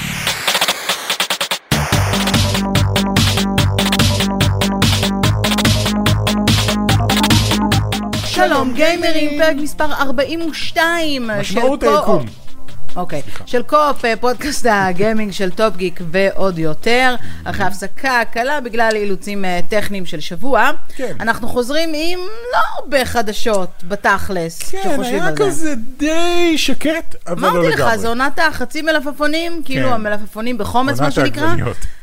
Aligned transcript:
שלום 8.26 8.72
גיימרים, 8.74 9.38
פרק 9.40 9.56
מספר 9.56 9.92
42 9.92 11.26
משמעות 11.26 11.80
של 11.80 11.86
קו- 11.86 11.96
היקום. 11.98 12.26
אוקיי, 12.96 13.22
של 13.46 13.62
קו-אופ, 13.62 14.04
אה, 14.04 14.14
פודקאסט 14.16 14.66
הגיימינג 14.70 15.32
של 15.32 15.50
טופ 15.50 15.76
גיק 15.76 16.00
ועוד 16.10 16.58
יותר, 16.58 17.14
אחרי 17.44 17.66
הפסקה 17.66 18.20
קלה 18.32 18.60
בגלל 18.60 18.90
אילוצים 18.94 19.44
אה, 19.44 19.60
טכניים 19.68 20.06
של 20.06 20.20
שבוע. 20.20 20.70
כן. 20.96 21.16
אנחנו 21.20 21.48
חוזרים 21.48 21.88
עם 21.94 22.18
לא 22.52 22.58
הרבה 22.78 23.04
חדשות 23.04 23.70
בתכלס, 23.88 24.58
כן, 24.62 24.78
כשחושבים 24.80 25.14
היה 25.22 25.26
על 25.28 25.36
זה. 25.36 25.44
כזה 25.44 25.74
די 25.98 26.58
שקט, 26.58 27.14
אבל 27.26 27.42
לא 27.42 27.48
אמרתי 27.50 27.68
לגמרי. 27.68 27.92
לך, 27.92 27.96
זו 27.96 28.08
עונת 28.08 28.38
החצי 28.38 28.82
מלפפונים, 28.82 29.62
כאילו 29.64 29.88
כן. 29.88 29.94
המלפפונים 29.94 30.58
בחומץ, 30.58 30.98
מה 30.98 31.04
עונת 31.04 31.12
שנקרא. 31.14 31.46
העגבניות, 31.46 31.76
כן. 31.76 31.82
ל- 31.82 31.86
בחומץ, 31.86 31.97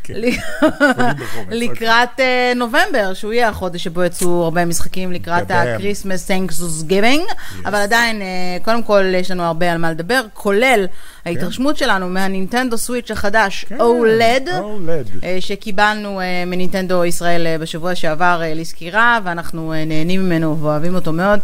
לקראת 1.52 2.20
אה, 2.20 2.54
נובמבר, 2.56 3.14
שהוא 3.14 3.34
יהיה 3.34 3.50
החודש 3.50 3.84
שבו 3.84 4.04
יצאו 4.04 4.44
הרבה 4.44 4.66
משחקים 4.66 5.12
לקראת. 5.12 5.52
ה-Christmas 5.52 6.30
Thanks 6.30 6.90
Giving, 6.90 7.34
אבל 7.66 7.76
עדיין, 7.76 8.22
אה, 8.22 8.28
קודם 8.64 8.84
כל, 8.84 9.04
יש 9.16 9.32
לנו 9.32 9.44
הרבה 9.44 9.72
על 9.72 9.78
מה 9.78 9.92
לדבר, 9.92 10.22
כולל 10.34 10.86
ההתרשמות 11.26 11.78
שלנו 11.78 12.10
מהנינטנדו 12.10 12.78
סוויץ' 12.78 13.12
החדש, 13.12 13.66
כן, 13.70 13.78
OLED. 13.78 14.48
OLED. 14.48 15.24
אה, 15.24 15.38
שקיבלנו 15.40 16.22
מנינטנדו 16.48 17.06
ישראל 17.06 17.58
בשבוע 17.60 17.96
שעבר 17.96 18.42
לסקירה, 18.56 19.20
ואנחנו 19.24 19.74
נהנים 19.86 20.26
ממנו 20.26 20.58
ואוהבים 20.62 20.96
אותו 20.96 21.14
מאוד. 21.14 21.40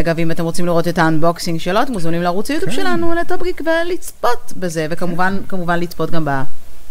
אגב, 0.00 0.18
אם 0.18 0.30
אתם 0.30 0.44
רוצים 0.44 0.66
לראות 0.66 0.88
את 0.88 0.98
האנבוקסינג 0.98 1.60
שלו, 1.60 1.82
אתם 1.82 1.92
מוזמנים 1.92 2.22
לערוץ 2.22 2.50
היוטיוב 2.50 2.70
כן. 2.70 2.76
שלנו, 2.76 3.14
לטופגיק, 3.14 3.60
ולצפות 3.60 4.52
בזה, 4.56 4.86
וכמובן, 4.90 5.38
כמובן 5.48 5.80
לצפות 5.80 6.10
גם 6.10 6.24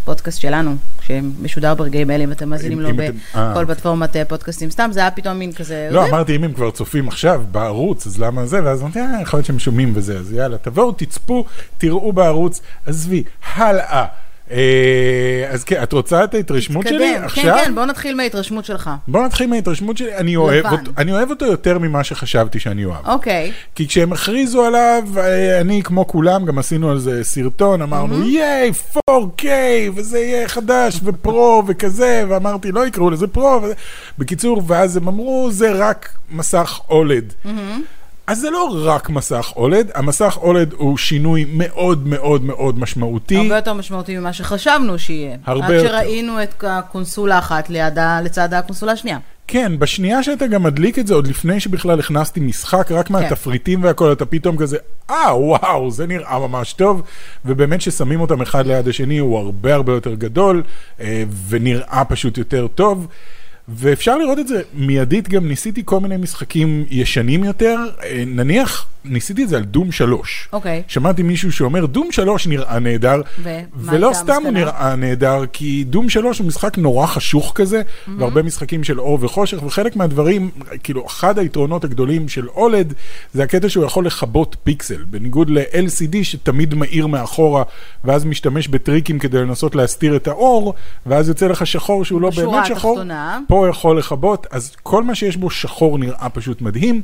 בפודקאסט 0.03 0.41
שלנו, 0.41 0.75
שמשודר 1.01 1.75
ברגעים 1.75 2.11
אלה, 2.11 2.23
אם 2.23 2.31
אתם 2.31 2.49
מאזינים 2.49 2.79
לו 2.79 2.89
אתם- 2.89 2.99
אה, 3.35 3.51
בכל 3.51 3.65
פלטפורמת 3.65 4.15
אה, 4.15 4.25
פודקאסטים. 4.25 4.69
סתם, 4.71 4.89
זה 4.93 4.99
היה 4.99 5.11
פתאום 5.11 5.39
מין 5.39 5.51
כזה... 5.51 5.89
לא, 5.91 6.01
אה, 6.03 6.09
אמרתי, 6.09 6.35
אם 6.35 6.43
הם 6.43 6.53
כבר 6.53 6.71
צופים 6.71 7.07
עכשיו 7.07 7.43
בערוץ, 7.51 8.07
אז 8.07 8.19
למה 8.19 8.45
זה? 8.45 8.63
ואז 8.63 8.81
אמרתי, 8.81 8.99
אה, 8.99 9.21
יכול 9.21 9.37
להיות 9.37 9.45
שהם 9.47 9.59
שומעים 9.59 9.91
וזה, 9.95 10.17
אז 10.17 10.31
יאללה, 10.33 10.57
תבואו, 10.57 10.91
תצפו, 10.91 11.45
תראו 11.77 12.13
בערוץ, 12.13 12.61
עזבי, 12.85 13.23
הלאה. 13.53 14.05
אה, 14.51 15.47
אז 15.49 15.63
כן, 15.63 15.83
את 15.83 15.93
רוצה 15.93 16.23
את 16.23 16.33
ההתרשמות 16.33 16.87
שלי 16.87 17.11
תתקדם. 17.11 17.25
עכשיו? 17.25 17.57
כן, 17.57 17.65
כן, 17.65 17.75
בוא 17.75 17.85
נתחיל 17.85 18.15
מההתרשמות 18.15 18.65
שלך. 18.65 18.89
בוא 19.07 19.25
נתחיל 19.25 19.47
מההתרשמות 19.47 19.97
שלי, 19.97 20.15
אני 20.15 20.35
אוהב. 20.35 20.65
אותו, 20.65 20.91
אני 20.97 21.11
אוהב 21.11 21.29
אותו 21.29 21.45
יותר 21.45 21.79
ממה 21.79 22.03
שחשבתי 22.03 22.59
שאני 22.59 22.85
אוהב. 22.85 23.07
אוקיי. 23.07 23.51
כי 23.75 23.87
כשהם 23.87 24.13
הכריזו 24.13 24.65
עליו, 24.65 25.03
אה, 25.17 25.61
אני 25.61 25.83
כמו 25.83 26.07
כולם, 26.07 26.45
גם 26.45 26.57
עשינו 26.57 26.91
על 26.91 26.99
זה 26.99 27.23
סרטון, 27.23 27.81
אמרנו, 27.81 28.23
ייי, 28.27 28.71
4K, 29.09 29.45
וזה 29.95 30.19
יהיה 30.19 30.47
חדש, 30.47 30.99
ופרו, 31.03 31.63
וכזה, 31.67 32.25
ואמרתי, 32.29 32.71
לא 32.71 32.87
יקראו 32.87 33.09
לזה 33.09 33.27
פרו. 33.27 33.61
בקיצור, 34.17 34.61
ואז 34.67 34.97
הם 34.97 35.07
אמרו, 35.07 35.49
זה 35.51 35.71
רק 35.71 36.09
מסך 36.31 36.79
OLED. 36.89 37.49
אז 38.27 38.39
זה 38.39 38.49
לא 38.49 38.69
רק 38.85 39.09
מסך 39.09 39.53
OLED, 39.55 39.91
המסך 39.93 40.37
OLED 40.41 40.75
הוא 40.75 40.97
שינוי 40.97 41.45
מאוד 41.49 42.07
מאוד 42.07 42.43
מאוד 42.43 42.79
משמעותי. 42.79 43.37
הרבה 43.37 43.55
יותר 43.55 43.73
משמעותי 43.73 44.17
ממה 44.17 44.33
שחשבנו 44.33 44.99
שיהיה. 44.99 45.37
הרבה 45.45 45.65
עד 45.67 45.73
יותר. 45.73 45.87
שראינו 45.87 46.43
את 46.43 46.63
הקונסולה 46.67 47.35
האחת 47.35 47.69
לצד 48.23 48.53
הקונסולה 48.53 48.91
השנייה. 48.91 49.17
כן, 49.47 49.79
בשנייה 49.79 50.23
שאתה 50.23 50.47
גם 50.47 50.63
מדליק 50.63 50.99
את 50.99 51.07
זה, 51.07 51.13
עוד 51.13 51.27
לפני 51.27 51.59
שבכלל 51.59 51.99
הכנסתי 51.99 52.39
משחק, 52.39 52.91
רק 52.91 53.09
מהתפריטים 53.09 53.83
והכל, 53.83 54.11
אתה 54.11 54.25
פתאום 54.25 54.57
כזה, 54.57 54.77
אה, 55.09 55.37
וואו, 55.37 55.91
זה 55.91 56.07
נראה 56.07 56.39
ממש 56.39 56.73
טוב, 56.73 57.01
ובאמת 57.45 57.81
ששמים 57.81 58.21
אותם 58.21 58.41
אחד 58.41 58.67
ליד 58.67 58.87
השני, 58.87 59.17
הוא 59.17 59.37
הרבה 59.37 59.73
הרבה 59.73 59.93
יותר 59.93 60.13
גדול, 60.13 60.63
אה, 60.99 61.23
ונראה 61.49 62.03
פשוט 62.09 62.37
יותר 62.37 62.67
טוב. 62.67 63.07
ואפשר 63.67 64.17
לראות 64.17 64.39
את 64.39 64.47
זה. 64.47 64.61
מיידית, 64.73 65.29
גם 65.29 65.47
ניסיתי 65.47 65.81
כל 65.85 65.99
מיני 65.99 66.17
משחקים 66.17 66.85
ישנים 66.89 67.43
יותר, 67.43 67.77
אה, 68.03 68.23
נניח, 68.27 68.87
ניסיתי 69.05 69.43
את 69.43 69.49
זה 69.49 69.57
על 69.57 69.63
דום 69.63 69.91
3. 69.91 70.49
אוקיי. 70.53 70.83
שמעתי 70.87 71.23
מישהו 71.23 71.51
שאומר, 71.51 71.85
דום 71.85 72.11
3 72.11 72.47
נראה 72.47 72.79
נהדר, 72.79 73.21
ולא 73.75 74.11
סתם 74.13 74.41
הוא? 74.43 74.51
נראה 74.51 74.95
נהדר, 74.95 75.43
כי 75.53 75.83
דום 75.83 76.09
3 76.09 76.39
הוא 76.39 76.47
משחק 76.47 76.77
נורא 76.77 77.07
חשוך 77.07 77.51
כזה, 77.55 77.81
Mm-hmm. 77.83 78.11
והרבה 78.19 78.43
משחקים 78.43 78.83
של 78.83 78.99
אור 78.99 79.17
וחושך, 79.21 79.63
וחלק 79.63 79.95
מהדברים, 79.95 80.49
כאילו, 80.83 81.05
אחד 81.07 81.39
היתרונות 81.39 81.83
הגדולים 81.83 82.29
של 82.29 82.47
אולד, 82.47 82.93
זה 83.33 83.43
הקטע 83.43 83.69
שהוא 83.69 83.85
יכול 83.85 84.05
לכבות 84.05 84.55
פיקסל, 84.63 85.03
בניגוד 85.03 85.49
ל-LCD 85.49 86.15
שתמיד 86.23 86.73
מאיר 86.75 87.07
מאחורה, 87.07 87.63
ואז 88.03 88.25
משתמש 88.25 88.67
בטריקים 88.67 89.19
כדי 89.19 89.37
לנסות 89.37 89.75
להסתיר 89.75 90.15
את 90.15 90.27
האור, 90.27 90.73
ואז 91.05 91.27
יוצא 91.27 91.47
לך 91.47 91.67
שחור 91.67 92.05
שהוא 92.05 92.21
לא 92.21 92.29
באמת 92.29 92.65
שחור. 92.65 92.91
התחתונה. 92.91 93.39
פה 93.47 93.67
יכול 93.69 93.97
לכבות, 93.97 94.47
אז 94.51 94.75
כל 94.83 95.03
מה 95.03 95.15
שיש 95.15 95.37
בו 95.37 95.49
שחור 95.49 95.97
נראה 95.97 96.29
פשוט 96.29 96.61
מדהים. 96.61 97.01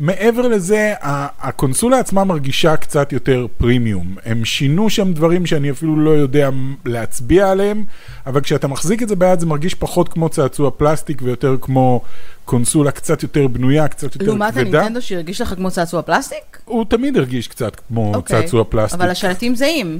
מעבר 0.00 0.48
לזה, 0.48 0.94
הקונסולה 1.40 1.98
עצמה 1.98 2.24
מרגישה 2.24 2.76
קצת 2.76 3.12
יותר 3.12 3.46
פרימיום. 3.58 4.14
הם 4.24 4.44
שינו 4.44 4.90
שם 4.90 5.12
דברים 5.12 5.46
שאני 5.46 5.70
אפילו 5.70 5.96
לא 5.96 6.10
יודע 6.10 6.50
להצביע 6.84 7.50
עליהם, 7.50 7.84
אבל 8.26 8.40
כשאתה 8.40 8.68
מחזיק 8.68 9.02
את 9.02 9.08
זה 9.08 9.16
ביד 9.16 9.40
זה 9.40 9.46
מרגיש 9.46 9.74
פחות 9.74 10.08
כמו 10.08 10.28
צעצוע 10.28 10.70
פלסטיק 10.70 11.22
ויותר 11.22 11.56
כמו 11.60 12.00
קונסולה 12.44 12.90
קצת 12.90 13.22
יותר 13.22 13.46
בנויה, 13.46 13.88
קצת 13.88 14.14
יותר 14.14 14.26
לעומת 14.26 14.54
כבדה. 14.54 14.78
הנינטנדו 14.78 15.02
שהרגיש 15.02 15.40
לך 15.40 15.54
כמו 15.54 15.70
צעצוע 15.70 16.02
פלסטיק? 16.02 16.58
הוא 16.64 16.84
תמיד 16.88 17.16
הרגיש 17.16 17.48
קצת 17.48 17.76
כמו 17.88 18.12
אוקיי. 18.14 18.42
צעצוע 18.42 18.64
פלסטיק. 18.64 19.00
אבל 19.00 19.10
השלטים 19.10 19.54
זהים. 19.54 19.98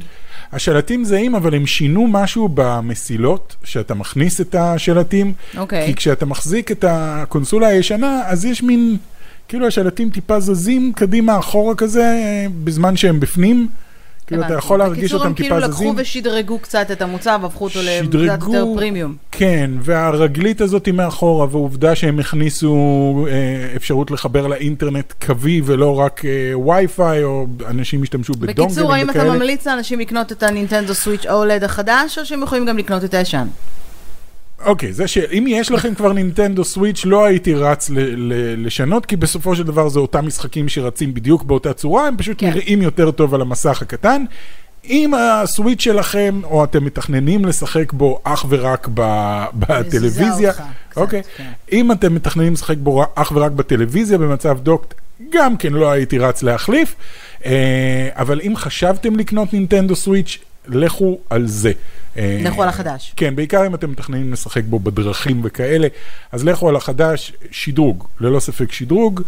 השלטים 0.53 1.05
זהים, 1.05 1.35
אבל 1.35 1.55
הם 1.55 1.67
שינו 1.67 2.07
משהו 2.07 2.49
במסילות, 2.55 3.57
שאתה 3.65 3.95
מכניס 3.95 4.41
את 4.41 4.55
השלטים. 4.55 5.33
אוקיי. 5.57 5.87
כי 5.87 5.95
כשאתה 5.95 6.27
מחזיק 6.27 6.71
את 6.71 6.85
הקונסולה 6.89 7.67
הישנה, 7.67 8.23
אז 8.27 8.45
יש 8.45 8.63
מין, 8.63 8.97
כאילו 9.51 9.67
השלטים 9.67 10.11
טיפה 10.11 10.41
זזים 10.41 10.93
קדימה 10.97 11.39
אחורה 11.39 11.75
כזה, 11.75 12.03
אה, 12.03 12.47
בזמן 12.65 12.97
שהם 12.97 13.21
בפנים. 13.21 13.69
כאילו 14.27 14.47
אתה. 14.47 14.55
יכול 14.55 14.79
להרגיש 14.79 15.13
אותם 15.15 15.33
טיפה 15.35 15.49
בקיצור, 15.49 15.55
הם 15.57 15.61
זזים. 15.73 15.77
כאילו 15.79 15.93
לקחו 15.93 16.03
ושדרגו 16.03 16.59
קצת 16.59 16.91
את 16.93 17.03
המוצר 17.03 17.37
והפכו 17.43 17.65
אותו 17.65 17.81
שדרגו- 17.83 18.55
יותר 18.55 18.65
פרימיום. 18.75 19.17
כן, 19.33 19.71
והרגלית 19.81 20.61
הזאת 20.61 20.87
היא 20.87 20.95
מאחורה, 20.95 21.47
ועובדה 21.51 21.95
שהם 21.95 22.19
הכניסו 22.19 22.75
אה, 23.31 23.77
אפשרות 23.77 24.11
לחבר 24.11 24.47
לאינטרנט 24.47 25.13
קווי 25.27 25.63
ולא 25.65 25.99
רק 25.99 26.23
אה, 26.25 26.59
וי-פיי, 26.59 27.25
או 27.25 27.47
אנשים 27.67 28.03
השתמשו 28.03 28.33
בדונגלים 28.33 28.57
וכאלה. 28.67 28.69
בקיצור, 28.69 28.95
האם 28.95 29.11
אתה 29.11 29.25
ממליץ 29.25 29.67
לאנשים 29.67 30.01
לקנות 30.01 30.33
את 30.33 30.43
הנינטנדו 30.43 30.95
סוויץ' 30.95 31.27
אולד 31.27 31.65
החדש, 31.65 32.19
או 32.19 32.27
שהם 32.27 32.43
יכולים 32.43 32.67
גם 32.67 32.79
לקנות 32.79 33.05
את 33.05 33.15
הישן? 33.15 33.47
אוקיי, 34.65 34.93
זה 34.93 35.09
שאם 35.09 35.45
יש 35.49 35.71
לכם 35.71 35.95
כבר 35.95 36.13
נינטנדו 36.13 36.65
סוויץ', 36.65 37.05
לא 37.05 37.25
הייתי 37.25 37.55
רץ 37.55 37.91
לשנות, 38.57 39.07
כי 39.07 39.17
בסופו 39.17 39.57
של 39.57 39.63
דבר 39.63 39.89
זה 39.89 39.99
אותם 39.99 40.27
משחקים 40.27 40.69
שרצים 40.69 41.15
בדיוק 41.15 41.43
באותה 41.43 41.73
צורה, 41.73 42.07
הם 42.07 42.17
פשוט 42.17 42.37
כן. 42.41 42.51
נראים 42.51 42.83
יותר 42.83 43.11
טוב 43.11 43.35
על 43.35 43.41
המסך 43.41 43.83
הקטן. 43.83 44.25
אם 44.85 45.15
הסוויץ' 45.15 45.81
שלכם, 45.81 46.41
או 46.45 46.65
אתם 46.65 46.85
מתכננים 46.85 47.45
לשחק 47.45 47.93
בו 47.93 48.21
אך 48.25 48.47
ורק 48.49 48.89
בטלוויזיה, 49.55 50.51
אותך 50.51 50.63
קצת, 50.91 51.01
אוקיי, 51.01 51.23
כן. 51.37 51.51
אם 51.73 51.93
אתם 51.93 52.15
מתכננים 52.15 52.53
לשחק 52.53 52.77
בו 52.77 53.05
אך 53.15 53.33
ורק 53.35 53.53
בטלוויזיה 53.53 54.19
במצב 54.19 54.59
דוקט, 54.61 54.95
גם 55.31 55.57
כן 55.57 55.73
לא 55.73 55.91
הייתי 55.91 56.19
רץ 56.19 56.43
להחליף, 56.43 56.95
אה, 57.45 58.09
אבל 58.15 58.41
אם 58.41 58.53
חשבתם 58.57 59.17
לקנות 59.17 59.53
נינטנדו 59.53 59.97
סוויץ', 59.97 60.39
לכו 60.69 61.19
על 61.31 61.47
זה. 61.47 61.73
אה, 62.21 62.39
לכו 62.45 62.63
על 62.63 62.69
החדש. 62.69 63.13
כן, 63.17 63.37
בעיקר 63.37 63.67
אם 63.67 63.75
אתם 63.75 63.91
מתכננים 63.91 64.33
לשחק 64.33 64.65
בו 64.65 64.79
בדרכים 64.79 65.41
וכאלה, 65.45 65.89
אז 66.33 66.45
לכו 66.45 66.69
על 66.69 66.77
החדש, 66.77 67.33
שדרוג, 67.51 68.05
ללא 68.21 68.41
ספק 68.41 68.73
שדרוג. 68.73 69.23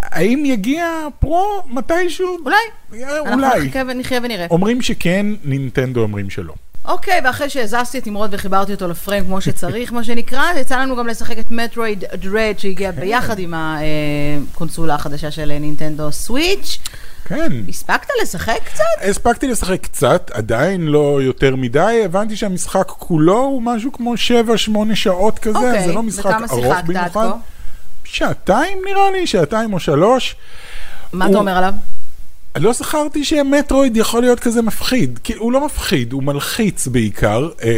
האם 0.00 0.42
יגיע 0.46 0.86
פרו 1.18 1.62
מתישהו? 1.70 2.38
אולי. 2.44 2.56
אה, 2.94 3.18
אנחנו 3.18 3.32
אולי. 3.32 3.66
נחכה 3.66 3.82
ונחיה 3.88 4.20
ונראה. 4.22 4.46
אומרים 4.50 4.82
שכן, 4.82 5.26
נינטנדו 5.44 6.02
אומרים 6.02 6.30
שלא. 6.30 6.54
אוקיי, 6.84 7.20
ואחרי 7.24 7.50
שהזזתי 7.50 7.98
את 7.98 8.06
נמרוד 8.06 8.34
וחיברתי 8.34 8.72
אותו 8.74 8.88
לפריים 8.88 9.24
כמו 9.24 9.40
שצריך, 9.40 9.92
מה 9.92 10.04
שנקרא, 10.04 10.44
יצא 10.60 10.80
לנו 10.80 10.96
גם 10.96 11.06
לשחק 11.06 11.38
את 11.38 11.50
מטרואיד 11.50 12.04
דרד 12.14 12.54
שהגיע 12.58 12.90
ביחד 12.90 13.38
עם 13.38 13.54
הקונסולה 13.56 14.94
החדשה 14.94 15.30
של 15.30 15.58
נינטנדו 15.58 16.12
סוויץ'. 16.12 16.78
כן. 17.36 17.52
הספקת 17.68 18.08
לשחק 18.22 18.58
קצת? 18.64 18.84
הספקתי 19.10 19.46
לשחק 19.48 19.82
קצת, 19.82 20.30
עדיין 20.34 20.86
לא 20.86 21.18
יותר 21.22 21.56
מדי, 21.56 22.02
הבנתי 22.04 22.36
שהמשחק 22.36 22.84
כולו 22.88 23.38
הוא 23.38 23.62
משהו 23.62 23.92
כמו 23.92 24.14
7-8 24.14 24.16
שעות 24.94 25.38
כזה, 25.38 25.58
אוקיי, 25.58 25.86
זה 25.86 25.92
לא 25.92 26.02
משחק 26.02 26.26
וכמה 26.26 26.46
ארוך 26.50 26.64
שיחקת 26.64 26.78
עד 26.78 26.86
במיוחד. 26.86 27.10
כה? 27.30 27.32
שעתיים 28.04 28.78
נראה 28.86 29.10
לי, 29.10 29.26
שעתיים 29.26 29.72
או 29.72 29.80
שלוש. 29.80 30.36
מה 31.12 31.24
הוא- 31.24 31.30
אתה 31.32 31.38
אומר 31.38 31.56
עליו? 31.56 31.74
לא 32.58 32.72
זכרתי 32.72 33.24
שמטרואיד 33.24 33.96
יכול 33.96 34.20
להיות 34.20 34.40
כזה 34.40 34.62
מפחיד. 34.62 35.18
כי 35.24 35.32
הוא 35.34 35.52
לא 35.52 35.66
מפחיד, 35.66 36.12
הוא 36.12 36.22
מלחיץ 36.22 36.86
בעיקר. 36.86 37.48
אה, 37.62 37.70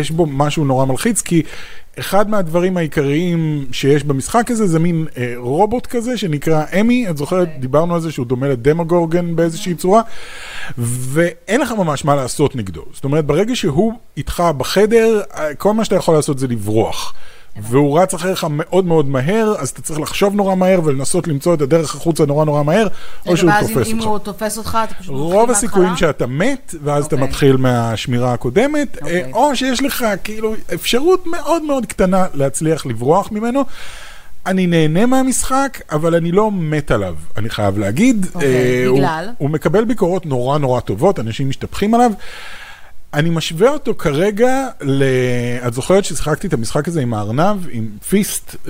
יש 0.00 0.10
בו 0.10 0.26
משהו 0.26 0.64
נורא 0.64 0.84
מלחיץ, 0.86 1.22
כי 1.22 1.42
אחד 1.98 2.30
מהדברים 2.30 2.76
העיקריים 2.76 3.66
שיש 3.72 4.04
במשחק 4.04 4.50
הזה 4.50 4.66
זה 4.66 4.78
מין 4.78 5.06
אה, 5.16 5.34
רובוט 5.36 5.86
כזה 5.86 6.18
שנקרא 6.18 6.64
אמי. 6.80 7.10
את 7.10 7.16
זוכרת, 7.16 7.48
אוקיי. 7.48 7.60
דיברנו 7.60 7.94
על 7.94 8.00
זה 8.00 8.12
שהוא 8.12 8.26
דומה 8.26 8.48
לדמוגורגן 8.48 9.36
באיזושהי 9.36 9.74
צורה, 9.74 10.02
ואין 10.78 11.60
לך 11.60 11.72
ממש 11.72 12.04
מה 12.04 12.14
לעשות 12.14 12.56
נגדו. 12.56 12.84
זאת 12.92 13.04
אומרת, 13.04 13.26
ברגע 13.26 13.56
שהוא 13.56 13.92
איתך 14.16 14.42
בחדר, 14.56 15.20
אה, 15.34 15.54
כל 15.54 15.72
מה 15.72 15.84
שאתה 15.84 15.96
יכול 15.96 16.14
לעשות 16.14 16.38
זה 16.38 16.46
לברוח. 16.46 17.14
והוא 17.56 18.00
רץ 18.00 18.14
אחריך 18.14 18.46
מאוד 18.50 18.84
מאוד 18.84 19.08
מהר, 19.08 19.54
אז 19.58 19.68
אתה 19.68 19.82
צריך 19.82 20.00
לחשוב 20.00 20.34
נורא 20.34 20.54
מהר 20.54 20.80
ולנסות 20.84 21.28
למצוא 21.28 21.54
את 21.54 21.60
הדרך 21.62 21.94
החוצה 21.94 22.26
נורא 22.26 22.44
נורא 22.44 22.62
מהר, 22.62 22.88
או 23.26 23.36
שהוא 23.36 23.50
ואז 23.50 23.70
אם- 23.70 23.74
תופס 23.74 23.88
אם 23.88 23.98
אותך. 23.98 24.08
הוא 24.08 24.18
תופס 24.18 24.58
אותך, 24.58 24.78
אתה 24.84 24.94
פשוט 24.94 25.14
מתחיל 25.14 25.14
רוב 25.32 25.50
הסיכויים 25.50 25.88
מההתחלה? 25.88 26.08
שאתה 26.08 26.26
מת, 26.26 26.74
ואז 26.84 27.04
אתה 27.06 27.14
אוקיי. 27.16 27.28
מתחיל 27.28 27.56
מהשמירה 27.56 28.32
הקודמת, 28.32 28.96
אה, 28.96 29.02
אוקיי. 29.02 29.32
או 29.32 29.56
שיש 29.56 29.82
לך 29.82 30.04
כאילו 30.24 30.54
אפשרות 30.74 31.26
מאוד 31.26 31.62
מאוד 31.62 31.86
קטנה 31.86 32.26
להצליח 32.34 32.86
לברוח 32.86 33.32
ממנו. 33.32 33.64
אני 34.46 34.66
נהנה 34.66 35.06
מהמשחק, 35.06 35.80
אבל 35.92 36.14
אני 36.14 36.32
לא 36.32 36.50
מת 36.52 36.90
עליו, 36.90 37.14
אני 37.36 37.50
חייב 37.50 37.78
להגיד. 37.78 38.26
אוקיי, 38.34 38.86
אה, 38.86 38.92
בגלל? 38.92 39.28
הוא 39.38 39.50
מקבל 39.50 39.84
ביקורות 39.84 40.26
נורא 40.26 40.58
נורא 40.58 40.80
טובות, 40.80 41.18
אנשים 41.20 41.48
משתפכים 41.48 41.94
עליו. 41.94 42.10
אני 43.14 43.30
משווה 43.30 43.70
אותו 43.70 43.94
כרגע 43.94 44.68
ל... 44.80 45.04
את 45.66 45.74
זוכרת 45.74 46.04
ששיחקתי 46.04 46.46
את 46.46 46.52
המשחק 46.52 46.88
הזה 46.88 47.00
עם 47.00 47.14
הארנב, 47.14 47.56
עם 47.70 47.88
פיסט, 48.08 48.56
uh, 48.64 48.68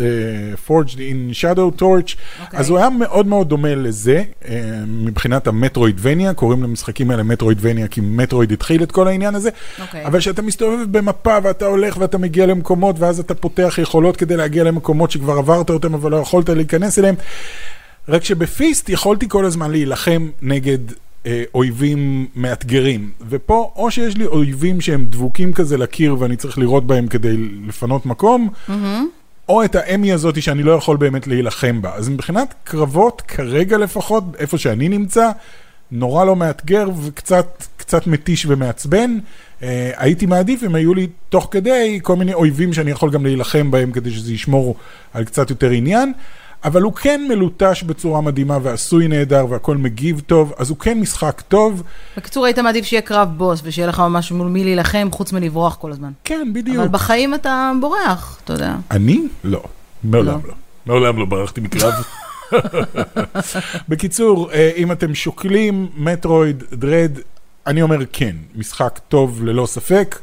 Forged 0.69 0.95
in 0.95 1.35
Shadow 1.35 1.81
Torch, 1.81 2.17
אוקיי. 2.43 2.61
אז 2.61 2.69
הוא 2.69 2.79
היה 2.79 2.91
מאוד 2.91 3.27
מאוד 3.27 3.49
דומה 3.49 3.75
לזה, 3.75 4.23
uh, 4.43 4.47
מבחינת 4.87 5.47
המטרואידבניה, 5.47 6.35
קוראים 6.35 6.63
למשחקים 6.63 7.11
האלה 7.11 7.23
מטרואידבניה, 7.23 7.89
כי 7.89 8.01
מטרואיד 8.01 8.53
התחיל 8.53 8.83
את 8.83 8.93
כל 8.93 9.09
העניין 9.09 9.35
הזה, 9.35 9.51
אוקיי. 9.81 10.07
אבל 10.07 10.19
כשאתה 10.19 10.43
מסתובב 10.43 10.99
במפה 10.99 11.39
ואתה 11.43 11.67
הולך 11.67 11.97
ואתה 11.97 12.19
מגיע 12.19 12.47
למקומות, 12.47 12.99
ואז 12.99 13.21
אתה 13.21 13.35
פותח 13.35 13.79
יכולות 13.83 14.17
כדי 14.17 14.37
להגיע 14.37 14.65
למקומות 14.65 15.11
שכבר 15.11 15.39
עברת 15.39 15.71
אותם, 15.71 15.95
אבל 15.95 16.11
לא 16.11 16.17
יכולת 16.17 16.49
להיכנס 16.49 16.99
אליהם, 16.99 17.15
רק 18.09 18.25
שבפיסט 18.25 18.89
יכולתי 18.89 19.29
כל 19.29 19.45
הזמן 19.45 19.71
להילחם 19.71 20.29
נגד 20.43 20.79
אה, 20.89 21.10
אויבים 21.55 22.27
מאתגרים. 22.35 23.11
ופה, 23.29 23.73
או 23.77 23.91
שיש 23.91 24.17
לי 24.17 24.27
אויבים 24.27 24.81
שהם 24.81 25.05
דבוקים 25.05 25.53
כזה 25.53 25.79
לקיר 25.79 26.17
ואני 26.19 26.37
צריך 26.37 26.59
לירות 26.59 26.87
בהם 26.87 27.07
כדי 27.07 27.37
לפנות 27.67 28.07
מקום, 28.07 28.49
או 29.49 29.65
את 29.65 29.75
האמי 29.75 30.13
הזאת 30.13 30.43
שאני 30.43 30.63
לא 30.63 30.73
יכול 30.73 30.97
באמת 30.97 31.27
להילחם 31.27 31.83
בה. 31.83 31.95
אז 31.95 32.09
מבחינת 32.09 32.55
קרבות, 32.65 33.21
כרגע 33.21 33.79
לפחות, 33.79 34.25
איפה 34.39 34.59
שאני 34.59 34.89
נמצא, 34.89 35.31
נורא 35.91 36.25
לא 36.25 36.37
מאתגר 36.37 36.89
וקצת 37.03 37.65
קצת 37.77 38.07
מתיש 38.07 38.47
ומעצבן. 38.47 39.19
אה, 39.63 39.91
הייתי 39.97 40.27
מעדיף 40.27 40.65
אם 40.65 40.75
היו 40.75 40.95
לי 40.95 41.07
תוך 41.29 41.49
כדי 41.51 42.01
כל 42.03 42.17
מיני 42.17 42.35
אויבים 42.35 42.73
שאני 42.73 42.91
יכול 42.91 43.11
גם 43.11 43.27
להילחם 43.27 43.71
בהם 43.71 43.93
כדי 43.93 44.11
שזה 44.11 44.33
ישמור 44.33 44.77
על 45.13 45.25
קצת 45.25 45.51
יותר 45.51 45.71
עניין. 45.71 46.13
אבל 46.65 46.83
הוא 46.83 46.93
כן 46.93 47.27
מלוטש 47.29 47.83
בצורה 47.83 48.21
מדהימה 48.21 48.59
ועשוי 48.63 49.09
נהדר 49.09 49.47
והכל 49.49 49.77
מגיב 49.77 50.21
טוב, 50.27 50.53
אז 50.59 50.71
הוא 50.71 50.79
כן 50.79 51.01
משחק 51.01 51.41
טוב. 51.49 51.83
בקיצור, 52.17 52.45
היית 52.47 52.59
מעדיף 52.59 52.85
שיהיה 52.85 53.03
קרב 53.03 53.29
בוס 53.37 53.61
ושיהיה 53.65 53.89
לך 53.89 54.01
ממש 54.01 54.33
מול 54.33 54.49
מי 54.49 54.65
להילחם, 54.65 55.09
חוץ 55.13 55.33
מלברוח 55.33 55.77
כל 55.77 55.93
הזמן. 55.93 56.11
כן, 56.25 56.51
בדיוק. 56.53 56.77
אבל 56.77 56.89
בחיים 56.89 57.35
אתה 57.35 57.73
בורח, 57.81 58.41
אתה 58.45 58.53
יודע. 58.53 58.75
אני? 58.91 59.29
לא. 59.45 59.63
מעולם 60.05 60.27
לא. 60.27 60.49
לא. 60.49 60.55
מעולם 60.87 61.19
לא 61.19 61.25
ברחתי 61.25 61.61
מקרב. 61.61 61.93
בקיצור, 63.89 64.53
אה, 64.53 64.71
אם 64.77 64.93
אתם 64.93 65.15
שוקלים 65.15 65.89
מטרואיד 65.97 66.63
דרד, 66.73 67.13
אני 67.67 67.83
אומר 67.83 67.99
כן, 68.13 68.37
משחק 68.55 69.01
טוב 69.09 69.45
ללא 69.45 69.67
ספק. 69.67 70.19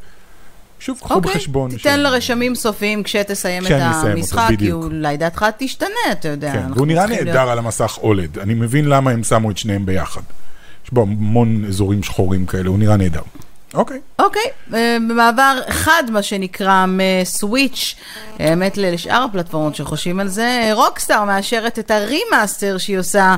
שוב, 0.79 0.99
קחו 0.99 1.21
בחשבון. 1.21 1.63
אוקיי, 1.71 1.77
תיתן 1.77 1.95
ש- 1.99 2.03
לרשמים 2.03 2.55
סופיים 2.55 3.03
כשתסיים 3.03 3.63
את 3.65 3.71
אסיים 3.71 3.93
אותו, 3.93 4.07
המשחק, 4.07 4.49
כי. 4.59 4.71
אולי 4.71 5.17
דעתך 5.17 5.45
תשתנה, 5.57 5.87
אתה 6.11 6.27
יודע. 6.27 6.51
כן, 6.51 6.65
והוא 6.75 6.87
נראה 6.87 7.05
נהדר 7.07 7.23
להיות- 7.23 7.49
על 7.49 7.57
המסך 7.57 7.97
OLED. 8.01 8.39
אני 8.39 8.53
מבין 8.53 8.85
למה 8.85 9.11
הם 9.11 9.23
שמו 9.23 9.51
את 9.51 9.57
שניהם 9.57 9.85
ביחד. 9.85 10.21
יש 10.85 10.91
בו 10.93 11.01
המון 11.01 11.65
אזורים 11.67 12.03
שחורים 12.03 12.45
כאלה, 12.45 12.69
הוא 12.69 12.79
נראה 12.79 12.97
נהדר. 12.97 13.21
אוקיי. 13.73 13.99
אוקיי, 14.19 14.41
אה, 14.73 14.97
במעבר 15.09 15.59
חד, 15.69 16.03
מה 16.11 16.21
שנקרא, 16.23 16.85
מסוויץ', 16.87 17.95
האמת 18.39 18.77
לשאר 18.77 19.23
הפלטפורמות 19.29 19.75
שחושבים 19.75 20.19
על 20.19 20.27
זה, 20.27 20.69
רוקסטאר 20.73 21.23
מאשרת 21.23 21.79
את 21.79 21.91
ה 21.91 22.01
remaster 22.01 22.77
שהיא 22.77 22.97
עושה 22.99 23.35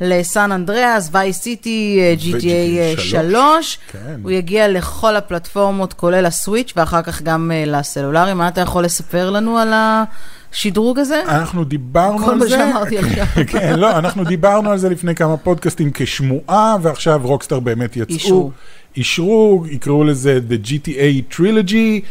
לסן 0.00 0.52
אנדריאס, 0.52 1.08
Vice 1.08 1.32
City, 1.32 2.00
GTA 2.20 2.34
ו-GTA 2.34 3.00
3. 3.00 3.78
כן. 3.92 3.98
הוא 4.22 4.30
יגיע 4.30 4.68
לכל 4.68 5.16
הפלטפורמות, 5.16 5.92
כולל 5.92 6.26
הסוויץ', 6.26 6.72
ואחר 6.76 7.02
כך 7.02 7.22
גם 7.22 7.50
אה, 7.54 7.64
לסלולרי. 7.66 8.34
מה 8.34 8.48
אתה 8.48 8.60
יכול 8.60 8.84
לספר 8.84 9.30
לנו 9.30 9.58
על 9.58 9.72
השדרוג 10.52 10.98
הזה? 10.98 11.22
אנחנו 11.28 11.64
דיברנו 11.64 12.18
כל 12.18 12.30
על 12.30 12.36
מה 12.36 12.46
זה. 12.46 12.50
שאמרתי 12.58 12.98
עכשיו. 13.18 13.26
כן, 13.46 13.78
לא, 13.78 13.98
אנחנו 13.98 14.24
דיברנו 14.24 14.70
על 14.70 14.78
זה 14.78 14.88
לפני 14.88 15.14
כמה 15.14 15.36
פודקאסטים 15.36 15.90
כשמועה, 15.94 16.76
ועכשיו 16.82 17.20
רוקסטאר 17.24 17.60
באמת 17.60 17.96
יצאו. 17.96 18.14
אישרו. 18.14 18.50
אישרו, 18.96 19.64
יקראו 19.70 20.04
לזה 20.04 20.40
The 20.48 20.66
GTA 20.66 21.34
Trilogy. 21.34 22.04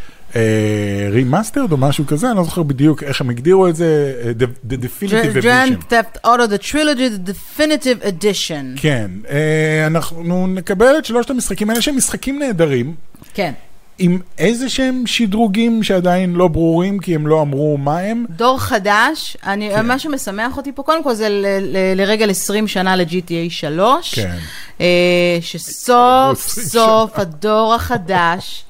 Remastered 1.12 1.72
או 1.72 1.78
משהו 1.78 2.06
כזה, 2.08 2.30
אני 2.30 2.38
לא 2.38 2.44
זוכר 2.44 2.64
בדיוק 2.64 3.04
איך 3.04 3.22
הם 3.22 3.30
הגדירו 3.30 3.68
את 3.68 3.76
זה, 3.76 4.14
אה, 4.24 4.32
The, 4.40 4.72
the 4.72 4.76
Definitive 4.84 5.44
Grand 5.44 5.86
Edition. 5.88 5.92
Theft 5.92 6.26
Auto, 6.26 6.48
The 6.52 6.72
Trilogy, 6.72 7.28
The 7.28 7.30
Definitive 7.30 8.06
Edition. 8.06 8.82
כן, 8.82 9.12
אה, 9.30 9.88
אנחנו 9.88 10.48
נקבל 10.48 10.98
את 10.98 11.06
שלושת 11.06 11.30
המשחקים 11.30 11.70
האלה 11.70 11.82
שהם 11.82 11.98
משחקים 11.98 12.40
נהדרים, 12.40 12.96
כן. 13.34 13.52
עם 14.00 14.20
איזה 14.38 14.70
שהם 14.70 15.04
שדרוגים 15.06 15.84
שעדיין 15.84 16.34
לא 16.34 16.48
ברורים, 16.48 17.00
כי 17.00 17.16
הם 17.16 17.28
לא 17.28 17.42
אמרו 17.42 17.78
מה 17.78 17.98
הם. 18.00 18.26
דור 18.30 18.60
חדש, 18.60 19.38
אני, 19.44 19.70
כן. 19.76 19.86
מה 19.86 20.00
שמשמח 20.00 20.58
אותי 20.58 20.72
פה, 20.72 20.84
קודם 20.84 21.04
כל 21.04 21.14
זה 21.14 21.30
ל, 21.30 21.46
ל, 21.62 21.94
לרגל 21.96 22.30
20 22.30 22.68
שנה 22.68 22.96
ל-GTA 22.96 23.50
3, 23.50 24.16
כן. 24.16 24.38
אה, 24.82 25.38
שסוף 25.42 26.46
20 26.46 26.68
סוף 26.68 27.20
הדור 27.20 27.74
החדש, 27.76 28.64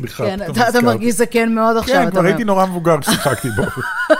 סליחה, 0.00 0.24
כן, 0.24 0.42
אתה, 0.50 0.68
אתה. 0.68 0.80
מרגיש 0.80 1.14
זקן 1.14 1.54
מאוד 1.54 1.76
עכשיו, 1.76 1.94
כן, 1.94 2.02
אתה 2.02 2.10
כבר 2.10 2.20
אומר. 2.20 2.28
הייתי 2.28 2.44
נורא 2.44 2.66
מבוגר 2.66 3.00
כששיחקתי 3.00 3.48
בו. 3.50 3.62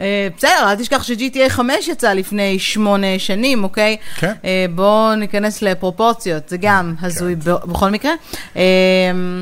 אה, 0.00 0.28
בסדר, 0.36 0.70
אל 0.70 0.74
תשכח 0.74 1.02
ש-GTA 1.02 1.48
5 1.48 1.88
יצא 1.88 2.12
לפני 2.12 2.58
שמונה 2.58 3.18
שנים, 3.18 3.64
אוקיי? 3.64 3.96
כן. 4.16 4.32
אה, 4.44 4.66
בואו 4.74 5.14
ניכנס 5.14 5.62
לפרופורציות, 5.62 6.48
זה 6.48 6.56
גם 6.56 6.94
הזוי 7.02 7.34
ב- 7.34 7.50
בכל 7.50 7.90
מקרה. 7.90 8.12
אה, 8.56 8.62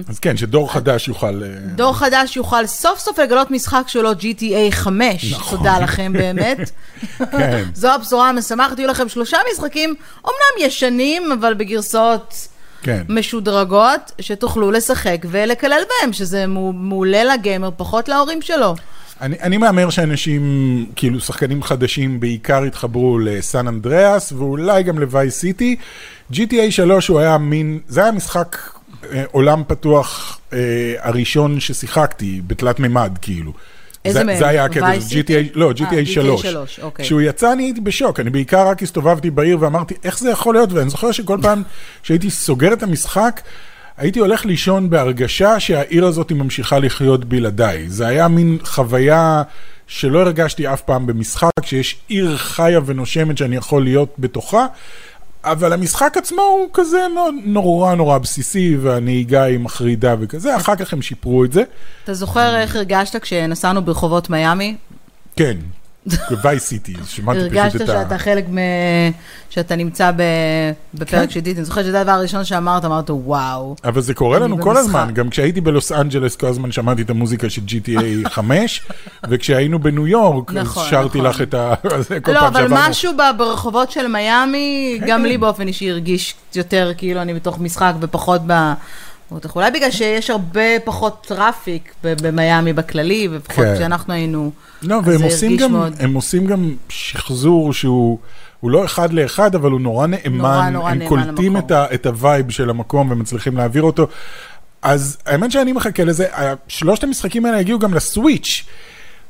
אז 0.09 0.19
כן, 0.19 0.37
שדור 0.37 0.73
חדש 0.73 1.09
יוכל... 1.09 1.43
דור 1.75 1.95
חדש 1.95 2.37
יוכל 2.37 2.67
סוף 2.67 2.99
סוף 2.99 3.19
לגלות 3.19 3.51
משחק 3.51 3.83
שלו 3.87 4.13
GTA 4.13 4.71
5, 4.71 5.33
נכון. 5.33 5.59
תודה 5.59 5.79
לכם 5.79 6.13
באמת. 6.13 6.59
כן. 7.19 7.65
זו 7.75 7.95
הבשורה 7.95 8.29
המשמחת, 8.29 8.79
יהיו 8.79 8.89
לכם 8.89 9.09
שלושה 9.09 9.39
משחקים, 9.53 9.95
אומנם 10.25 10.67
ישנים, 10.67 11.33
אבל 11.33 11.55
בגרסאות 11.55 12.49
כן. 12.83 13.03
משודרגות, 13.09 14.13
שתוכלו 14.21 14.71
לשחק 14.71 15.27
ולקלל 15.31 15.83
בהם, 15.89 16.13
שזה 16.13 16.47
מעולה 16.47 17.25
לגיימר, 17.25 17.71
פחות 17.77 18.09
להורים 18.09 18.43
שלו. 18.43 18.75
אני, 19.21 19.37
אני 19.41 19.57
מהמר 19.57 19.91
שאנשים, 19.91 20.87
כאילו 20.97 21.21
שחקנים 21.21 21.63
חדשים 21.63 22.21
בעיקר 22.21 22.63
התחברו 22.63 23.19
לסן 23.19 23.69
אנדריאס 23.69 24.33
ואולי 24.33 24.83
גם 24.83 24.99
לווי 24.99 25.31
סיטי. 25.31 25.77
GTA 26.33 26.71
3 26.71 27.09
הוא 27.09 27.19
היה 27.21 27.39
מין, 27.39 27.79
זה 27.89 28.03
היה 28.03 28.13
משחק 28.13 28.57
אה, 29.13 29.25
עולם 29.33 29.63
פתוח 29.67 30.41
אה, 30.53 30.59
הראשון 30.99 31.61
ששיחקתי 31.61 32.41
בתלת 32.47 32.81
מימד 32.81 33.19
כאילו. 33.23 33.53
איזה 34.05 34.19
זה, 34.19 34.25
מהם? 34.25 34.39
זה 34.39 34.49
היה 34.49 34.65
הקטע, 34.65 34.99
זה? 34.99 35.15
GTA, 35.15 35.51
לא, 35.55 35.67
אה, 35.67 35.73
GTA 35.73 36.07
GTA 36.07 36.07
3. 36.07 36.47
3, 36.47 36.81
אוקיי. 36.81 37.05
כשהוא 37.05 37.21
יצא 37.21 37.53
אני 37.53 37.63
הייתי 37.63 37.81
בשוק, 37.81 38.21
אני 38.21 38.31
בעיקר 38.31 38.69
רק 38.69 38.83
הסתובבתי 38.83 39.31
בעיר 39.31 39.57
ואמרתי, 39.61 39.95
איך 40.05 40.19
זה 40.19 40.31
יכול 40.31 40.55
להיות? 40.55 40.73
ואני 40.73 40.91
זוכר 40.91 41.13
שכל 41.13 41.39
פעם 41.43 41.63
שהייתי 42.03 42.31
סוגר 42.31 42.73
את 42.73 42.83
המשחק, 42.83 43.41
הייתי 43.97 44.19
הולך 44.19 44.47
לישון 44.47 44.91
בהרגשה 44.91 45.61
שהעיר 45.61 46.07
הזאת 46.07 46.33
ממשיכה 46.33 46.79
לחיות 46.79 47.25
בלעדיי. 47.25 47.89
זה 47.89 48.07
היה 48.07 48.29
מין 48.29 48.59
חוויה 48.65 49.43
שלא 49.87 50.21
הרגשתי 50.21 50.73
אף 50.73 50.81
פעם 50.81 51.07
במשחק, 51.07 51.51
שיש 51.63 51.97
עיר 52.09 52.37
חיה 52.37 52.81
ונושמת 52.87 53.39
שאני 53.39 53.57
יכול 53.57 53.85
להיות 53.85 54.15
בתוכה. 54.19 54.67
אבל 55.53 55.73
המשחק 55.73 56.15
עצמו 56.17 56.43
הוא 56.43 56.69
כזה 56.73 56.99
נו- 57.15 57.41
נורא 57.45 57.95
נורא 57.95 58.19
בסיסי, 58.19 58.77
והנהיגה 58.77 59.43
היא 59.43 59.59
מחרידה 59.59 60.15
וכזה, 60.21 60.57
אחר 60.57 60.77
כך 60.77 60.93
הם 60.93 61.03
שיפרו 61.03 61.45
את 61.45 61.53
זה. 61.53 61.63
אתה 62.05 62.15
זוכר 62.15 62.57
איך 62.57 62.77
הרגשת 62.77 63.17
כשנסענו 63.23 63.83
ברחובות 63.83 64.31
מיאמי? 64.31 64.77
כן, 65.37 65.57
ב-Vice 66.07 66.71
City, 66.71 67.05
שמעתי 67.07 67.41
פשוט 67.41 67.57
הרגשת 67.57 67.77
את 67.77 67.81
ה... 67.81 67.87
שאתה 67.87 68.19
חלק 68.19 68.45
מ... 68.49 68.59
שאתה 69.51 69.77
נמצא 69.77 70.11
ב... 70.11 70.23
בפרק 70.95 71.29
כן. 71.29 71.31
של 71.31 71.41
דיטי. 71.41 71.59
אני 71.59 71.65
זוכרת 71.65 71.85
שזה 71.85 72.01
הדבר 72.01 72.13
הראשון 72.13 72.45
שאמרת, 72.45 72.85
אמרת, 72.85 73.11
וואו. 73.11 73.77
אבל 73.85 74.01
זה 74.01 74.15
קורה 74.15 74.39
לנו 74.39 74.63
כל. 74.63 74.77
הזמן, 74.77 75.11
גם 75.15 75.31
כשהייתי 75.31 75.61
בלוס 75.61 75.93
אנג'לס 75.93 76.37
כל 76.37 76.47
הזמן 76.47 76.73
שמעתי 76.73 77.03
את 77.03 77.11
המוזיקה 77.11 77.51
של 77.51 77.63
GTA 77.69 78.29
5, 78.29 78.83
וכשהיינו 79.29 79.79
בניו 79.79 80.07
יורק, 80.07 80.51
אז 80.51 80.57
נכון, 80.57 80.87
שרתי 80.91 81.19
נכון. 81.19 81.31
לך 81.31 81.43
את 81.43 81.55
ה... 81.55 81.75
לא, 82.35 82.47
אבל. 82.47 82.67
משהו 82.71 83.13
ברחובות 83.37 83.91
של 83.91 84.07
מיאמי, 84.07 84.99
גם 85.07 85.21
כן. 85.21 85.27
לי 85.27 85.39
באופן 85.39 85.67
אישי 85.67 85.91
הרגיש 85.91 86.35
יותר 86.55 86.93
כאילו 86.97 87.23
אני 87.23 87.35
בתוך 87.35 87.59
משחק 87.59 87.93
ופחות 88.01 88.41
ב... 88.47 88.73
אולי 89.57 89.71
בגלל 89.71 89.91
שיש 89.91 90.31
הרבה 90.31 90.81
פחות 90.85 91.27
traffic 91.29 91.95
במיאמי 92.03 92.73
בכללי, 92.73 93.29
לפחות 93.29 93.65
כן. 93.65 93.75
כשאנחנו 93.75 94.13
היינו... 94.13 94.51
לא, 94.83 94.95
אז 94.99 95.09
והם 95.09 95.19
זה 95.19 95.25
עושים 95.25 95.51
הרגיש 95.51 95.63
גם, 95.63 95.73
מאוד. 95.73 95.93
הם 95.99 96.15
עושים 96.15 96.47
גם 96.47 96.75
שחזור 96.89 97.73
שהוא... 97.73 98.19
הוא 98.61 98.71
לא 98.71 98.85
אחד 98.85 99.13
לאחד, 99.13 99.55
אבל 99.55 99.71
הוא 99.71 99.81
נורא 99.81 100.07
נאמן, 100.07 100.39
נורא, 100.39 100.71
נורא 100.71 100.91
הם 100.91 100.99
נאמן 100.99 101.09
קולטים 101.09 101.57
למקום. 101.57 101.57
את, 101.57 101.71
ה, 101.71 101.95
את 101.95 102.07
ה 102.07 102.15
vibe 102.15 102.51
של 102.51 102.71
המקום 102.71 103.11
ומצליחים 103.11 103.57
להעביר 103.57 103.83
אותו. 103.83 104.07
אז 104.83 105.19
האמת 105.27 105.53
שאני 105.53 105.73
מחכה 105.73 106.05
לזה, 106.05 106.27
שלושת 106.69 107.05
המשחקים 107.05 107.47
האלה 107.47 107.59
הגיעו 107.59 107.79
גם 107.79 107.95
לסוויץ'. 107.95 108.65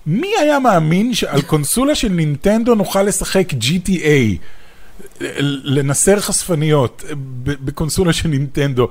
מי 0.07 0.31
היה 0.41 0.59
מאמין 0.59 1.15
שעל 1.15 1.43
קונסולה 1.43 1.95
של 1.95 2.09
נינטנדו 2.09 2.75
נוכל 2.75 3.03
לשחק 3.03 3.53
GTA? 3.53 4.39
לנסר 5.65 6.21
חשפניות 6.21 7.05
בקונסולה 7.45 8.13
של 8.13 8.29
נינטנדו. 8.29 8.89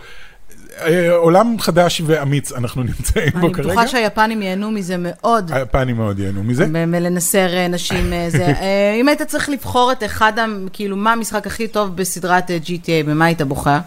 אה, 0.81 1.12
עולם 1.15 1.60
חדש 1.60 2.01
ואמיץ 2.05 2.51
אנחנו 2.51 2.84
נמצאים 2.98 3.31
בו 3.34 3.48
אני 3.48 3.53
כרגע. 3.53 3.67
בטוחה 3.67 3.88
שהיפנים 3.88 4.41
ייהנו 4.41 4.72
מזה 4.72 4.96
מאוד. 5.00 5.51
היפנים 5.53 5.96
מאוד 5.98 6.19
ייהנו 6.19 6.43
מזה. 6.43 6.67
מלנסר 6.67 7.57
אה, 7.57 7.67
נשים 7.67 8.13
אה, 8.13 8.25
זה. 8.29 8.53
אם 9.01 9.07
היית 9.07 9.22
צריך 9.22 9.50
לבחור 9.50 9.91
את 9.91 10.03
אחד, 10.03 10.34
כאילו, 10.74 10.96
מה 10.96 11.13
המשחק 11.13 11.48
הכי 11.48 11.67
טוב 11.67 11.96
בסדרת 11.96 12.50
GTA, 12.50 13.07
במה 13.07 13.25
היית 13.25 13.41
בוחר? 13.41 13.77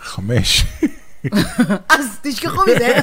חמש. 0.00 0.64
אז 1.88 2.18
תשכחו 2.22 2.60
מזה. 2.62 2.98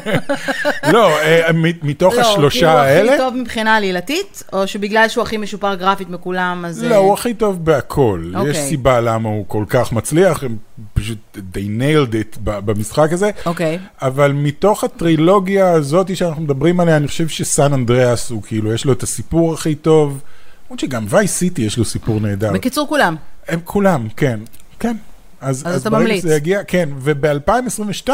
לא, 0.94 1.20
אה, 1.20 1.52
מתוך 1.84 2.14
לא, 2.14 2.22
השלושה 2.22 2.60
כאילו, 2.60 2.72
האלה, 2.72 3.14
הכי 3.14 3.22
טוב 3.24 3.36
מבחינה 3.36 3.76
עלילתית, 3.76 4.44
או 4.54 4.68
שבגלל 4.68 5.08
שהוא 5.10 5.22
הכי 5.22 5.38
משופר 5.38 5.76
גרפית 5.76 6.10
מכולם, 6.10 6.66
אז... 6.68 6.84
לא, 6.84 6.92
אה, 6.92 6.96
הוא 6.96 7.14
הכי 7.14 7.34
טוב 7.34 7.66
בהכל. 7.66 8.32
אוקיי. 8.36 8.52
יש 8.52 8.58
סיבה 8.58 9.02
למה 9.02 9.30
הוא 9.30 9.46
כל 9.48 9.66
כך 9.70 9.92
מצליח, 9.92 10.44
הם 10.44 10.58
פשוט, 10.94 11.18
they 11.36 11.82
nailed 11.82 12.14
it 12.14 12.38
במשחק 12.44 13.14
הזה. 13.14 13.30
אוקיי. 13.46 13.80
אבל 14.02 14.32
מתוך 14.32 14.84
הטרילוגיה 14.84 15.72
הזאת 15.72 16.16
שאנחנו 16.16 16.42
מדברים 16.44 16.80
עליה, 16.80 16.98
אני 16.98 17.08
חושב 17.08 17.28
שסן 17.28 17.74
אנדריאס 17.74 18.30
הוא 18.30 18.44
כאילו, 18.44 18.74
יש 18.74 18.86
לו 18.86 18.94
את 18.94 19.04
הסיפור 19.04 19.54
הכי 19.54 19.76
טוב. 19.76 20.22
למרות 20.66 20.80
שגם 20.80 21.06
וייס 21.10 21.38
סיטי 21.38 21.62
יש 21.62 21.78
לו 21.78 21.86
סיפור 21.86 22.20
נהדר. 22.20 22.54
בקיצור, 22.54 22.88
כולם. 22.88 23.16
הם 23.48 23.60
כולם, 23.64 24.08
כן, 24.18 24.40
כן. 24.80 24.96
אז, 25.42 25.64
אז 25.66 25.82
אתה 25.82 25.90
ברגע 25.90 26.04
ממליץ. 26.04 26.22
שזה 26.22 26.36
יגיע, 26.36 26.64
כן, 26.64 26.90
וב-2022 27.00 28.10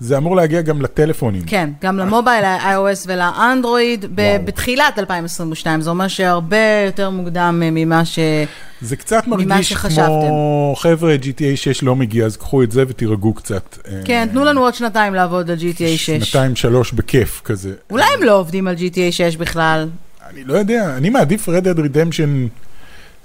זה 0.00 0.16
אמור 0.16 0.36
להגיע 0.36 0.60
גם 0.60 0.82
לטלפונים. 0.82 1.42
כן, 1.46 1.70
גם 1.82 1.98
למובייל, 1.98 2.44
ל-iOS 2.44 3.06
ול-Android, 3.06 4.06
ב-. 4.14 4.36
בתחילת 4.44 4.98
2022, 4.98 5.80
זה 5.80 5.90
אומר 5.90 6.08
שהרבה 6.08 6.56
יותר 6.86 7.10
מוקדם 7.10 7.62
אה, 7.64 7.68
ממה 7.72 8.04
ש... 8.04 8.18
זה 8.80 8.96
קצת 8.96 9.26
מרגיש. 9.26 9.72
כמו, 9.72 10.74
חבר'ה, 10.78 11.16
GTA 11.22 11.56
6 11.56 11.82
לא 11.82 11.96
מגיע, 11.96 12.26
אז 12.26 12.36
קחו 12.36 12.62
את 12.62 12.72
זה 12.72 12.84
ותירגעו 12.88 13.34
קצת. 13.34 13.78
כן, 14.04 14.28
תנו 14.32 14.44
לנו 14.44 14.60
עוד 14.60 14.74
שנתיים 14.74 15.14
לעבוד 15.14 15.50
על 15.50 15.56
GTA 15.56 15.96
6. 15.96 16.10
שנתיים, 16.10 16.56
שלוש 16.56 16.92
בכיף 16.92 17.40
כזה. 17.44 17.72
אולי 17.90 18.04
הם 18.18 18.22
לא 18.22 18.38
עובדים 18.38 18.68
על 18.68 18.74
GTA 18.74 19.10
6 19.12 19.36
בכלל. 19.36 19.88
אני 20.30 20.44
לא 20.44 20.54
יודע, 20.54 20.96
אני 20.96 21.10
מעדיף 21.10 21.48
Red 21.48 21.62
Dead 21.62 21.78
Redemption 21.78 22.48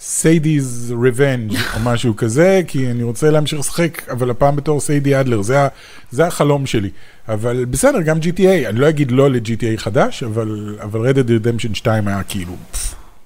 סיידי's 0.01 0.91
Revenge 0.91 1.55
או 1.75 1.79
משהו 1.83 2.15
כזה, 2.15 2.61
כי 2.67 2.91
אני 2.91 3.03
רוצה 3.03 3.29
להמשיך 3.31 3.59
לשחק, 3.59 4.09
אבל 4.09 4.29
הפעם 4.29 4.55
בתור 4.55 4.79
סיידי 4.79 5.19
אדלר, 5.19 5.41
זה, 5.41 5.61
ה- 5.61 5.67
זה 6.11 6.27
החלום 6.27 6.65
שלי. 6.65 6.89
אבל 7.29 7.65
בסדר, 7.65 8.01
גם 8.01 8.17
GTA, 8.17 8.69
אני 8.69 8.79
לא 8.79 8.89
אגיד 8.89 9.11
לא 9.11 9.29
ל-GTA 9.31 9.77
חדש, 9.77 10.23
אבל, 10.23 10.77
אבל 10.81 11.09
Red 11.09 11.15
Dead 11.15 11.27
Redemption 11.45 11.75
2 11.75 12.07
היה 12.07 12.23
כאילו... 12.23 12.53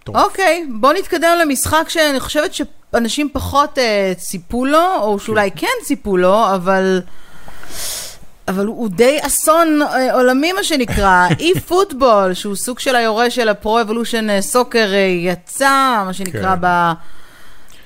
אוקיי, 0.07 0.65
בוא 0.79 0.93
נתקדם 0.93 1.37
למשחק 1.41 1.85
שאני 1.89 2.19
חושבת 2.19 2.51
שאנשים 2.53 3.29
פחות 3.33 3.77
אה, 3.77 4.13
ציפו 4.17 4.65
לו, 4.65 4.95
או 5.01 5.19
שאולי 5.19 5.49
כן 5.55 5.67
ציפו 5.83 6.17
לו, 6.17 6.55
אבל... 6.55 7.01
אבל 8.49 8.65
הוא 8.65 8.89
די 8.89 9.17
אסון 9.21 9.81
אה, 9.81 10.13
עולמי, 10.13 10.53
מה 10.53 10.63
שנקרא. 10.63 11.27
אי 11.39 11.59
פוטבול, 11.59 12.33
שהוא 12.33 12.55
סוג 12.55 12.79
של 12.79 12.95
היורש 12.95 13.35
של 13.35 13.49
הפרו 13.49 13.81
אבולושן 13.81 14.41
סוקר, 14.41 14.93
אה, 14.93 14.99
יצא, 15.19 16.03
מה 16.05 16.13
שנקרא, 16.13 16.55
כן. 16.55 16.61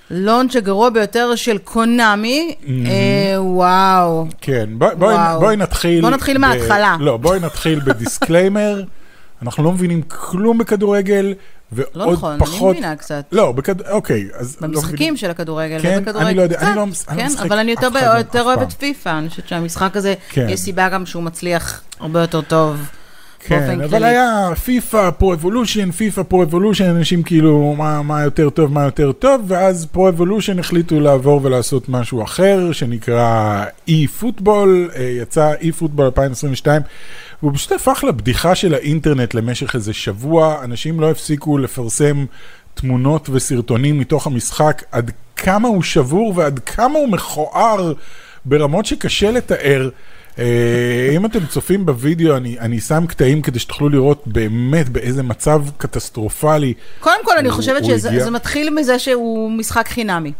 ב 0.10 0.16
launch 0.16 0.56
הגרוע 0.55 0.89
ביותר 0.89 1.36
של 1.36 1.58
קונאמי. 1.58 2.55
אה, 2.67 3.41
וואו. 3.41 4.25
כן, 4.41 4.70
בוא, 4.72 4.93
בואי, 4.93 5.15
וואו. 5.15 5.39
בואי 5.39 5.55
נתחיל... 5.55 6.10
נתחיל 6.10 6.38
מההתחלה. 6.38 6.96
לא, 7.00 7.17
בואי 7.17 7.39
נתחיל 7.39 7.79
ב 7.80 7.88
disclaimer. 7.88 8.84
אנחנו 9.41 9.63
לא 9.63 9.72
מבינים 9.72 10.01
כלום 10.01 10.58
בכדורגל, 10.58 11.34
לא 11.96 12.12
נכון, 12.13 12.32
אני 12.32 12.39
פחות... 12.39 12.72
מבינה 12.75 12.96
קצת. 12.96 13.25
לא, 13.32 13.51
בכד... 13.51 13.82
אוקיי, 13.82 14.27
אז... 14.34 14.58
לא 14.62 14.68
במשחקים 14.68 14.94
מבינים. 14.96 15.18
של 15.18 15.30
הכדורגל, 15.30 15.80
כן, 15.82 15.98
ובכדורגל 16.01 16.27
אני 16.27 16.38
לא 16.38 16.42
יודע, 16.42 16.56
קצת, 16.58 16.65
אני 16.68 16.75
לא 16.75 16.84
אני 16.84 17.18
לא 17.18 17.22
כן, 17.24 17.27
משחק 17.27 17.46
אבל 17.46 17.58
אני 17.58 17.72
יותר, 17.72 17.89
יותר 18.18 18.44
אוהבת. 18.44 18.74
פיפא, 18.74 19.10
אני 19.10 19.30
חושבת 19.30 19.48
שהמשחק 19.48 19.98
הזה, 19.98 20.13
כן. 20.30 20.48
יש 20.50 20.60
סיבה 20.60 20.89
גם 20.89 21.06
שהוא 21.06 21.24
מצליח 21.24 21.82
הרבה 22.00 22.22
יותר 22.22 22.42
טוב. 22.42 22.77
כן, 23.48 23.82
אבל. 23.82 24.04
היה 24.04 24.50
פיפא, 24.64 25.10
פרו 25.12 25.34
אבולושן, 25.34 25.92
פיפא, 25.92 26.24
פרו 26.24 26.44
אבולושן, 26.44 26.90
אנשים 26.90 27.24
כאילו, 27.24 27.76
מה, 27.78 28.02
מה 28.02 28.24
יותר 28.24 28.50
טוב, 28.50 28.74
מה 28.74 28.84
יותר 28.84 29.12
טוב, 29.12 29.42
ואז 29.48 29.86
פרו 29.92 30.10
אבולושן 30.10 30.60
החליטו 30.60 31.00
לעבור 31.00 31.40
ולעשות 31.44 31.90
משהו 31.90 32.24
אחר, 32.24 32.72
שנקרא 32.72 33.64
אי 33.88 34.08
פוטבול, 34.08 34.90
אה, 34.96 35.04
יצא 35.04 35.54
אי 35.62 35.72
פוטבול 35.72 36.06
2022, 36.06 36.82
והוא 37.44 37.54
פשוט 37.56 37.72
הפך 37.72 38.04
לבדיחה 38.08 38.56
של 38.56 38.74
האינטרנט 38.74 39.34
למשך 39.34 39.76
איזה 39.76 39.94
שבוע, 39.94 40.64
אנשים 40.64 41.00
לא 41.00 41.12
הפסיקו 41.12 41.58
לפרסם 41.58 42.26
תמונות 42.74 43.30
וסרטונים 43.30 44.00
מתוך 44.00 44.28
המשחק, 44.28 44.84
עד 44.92 45.12
כמה 45.36 45.68
הוא 45.68 45.84
שבור 45.84 46.34
ועד 46.36 46.60
כמה 46.60 47.00
הוא 47.00 47.10
מכוער 47.10 47.94
ברמות 48.46 48.86
שקשה 48.86 49.32
לתאר. 49.32 49.90
אה, 50.40 50.46
אם 51.16 51.25
אתם 51.25 51.46
צופים 51.46 51.86
בווידאו, 51.86 52.38
אני, 52.38 52.60
אני 52.60 52.80
שם 52.80 53.06
קטעים 53.08 53.42
כדי 53.42 53.60
שתוכלו 53.60 53.90
לראות 53.90 54.24
באמת 54.25 54.90
באיזה 54.90 55.24
מצב 55.24 55.62
קטסטרופלי. 55.78 56.74
קודם 57.00 57.25
כל, 57.25 57.38
אני 57.38 57.52
חושבת 57.52 57.86
שזה 57.86 58.10
הגיע- 58.10 58.30
מתחיל 58.30 58.70
מזה 58.70 59.00
שהוא 59.00 59.52
משחק 59.52 59.88
חינמי. 59.88 60.32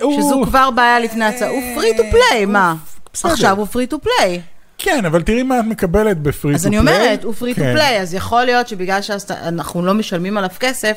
הוא- 0.00 0.20
שזו 0.22 0.42
כבר 0.44 0.70
בעיה 0.70 1.00
לפני 1.00 1.24
הצעה. 1.24 1.48
הוא 1.48 1.62
free 1.74 1.96
to 1.96 2.02
play, 2.10 2.46
מה? 2.46 2.74
בסדר. 3.12 3.32
עכשיו 3.32 3.58
הוא 3.58 3.66
free 3.66 3.86
to 3.86 3.98
play. 4.00 4.40
כן, 4.78 5.04
אבל 5.04 5.22
תראי 5.22 5.42
מה 5.42 5.60
את 5.60 5.64
מקבלת 5.64 6.18
ב 6.22 6.28
free 6.28 6.52
to 6.52 6.56
אז 6.56 6.66
אני 6.66 6.78
play. 6.80 6.94
אומרת, 6.96 7.24
הוא 7.24 7.34
free 7.34 7.54
to. 7.54 7.60
play, 7.60 8.00
אז 8.00 8.14
יכול 8.14 8.44
להיות 8.44 8.68
שבגלל 8.68 9.00
שאנחנו 9.02 9.86
לא 9.86 9.94
משלמים 9.94 10.36
עליו 10.38 10.50
כסף, 10.60 10.96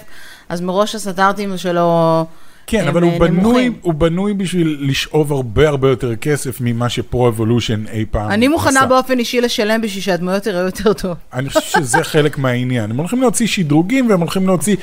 אז 0.49 0.61
מראש 0.61 0.95
הסטארטים 0.95 1.57
שלו 1.57 2.25
כן, 2.71 2.87
אבל 2.87 3.01
הוא 3.01 3.11
אה, 3.13 3.19
בנוי. 3.19 3.71
הוא 3.81 3.93
בנוי 3.93 4.33
בשביל 4.33 4.77
לשאוב 4.81 5.33
הרבה 5.33 5.69
הרבה 5.69 5.89
יותר 5.89 6.15
כסף 6.15 6.61
ממה 6.61 6.89
שפרו 6.89 7.27
אבולושן 7.27 7.83
אי 7.87 8.05
פעם 8.11 8.31
אני 8.31 8.47
מוכנה 8.47 8.79
עשה. 8.79 8.85
באופן 8.85 9.19
אישי 9.19 9.41
לשלם 9.41 9.81
בשביל 9.81 10.03
שהדמויות 10.03 10.45
יראו 10.45 10.65
יותר 10.65 10.93
טוב. 10.93 11.15
אני 11.33 11.49
חושב 11.49 11.61
שזה 11.61 12.03
חלק 12.13 12.37
מהעניין. 12.37 12.91
הם 12.91 12.97
הולכים 12.97 13.21
להוציא 13.21 13.47
שדרוגים 13.47 14.09
והם 14.09 14.19
הולכים 14.19 14.47
להוציא... 14.47 14.75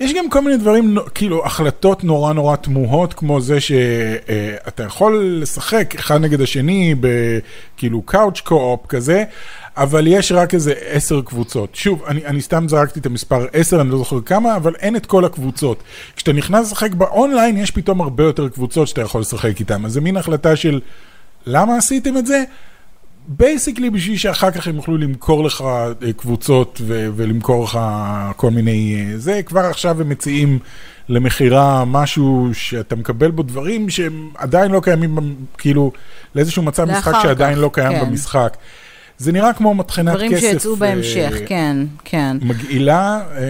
יש 0.00 0.12
גם 0.12 0.30
כל 0.30 0.40
מיני 0.40 0.56
דברים, 0.56 0.96
כאילו, 1.14 1.46
החלטות 1.46 2.04
נורא 2.04 2.32
נורא 2.32 2.56
תמוהות, 2.56 3.14
כמו 3.14 3.40
זה 3.40 3.60
שאתה 3.60 4.82
יכול 4.82 5.38
לשחק 5.42 5.94
אחד 5.94 6.20
נגד 6.20 6.40
השני 6.40 6.94
בכאילו 7.00 8.02
couch 8.02 8.40
co-op 8.40 8.86
כזה, 8.86 9.24
אבל 9.76 10.06
יש 10.06 10.32
רק 10.32 10.54
איזה 10.54 10.72
עשר 10.86 11.20
קבוצות. 11.22 11.74
שוב, 11.74 12.02
אני, 12.06 12.26
אני 12.26 12.40
סתם 12.40 12.68
זרקתי 12.68 13.00
את 13.00 13.06
המספר 13.06 13.46
עשר, 13.52 13.80
אני 13.80 13.90
לא 13.90 13.98
זוכר 13.98 14.20
כמה, 14.20 14.56
אבל 14.56 14.74
אין 14.74 14.96
את 14.96 15.06
כל 15.06 15.24
הקבוצות. 15.24 15.82
כשאתה 16.16 16.32
נכנס 16.32 16.66
לשחק 16.66 16.94
באונליין, 16.94 17.56
יש 17.56 17.70
פתאום 17.70 18.00
הרבה 18.00 18.24
יותר 18.24 18.48
קבוצות 18.48 18.88
שאתה 18.88 19.00
יכול 19.00 19.20
לשחק 19.20 19.60
איתן. 19.60 19.84
אז 19.84 19.92
זה 19.92 20.00
מין 20.00 20.16
החלטה 20.16 20.56
של... 20.56 20.80
למה 21.46 21.76
עשיתם 21.76 22.16
את 22.16 22.26
זה? 22.26 22.44
basically 23.28 23.90
בשביל 23.90 24.16
שאחר 24.16 24.50
כך 24.50 24.68
הם 24.68 24.76
יוכלו 24.76 24.96
למכור 24.96 25.44
לך 25.44 25.60
אה, 25.60 26.12
קבוצות 26.16 26.80
ו- 26.84 27.08
ולמכור 27.16 27.64
לך 27.64 27.78
כל 28.36 28.50
מיני... 28.50 28.96
אה, 28.96 29.18
זה, 29.18 29.40
כבר 29.42 29.60
עכשיו 29.60 30.00
הם 30.00 30.08
מציעים 30.08 30.58
למכירה 31.08 31.84
משהו 31.84 32.50
שאתה 32.52 32.96
מקבל 32.96 33.30
בו 33.30 33.42
דברים 33.42 33.90
שהם 33.90 34.28
עדיין 34.34 34.70
לא 34.70 34.80
קיימים, 34.80 35.36
כאילו, 35.58 35.92
לאיזשהו 36.34 36.62
מצב 36.62 36.84
משחק 36.84 37.12
שעדיין 37.22 37.54
כך, 37.54 37.60
לא 37.60 37.70
קיים 37.72 37.92
כן. 37.92 38.06
במשחק. 38.06 38.56
זה 39.18 39.32
נראה 39.32 39.52
כמו 39.52 39.74
מטחנת 39.74 40.14
כסף. 40.14 40.26
דברים 40.26 40.40
שיצאו 40.40 40.76
בהמשך, 40.76 41.32
אה, 41.40 41.46
כן, 41.46 41.76
כן. 42.04 42.36
מגעילה. 42.40 43.20
אה, 43.36 43.42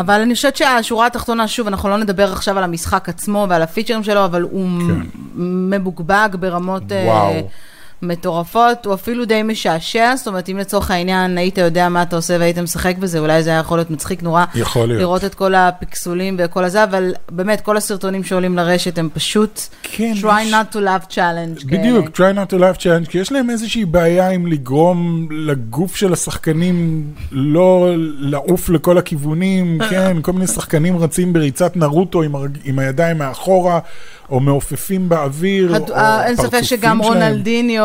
אבל 0.00 0.20
אני 0.20 0.34
חושבת 0.34 0.56
שהשורה 0.56 1.06
התחתונה, 1.06 1.48
שוב, 1.48 1.66
אנחנו 1.66 1.88
לא 1.88 1.98
נדבר 1.98 2.32
עכשיו 2.32 2.58
על 2.58 2.64
המשחק 2.64 3.08
עצמו 3.08 3.46
ועל 3.50 3.62
הפיצ'רים 3.62 4.04
שלו, 4.04 4.24
אבל 4.24 4.42
הוא 4.42 4.68
כן. 4.88 5.20
מבוקבק 5.70 6.30
ברמות... 6.40 6.92
אה, 6.92 7.04
וואו. 7.06 7.48
מטורפות, 8.02 8.86
הוא 8.86 8.94
אפילו 8.94 9.24
די 9.24 9.42
משעשע, 9.42 10.16
זאת 10.16 10.26
אומרת, 10.26 10.48
אם 10.48 10.56
לצורך 10.58 10.90
העניין 10.90 11.38
היית 11.38 11.58
יודע 11.58 11.88
מה 11.88 12.02
אתה 12.02 12.16
עושה 12.16 12.36
והיית 12.40 12.58
משחק 12.58 12.96
בזה, 12.98 13.18
אולי 13.18 13.42
זה 13.42 13.50
היה 13.50 13.58
יכול 13.60 13.78
להיות 13.78 13.90
מצחיק 13.90 14.22
נורא. 14.22 14.44
יכול 14.54 14.86
להיות. 14.88 15.00
לראות 15.00 15.24
את 15.24 15.34
כל 15.34 15.54
הפיקסולים 15.54 16.36
וכל 16.38 16.64
הזה, 16.64 16.84
אבל 16.84 17.12
באמת, 17.30 17.60
כל 17.60 17.76
הסרטונים 17.76 18.24
שעולים 18.24 18.56
לרשת 18.56 18.98
הם 18.98 19.08
פשוט 19.14 19.60
כן, 19.82 20.12
try 20.20 20.40
יש- 20.42 20.52
not 20.52 20.74
to 20.74 20.78
laugh 20.78 21.12
challenge. 21.12 21.66
בדיוק, 21.66 22.08
כאלה. 22.08 22.30
try 22.30 22.46
not 22.46 22.50
to 22.52 22.58
laugh 22.58 22.80
challenge, 22.82 23.10
כי 23.10 23.18
יש 23.18 23.32
להם 23.32 23.50
איזושהי 23.50 23.84
בעיה 23.84 24.28
עם 24.30 24.46
לגרום 24.46 25.28
לגוף 25.30 25.96
של 25.96 26.12
השחקנים 26.12 27.04
לא 27.32 27.88
לעוף 28.18 28.68
לכל 28.68 28.98
הכיוונים, 28.98 29.78
כן, 29.90 30.16
כל 30.22 30.32
מיני 30.32 30.46
שחקנים 30.46 30.98
רצים 30.98 31.32
בריצת 31.32 31.76
נרוטו 31.76 32.22
עם, 32.22 32.34
הרג... 32.34 32.58
עם 32.64 32.78
הידיים 32.78 33.18
מאחורה, 33.18 33.78
או 34.30 34.40
מעופפים 34.40 35.08
באוויר, 35.08 35.74
הד- 35.76 35.90
או 35.90 35.96
אה, 35.96 36.26
אין 36.26 36.36
ספק 36.36 36.60
שגם 36.62 37.00
שלהם. 37.02 37.18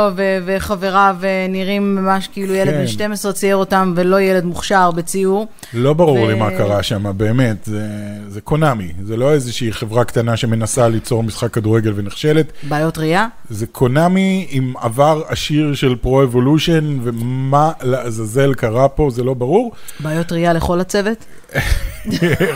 רונלדיניו 0.02 0.14
ו- 0.16 0.56
וחבריו 0.58 1.16
אה, 1.24 1.46
נראים 1.50 1.96
ממש 1.96 2.28
כאילו 2.34 2.54
ילד 2.54 2.72
כן. 2.72 2.78
בן 2.80 2.88
12 2.88 3.34
צייר 3.34 3.56
אותם 3.56 3.94
ולא 3.96 4.22
ילד 4.22 4.46
מוכשר 4.46 4.92
בציור. 4.92 5.48
לא 5.74 5.94
ברור 5.94 6.28
לי 6.28 6.34
ו- 6.34 6.38
מה 6.38 6.50
קרה 6.52 6.84
שם, 6.84 7.18
באמת, 7.18 7.66
זה, 7.66 7.88
זה 8.28 8.42
קונאמי, 8.42 8.92
זה 9.04 9.18
לא 9.18 9.34
איזושהי 9.34 9.74
חברה 9.74 10.04
קטנה 10.04 10.38
שמנסה 10.38 10.88
ליצור 10.88 11.24
משחק 11.24 11.54
כדורגל 11.54 11.94
ונכשלת, 11.96 12.52
בעיות 12.64 12.98
ראייה? 12.98 13.28
זה 13.50 13.68
קונאמי 13.68 14.48
עם 14.50 14.74
עבר 14.82 15.22
עשיר 15.28 15.74
של 15.74 15.96
פרו-אבולושן, 15.96 16.98
ומה 17.04 17.72
לעזאזל 17.82 18.54
קרה 18.54 18.88
פה, 18.90 19.10
זה 19.12 19.24
לא 19.24 19.34
ברור. 19.34 19.72
בעיות 20.00 20.32
ראייה 20.32 20.54
לכל 20.54 20.80
הצוות? 20.80 21.26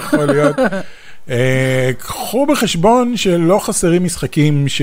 יכול 0.03 0.25
להיות. 0.25 0.55
אה, 1.29 1.91
קחו 1.97 2.45
בחשבון 2.45 3.17
שלא 3.17 3.59
חסרים 3.59 4.03
משחקים 4.03 4.67
ש... 4.67 4.81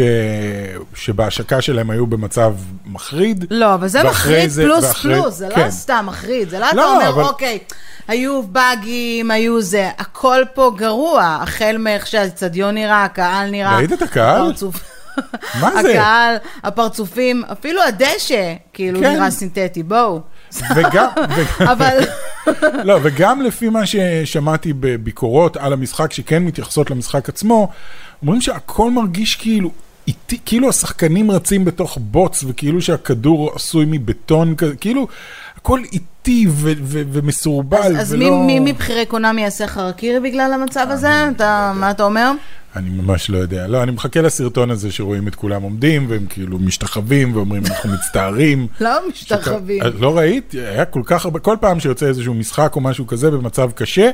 שבהשקה 0.95 1.61
שלהם 1.61 1.91
היו 1.91 2.07
במצב 2.07 2.55
מחריד. 2.87 3.45
לא, 3.51 3.75
אבל 3.75 3.89
זה 3.89 4.03
מחריד 4.05 4.51
זה- 4.51 4.63
פלוס 4.63 4.85
ואחרי- 4.85 5.15
פלוס, 5.15 5.35
זה 5.35 5.49
כן. 5.55 5.65
לא 5.65 5.71
סתם 5.71 6.05
מחריד, 6.09 6.49
זה 6.51 6.59
לא 6.59 6.67
אתה 6.69 6.77
לא, 6.77 6.95
אומר, 6.95 7.09
אבל- 7.09 7.23
אוקיי, 7.23 7.59
היו 8.09 8.43
באגים, 8.43 9.31
היו 9.31 9.63
זה, 9.63 9.89
הכל 9.99 10.43
פה 10.55 10.73
גרוע, 10.77 11.39
החל 11.43 11.77
מאיך 11.79 12.07
שהאצטדיון 12.07 12.75
נראה, 12.75 13.05
הקהל 13.05 13.51
נראה. 13.51 13.77
ראית 13.77 13.93
את 13.93 14.03
הקהל? 14.03 14.41
הפרצוף- 14.51 14.81
מה 15.61 15.83
זה? 15.83 15.91
הקהל, 15.93 16.37
הפרצופים, 16.65 17.43
אפילו 17.53 17.83
הדשא, 17.83 18.55
כאילו 18.73 19.01
כן. 19.01 19.13
נראה 19.13 19.31
סינתטי, 19.31 19.83
בואו. 19.83 20.21
וגם, 20.77 21.07
וגם, 21.37 21.69
אבל... 21.73 21.99
לא, 22.85 22.99
וגם 23.03 23.43
לפי 23.43 23.69
מה 23.69 23.87
ששמעתי 23.87 24.73
בביקורות 24.73 25.57
על 25.57 25.73
המשחק, 25.73 26.13
שכן 26.13 26.45
מתייחסות 26.45 26.91
למשחק 26.91 27.29
עצמו, 27.29 27.69
אומרים 28.23 28.41
שהכל 28.41 28.91
מרגיש 28.91 29.37
כאילו, 29.37 29.71
איטי, 30.07 30.39
כאילו 30.47 30.69
השחקנים 30.69 31.31
רצים 31.31 31.65
בתוך 31.65 31.99
בוץ, 32.01 32.45
וכאילו 32.49 32.83
שהכדור 32.83 33.53
עשוי 33.55 33.85
מבטון, 33.89 34.55
כאילו, 34.81 35.09
הכל 35.62 35.81
איטי 35.92 36.47
ו- 36.49 36.73
ו- 36.83 37.02
ומסורבל, 37.12 37.97
אז, 38.00 38.12
ולא... 38.12 38.45
מי, 38.47 38.61
מי 38.61 38.73
מבכירי 38.73 39.07
קונאמי 39.07 39.42
יעשה 39.42 39.66
חרקירי 39.66 40.21
בגלל 40.21 40.52
המצב 40.52 40.87
הזה? 40.90 41.28
אתה, 41.37 41.73
מה 41.76 41.90
אתה 41.90 42.02
אומר? 42.02 42.33
אני 42.76 42.90
ממש 42.90 43.31
לא 43.31 43.38
יודע. 43.38 43.66
לא, 43.66 43.83
אני 43.83 43.90
מחכה 43.92 44.21
לסרטון 44.21 44.71
הזה 44.71 44.92
שרואים 44.92 45.28
את 45.28 45.35
כולם 45.35 45.62
עומדים, 45.62 46.07
והם 46.09 46.26
כאילו 46.28 46.59
משתחווים 46.59 47.37
ואומרים, 47.37 47.62
אנחנו 47.66 47.90
מצטערים. 47.90 48.66
לא 48.81 48.90
משתחווים. 49.09 49.83
אז 49.83 49.92
לא 50.00 50.19
ראית? 50.19 50.52
היה 50.52 50.85
כל 50.85 51.02
כך 51.04 51.25
הרבה, 51.25 51.38
כל 51.38 51.57
פעם 51.61 51.81
שיוצא 51.81 52.07
איזשהו 52.07 52.35
משחק 52.35 52.76
או 52.76 52.81
משהו 52.81 53.07
כזה 53.07 53.31
במצב 53.31 53.71
קשה, 53.73 54.11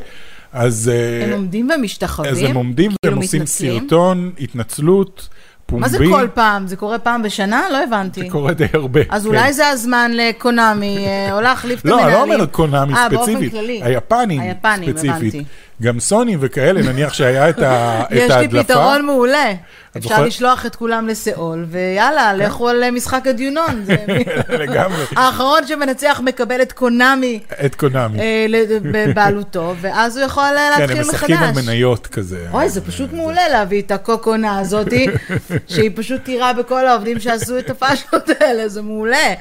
אז... 0.53 0.91
אה, 0.95 1.25
הם 1.25 1.33
עומדים 1.33 1.69
ומשתחווים? 1.71 2.33
אז 2.33 2.39
הם 2.43 2.57
עומדים 2.57 2.91
כאילו 3.03 3.15
והם 3.17 3.23
עושים 3.23 3.41
מתנצלים? 3.41 3.81
סרטון, 3.81 4.31
התנצלות, 4.41 5.29
פומבי. 5.69 5.83
מה 5.83 5.89
זה 5.89 5.99
כל 6.11 6.29
פעם? 6.35 6.67
זה 6.67 6.77
קורה 6.77 6.99
פעם 6.99 7.23
בשנה? 7.23 7.63
לא 7.73 7.83
הבנתי. 7.85 8.21
זה 8.21 8.27
קורה 8.31 8.55
די 8.55 8.65
הרבה. 8.73 9.01
אז 9.09 9.23
כן. 9.23 9.29
אולי 9.29 9.53
זה 9.53 9.69
הזמן 9.69 10.11
לקונאמי, 10.15 11.07
אה, 11.07 11.33
או 11.33 11.41
להחליף 11.41 11.81
את 11.81 11.85
לא, 11.85 11.95
המנהלים. 11.95 12.23
אני 12.23 12.29
לא 12.29 12.35
אומר 12.35 12.47
קונאמי 12.47 12.95
אה, 12.95 13.09
באופן 13.09 13.33
ספציפית, 13.33 13.53
כללי. 13.53 13.81
היפנים 13.85 14.41
היפנים, 14.41 14.91
ספציפית. 14.97 15.35
הבנתי. 15.35 15.45
גם 15.83 16.01
סוני 16.01 16.37
וכאלה, 16.41 16.83
נניח 16.83 17.13
שהיה 17.15 17.49
את 17.49 17.59
ה- 17.59 18.01
את 18.07 18.13
יש 18.13 18.31
לי 18.31 18.35
ההדלפה. 18.37 18.65
פתרון 18.65 19.07
מעולה. 19.07 19.53
אפשר 19.97 20.23
לשלוח 20.25 20.67
את 20.67 20.77
כולם 20.77 21.09
לסיאול, 21.09 21.65
ויאללה, 21.71 22.35
לכו 22.35 22.69
על 22.69 22.91
משחק 22.91 23.27
הדיונון. 23.27 23.85
לגמרי, 24.61 25.05
האחרון 25.17 25.67
שמנצח 25.67 26.21
מקבל 26.25 26.63
את 26.63 26.73
קונאמי 26.73 27.41
את 27.65 27.75
קונאמי. 27.75 28.21
אה, 28.21 28.47
בבעלותו, 28.83 29.75
ואז 29.81 30.17
הוא 30.17 30.27
יכול 30.27 30.45
אה, 30.45 30.71
כן, 30.77 30.81
להתחיל 30.81 30.97
הם 30.97 31.09
מחדש. 31.09 31.15
משחקים 31.31 31.37
על 31.37 31.51
מניות 31.65 32.07
כזה. 32.07 32.47
אוי, 32.53 32.69
זה 32.69 32.81
פשוט 32.81 33.13
מעולה 33.13 33.49
להביא 33.49 33.83
את 33.83 33.91
הקוקונה 33.91 34.59
הזאתי, 34.59 35.07
שהיא 35.69 35.91
פשוט 35.95 36.25
תירה 36.25 36.53
בכל 36.53 36.87
העובדים 36.87 37.21
שעשו 37.21 37.59
את 37.59 37.71
הפאשות 37.71 38.31
האלה, 38.41 38.69
זה 38.69 38.83
מעולה. 38.83 39.35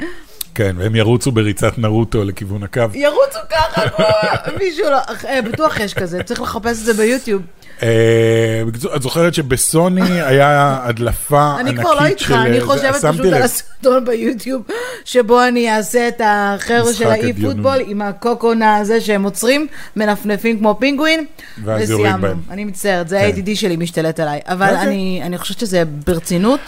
כן, 0.57 0.75
והם 0.79 0.95
ירוצו 0.95 1.31
בריצת 1.31 1.77
נרוטו 1.77 2.23
לכיוון 2.23 2.63
הקו. 2.63 2.81
ירוצו 2.93 3.39
ככה 3.49 3.89
כמו 3.89 4.05
מישהו 4.59 4.89
לא, 4.89 4.97
אה, 5.27 5.41
בטוח 5.41 5.79
יש 5.79 5.93
כזה, 5.93 6.23
צריך 6.23 6.41
לחפש 6.41 6.79
את 6.79 6.85
זה 6.85 6.93
ביוטיוב. 6.93 7.41
אה, 7.83 8.63
את 8.95 9.01
זוכרת 9.01 9.33
שבסוני 9.33 10.01
היה 10.31 10.79
הדלפה 10.83 11.55
אני 11.59 11.69
ענקית 11.69 11.79
כבר 11.85 11.93
לא 11.93 12.05
איתך, 12.05 12.21
של- 12.27 12.33
אני 12.33 12.61
חושבת 12.61 12.95
פשוט 13.05 13.25
על. 13.25 13.33
הסרטון 13.33 14.05
ביוטיוב, 14.05 14.61
שבו 15.05 15.43
אני 15.47 15.75
אעשה 15.75 16.07
את 16.07 16.21
החבר'ה 16.25 16.93
של 16.93 17.07
האי. 17.07 17.33
פוטבול 17.33 17.77
עם 17.87 18.01
הקוקונה 18.01 18.77
הזה 18.77 19.01
שהם 19.01 19.23
עוצרים, 19.23 19.67
מנפנפים 19.95 20.59
כמו 20.59 20.75
פינגווין, 20.79 21.25
וסיימנו. 21.65 22.33
אני 22.49 22.65
מצטערת, 22.65 23.07
זה 23.07 23.19
כן. 23.33 23.39
ה-ADD 23.39 23.55
שלי 23.55 23.75
משתלט 23.77 24.19
עליי. 24.19 24.39
אבל 24.45 24.65
אוקיי. 24.69 24.81
אני 24.87 25.21
אני 25.23 25.37
חושבת 25.37 25.59
שזה 25.59 25.83
ברצינות, 26.05 26.59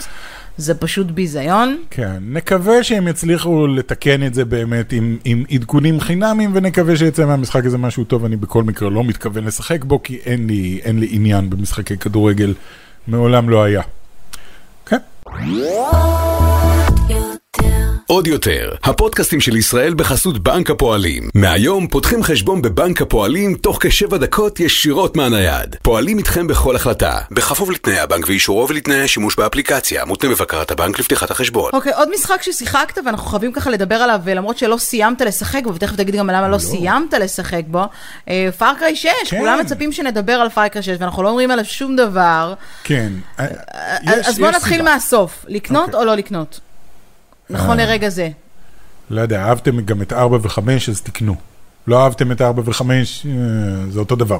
זה 0.56 0.74
פשוט 0.74 1.06
ביזיון. 1.06 1.76
כן, 1.90 2.16
נקווה 2.20 2.84
שהם 2.84 3.08
יצליחו 3.08 3.66
לתקן 3.66 4.26
את 4.26 4.34
זה 4.34 4.44
באמת 4.44 4.92
עם, 4.92 5.16
עם 5.24 5.44
עדכונים 5.50 6.00
חינמים, 6.00 6.50
ונקווה 6.54 6.96
שיצא 6.96 7.26
מהמשחק 7.26 7.64
הזה 7.64 7.78
משהו 7.78 8.04
טוב. 8.04 8.24
אני 8.24 8.36
בכל 8.36 8.62
מקרה 8.62 8.90
לא 8.90 9.04
מתכוון 9.04 9.44
לשחק 9.44 9.84
בו, 9.84 10.02
כי 10.02 10.18
אין 10.26 10.46
לי, 10.46 10.80
אין 10.82 10.98
לי 10.98 11.08
עניין 11.10 11.50
במשחקי 11.50 11.96
כדורגל, 11.96 12.54
מעולם 13.08 13.50
לא 13.50 13.62
היה. 13.62 13.82
כן. 14.86 14.98
עוד 18.10 18.26
יותר, 18.26 18.74
הפודקאסטים 18.84 19.40
של 19.40 19.56
ישראל 19.56 19.94
בחסות 19.94 20.38
בנק 20.38 20.70
הפועלים. 20.70 21.28
מהיום 21.34 21.88
פותחים 21.88 22.22
חשבון 22.22 22.62
בבנק 22.62 23.02
הפועלים 23.02 23.54
תוך 23.54 23.78
כשבע 23.80 24.16
דקות 24.16 24.60
ישירות 24.60 25.16
מהנייד. 25.16 25.76
פועלים 25.82 26.18
איתכם 26.18 26.46
בכל 26.46 26.76
החלטה, 26.76 27.18
בכפוף 27.30 27.70
לתנאי 27.70 27.98
הבנק 27.98 28.28
ואישורו 28.28 28.68
ולתנאי 28.68 29.02
השימוש 29.02 29.36
באפליקציה, 29.36 30.04
מותנה 30.04 30.30
בבקרת 30.30 30.70
הבנק 30.70 30.98
לפתיחת 30.98 31.30
החשבון. 31.30 31.70
אוקיי, 31.72 31.92
עוד 31.92 32.08
משחק 32.14 32.42
ששיחקת 32.42 32.98
ואנחנו 33.06 33.30
חייבים 33.30 33.52
ככה 33.52 33.70
לדבר 33.70 33.94
עליו, 33.94 34.20
למרות 34.26 34.58
שלא 34.58 34.76
סיימת 34.76 35.20
לשחק 35.20 35.60
בו, 35.64 35.74
ותכף 35.74 35.96
תגיד 35.96 36.16
גם 36.16 36.30
למה 36.30 36.48
לא 36.48 36.58
סיימת 36.58 37.14
לשחק 37.14 37.62
בו. 37.66 37.84
פארקריי 38.58 38.96
6, 38.96 39.08
כן. 39.24 39.38
כולם 39.38 39.58
מצפים 39.60 39.92
שנדבר 39.92 40.32
על 40.32 40.48
פארקריי 40.48 40.82
6, 40.82 40.96
ואנחנו 40.98 41.22
לא 41.22 41.28
אומרים 41.28 41.50
עליו 41.50 41.64
שום 41.64 41.96
דבר. 41.96 42.54
כן. 42.84 43.12
אז 43.38 43.48
אז 44.22 44.38
בוא 44.38 44.50
נתחיל 44.50 44.82
מהסוף, 44.82 45.44
לקנות 45.48 45.84
אוקיי. 45.84 46.00
או 46.00 46.04
לא 46.04 46.14
לקנות? 46.14 46.60
נכון 47.50 47.80
אה. 47.80 47.86
לרגע 47.86 48.08
זה. 48.08 48.28
לא 49.10 49.20
יודע, 49.20 49.44
אהבתם 49.44 49.80
גם 49.80 50.02
את 50.02 50.12
4 50.12 50.36
ו-5, 50.42 50.58
אז 50.90 51.00
תקנו. 51.00 51.34
לא 51.86 52.04
אהבתם 52.04 52.32
את 52.32 52.40
4 52.40 52.62
ו-5, 52.64 52.82
זה 53.90 54.00
אותו 54.00 54.16
דבר. 54.16 54.38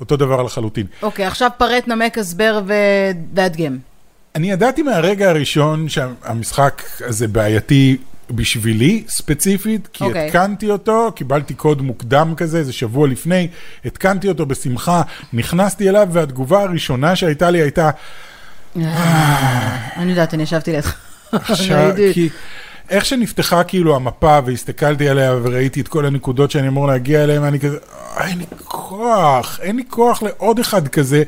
אותו 0.00 0.16
דבר 0.16 0.42
לחלוטין. 0.42 0.86
אוקיי, 1.02 1.26
עכשיו 1.26 1.50
פרט, 1.58 1.88
נמק, 1.88 2.18
הסבר 2.18 2.60
ו- 2.66 2.72
והדגם. 3.34 3.78
אני 4.34 4.50
ידעתי 4.50 4.82
מהרגע 4.82 5.30
הראשון 5.30 5.88
שהמשחק 5.88 6.82
הזה 7.00 7.28
בעייתי 7.28 7.96
בשבילי 8.30 9.04
ספציפית, 9.08 9.88
כי 9.92 10.04
אוקיי. 10.04 10.26
התקנתי 10.26 10.70
אותו, 10.70 11.12
קיבלתי 11.14 11.54
קוד 11.54 11.82
מוקדם 11.82 12.34
כזה, 12.36 12.58
איזה 12.58 12.72
שבוע 12.72 13.08
לפני, 13.08 13.48
התקנתי 13.84 14.28
אותו 14.28 14.46
בשמחה, 14.46 15.02
נכנסתי 15.32 15.88
אליו, 15.88 16.08
והתגובה 16.12 16.62
הראשונה 16.62 17.16
שהייתה 17.16 17.50
לי 17.50 17.62
הייתה, 17.62 17.90
אני 18.76 20.10
יודעת, 20.10 20.34
אני 20.34 20.42
ישבתי 20.42 20.72
לידך. 20.72 20.96
עכשיו. 21.32 21.92
כי 22.14 22.28
איך 22.90 23.04
שנפתחה 23.04 23.64
כאילו 23.64 23.96
המפה 23.96 24.38
והסתכלתי 24.46 25.08
עליה 25.08 25.34
וראיתי 25.42 25.80
את 25.80 25.88
כל 25.88 26.06
הנקודות 26.06 26.50
שאני 26.50 26.68
אמור 26.68 26.86
להגיע 26.86 27.24
אליהן, 27.24 27.42
אני 27.44 27.60
כזה, 27.60 27.76
אה, 28.16 28.26
אין 28.28 28.38
לי 28.38 28.44
כוח, 28.64 29.60
אין 29.62 29.76
לי 29.76 29.82
כוח 29.88 30.22
לעוד 30.22 30.58
אחד 30.58 30.88
כזה, 30.88 31.22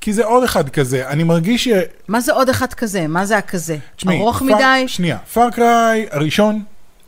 כי 0.00 0.12
זה 0.12 0.24
עוד 0.24 0.44
אחד 0.44 0.68
כזה. 0.68 1.08
אני 1.08 1.24
מרגיש 1.24 1.64
ש... 1.64 1.68
מה 2.08 2.20
זה 2.20 2.32
עוד 2.32 2.48
אחד 2.48 2.72
כזה? 2.74 3.06
מה 3.06 3.26
זה 3.26 3.38
הכזה? 3.38 3.76
תשמעי, 3.96 4.18
ארוך 4.20 4.38
פאר- 4.38 4.44
מדי? 4.56 4.84
שנייה, 4.86 5.16
פארקריי 5.34 6.06
הראשון 6.10 6.62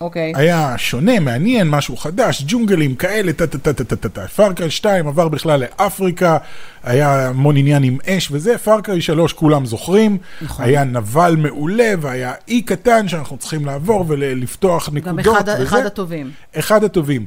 אוקיי. 0.05 0.33
היה 0.37 0.75
שונה, 0.77 1.21
מעניין, 1.21 1.69
משהו 1.69 1.97
חדש, 1.97 2.45
ג'ונגלים 2.47 2.95
כאלה, 2.95 3.33
טה-טה-טה-טה-טה. 3.33 4.29
פארקריי 4.29 4.71
2 4.71 5.09
עבר 5.09 5.29
בכלל 5.29 5.61
לאפריקה, 5.61 6.39
היה 6.83 7.29
המון 7.29 7.57
עניין 7.57 7.83
עם 7.83 7.99
אש 8.09 8.29
וזה, 8.31 8.59
פארקריי 8.59 9.01
3 9.01 9.33
כולם 9.33 9.67
זוכרים, 9.67 10.19
נכון. 10.43 10.65
היה 10.65 10.85
נבל 10.85 11.37
מעולה 11.39 11.93
והיה 12.01 12.33
אי 12.49 12.63
קטן 12.63 13.09
שאנחנו 13.09 13.37
צריכים 13.37 13.67
לעבור 13.67 14.05
ולפתוח 14.09 14.89
גם 14.89 15.19
נקודות 15.19 15.37
אחד, 15.37 15.49
וזה. 15.49 15.63
אחד 15.63 15.87
הטובים. 15.87 16.31
אחד 16.59 16.85
הטובים. 16.85 17.27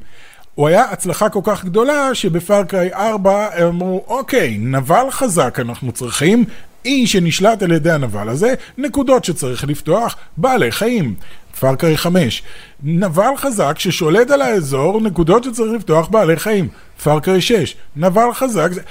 הוא 0.55 0.67
היה 0.67 0.83
הצלחה 0.91 1.29
כל 1.29 1.41
כך 1.43 1.65
גדולה 1.65 2.15
שבפארקריי 2.15 2.93
4 2.93 3.47
הם 3.53 3.67
אמרו, 3.67 4.03
אוקיי, 4.07 4.57
נבל 4.57 5.05
חזק 5.11 5.57
אנחנו 5.59 5.91
צריכים, 5.91 6.45
אי 6.87 7.07
שנשלט 7.07 7.63
על 7.63 7.71
ידי 7.71 7.91
הנבל 7.91 8.29
הזה, 8.29 8.53
נקודות 8.77 9.25
שצריך 9.25 9.63
לפתוח, 9.63 10.15
בעלי 10.37 10.71
חיים. 10.71 11.15
פארקריי 11.59 11.97
5. 11.97 12.43
נבל 12.83 13.31
חזק 13.37 13.79
ששולט 13.79 14.31
על 14.31 14.41
האזור, 14.41 15.01
נקודות 15.01 15.43
שצריך 15.43 15.73
לפתוח, 15.73 16.07
בעלי 16.07 16.37
חיים. 16.37 16.67
פארקריי 17.03 17.41
6. 17.41 17.75
נבל 17.95 18.33
חזק, 18.33 18.71
זה... 18.71 18.81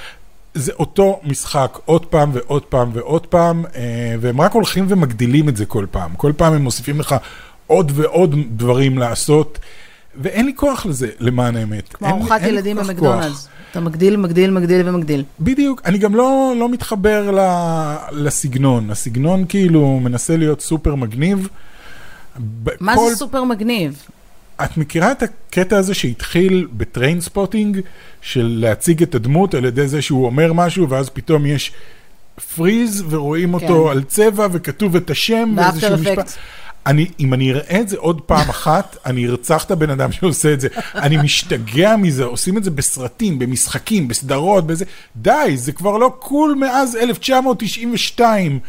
זה 0.53 0.71
אותו 0.79 1.19
משחק 1.23 1.77
עוד 1.85 2.05
פעם 2.05 2.29
ועוד 2.33 2.63
פעם 2.63 2.89
ועוד 2.93 3.27
פעם, 3.27 3.65
אה, 3.75 4.15
והם 4.19 4.41
רק 4.41 4.51
הולכים 4.51 4.85
ומגדילים 4.89 5.49
את 5.49 5.57
זה 5.57 5.65
כל 5.65 5.85
פעם. 5.91 6.11
כל 6.17 6.31
פעם 6.37 6.53
הם 6.53 6.61
מוסיפים 6.61 6.99
לך 6.99 7.15
עוד 7.67 7.91
ועוד 7.95 8.35
דברים 8.49 8.97
לעשות, 8.97 9.59
ואין 10.15 10.45
לי 10.45 10.53
כוח 10.55 10.85
לזה, 10.85 11.09
למען 11.19 11.55
האמת. 11.55 11.93
כמו 11.93 12.07
ארוחת 12.07 12.41
ילדים 12.41 12.77
במקדונלדס. 12.77 13.47
אתה 13.71 13.79
מגדיל, 13.79 14.17
מגדיל, 14.17 14.51
מגדיל 14.51 14.89
ומגדיל. 14.89 15.23
בדיוק. 15.39 15.81
אני 15.85 15.97
גם 15.97 16.15
לא, 16.15 16.53
לא 16.59 16.69
מתחבר 16.69 17.31
ל, 17.31 17.39
לסגנון. 18.11 18.91
הסגנון 18.91 19.45
כאילו 19.49 19.99
מנסה 19.99 20.37
להיות 20.37 20.61
סופר 20.61 20.95
מגניב. 20.95 21.49
מה 22.79 22.95
כל... 22.95 23.09
זה 23.09 23.15
סופר 23.15 23.43
מגניב? 23.43 24.03
את 24.63 24.77
מכירה 24.77 25.11
את 25.11 25.23
הקטע 25.23 25.77
הזה 25.77 25.93
שהתחיל 25.93 26.67
בטריין 26.71 27.21
ספוטינג, 27.21 27.79
של 28.21 28.57
להציג 28.61 29.03
את 29.03 29.15
הדמות 29.15 29.53
על 29.53 29.65
ידי 29.65 29.87
זה 29.87 30.01
שהוא 30.01 30.25
אומר 30.25 30.53
משהו, 30.53 30.89
ואז 30.89 31.09
פתאום 31.09 31.45
יש 31.45 31.71
freeze, 32.55 33.03
ורואים 33.09 33.53
אותו 33.53 33.85
כן. 33.85 33.91
על 33.91 34.03
צבע, 34.03 34.47
וכתוב 34.51 34.95
את 34.95 35.09
השם, 35.09 35.53
ואיזשהו 35.57 35.97
משפט. 35.97 36.37
אני, 36.87 37.07
אם 37.19 37.33
אני 37.33 37.51
אראה 37.51 37.79
את 37.81 37.89
זה 37.89 37.97
עוד 37.97 38.21
פעם 38.21 38.49
אחת, 38.49 38.97
אני 39.05 39.27
ארצח 39.27 39.63
את 39.63 39.71
הבן 39.71 39.89
אדם 39.89 40.11
שעושה 40.11 40.53
את 40.53 40.61
זה. 40.61 40.67
אני 40.95 41.17
משתגע 41.17 41.95
מזה, 41.95 42.23
עושים 42.23 42.57
את 42.57 42.63
זה 42.63 42.71
בסרטים, 42.71 43.39
במשחקים, 43.39 44.07
בסדרות, 44.07 44.67
בזה. 44.67 44.85
די, 45.15 45.53
זה 45.55 45.71
כבר 45.71 45.97
לא 45.97 46.15
קול 46.19 46.55
מאז 46.59 46.95
1992. 46.95 48.59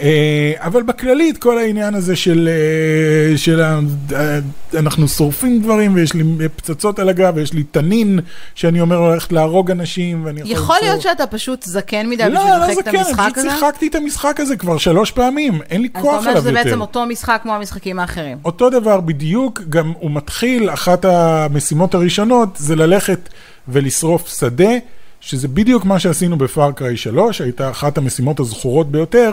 אה, 0.00 0.52
אבל 0.58 0.82
בכללית, 0.82 1.38
כל 1.38 1.58
העניין 1.58 1.94
הזה 1.94 2.16
של, 2.16 2.48
אה, 2.52 3.38
של 3.38 3.60
אה, 3.60 4.38
אנחנו 4.74 5.08
שורפים 5.08 5.60
דברים, 5.60 5.94
ויש 5.94 6.14
לי 6.14 6.48
פצצות 6.56 6.98
על 6.98 7.08
הגב, 7.08 7.32
ויש 7.36 7.52
לי 7.52 7.62
תנין, 7.62 8.20
שאני 8.54 8.80
אומר 8.80 8.96
הולכת 8.96 9.32
להרוג 9.32 9.70
אנשים, 9.70 10.24
ואני 10.24 10.40
יכול... 10.40 10.52
יכול 10.52 10.76
להיות 10.82 11.00
שאתה 11.00 11.26
פשוט 11.26 11.62
זקן 11.62 12.08
מדי 12.08 12.28
לא, 12.28 12.40
בשביל 12.40 12.56
לא 12.56 12.66
לשחק 12.66 12.88
את 12.88 12.94
המשחק 12.94 12.98
הזה? 12.98 13.18
לא, 13.18 13.24
לא 13.24 13.32
זקן, 13.32 13.40
פשוט 13.40 13.60
שיחקתי 13.60 13.88
את 13.88 13.94
המשחק 13.94 14.40
הזה 14.40 14.56
כבר 14.56 14.78
שלוש 14.78 15.10
פעמים, 15.10 15.60
אין 15.70 15.82
לי 15.82 15.88
כוח 15.92 16.02
עליו 16.04 16.14
יותר. 16.14 16.30
אז 16.30 16.36
אתה 16.36 16.48
אומר 16.48 16.60
שזה 16.60 16.64
בעצם 16.64 16.80
אותו 16.80 17.06
משחק 17.06 17.40
כמו 17.42 17.54
המשחקים 17.54 17.98
האחרים. 17.98 18.38
אותו 18.44 18.70
דבר 18.70 19.00
בדיוק, 19.00 19.60
גם 19.68 19.92
הוא 19.98 20.10
מתחיל, 20.10 20.70
אחת 20.70 21.04
המשימות 21.04 21.94
הראשונות 21.94 22.48
זה 22.56 22.76
ללכת 22.76 23.28
ולשרוף 23.68 24.28
שדה. 24.38 24.72
שזה 25.20 25.48
בדיוק 25.48 25.84
מה 25.84 25.98
שעשינו 25.98 26.38
בפארקריי 26.38 26.96
3, 26.96 27.40
הייתה 27.40 27.70
אחת 27.70 27.98
המשימות 27.98 28.40
הזכורות 28.40 28.90
ביותר, 28.90 29.30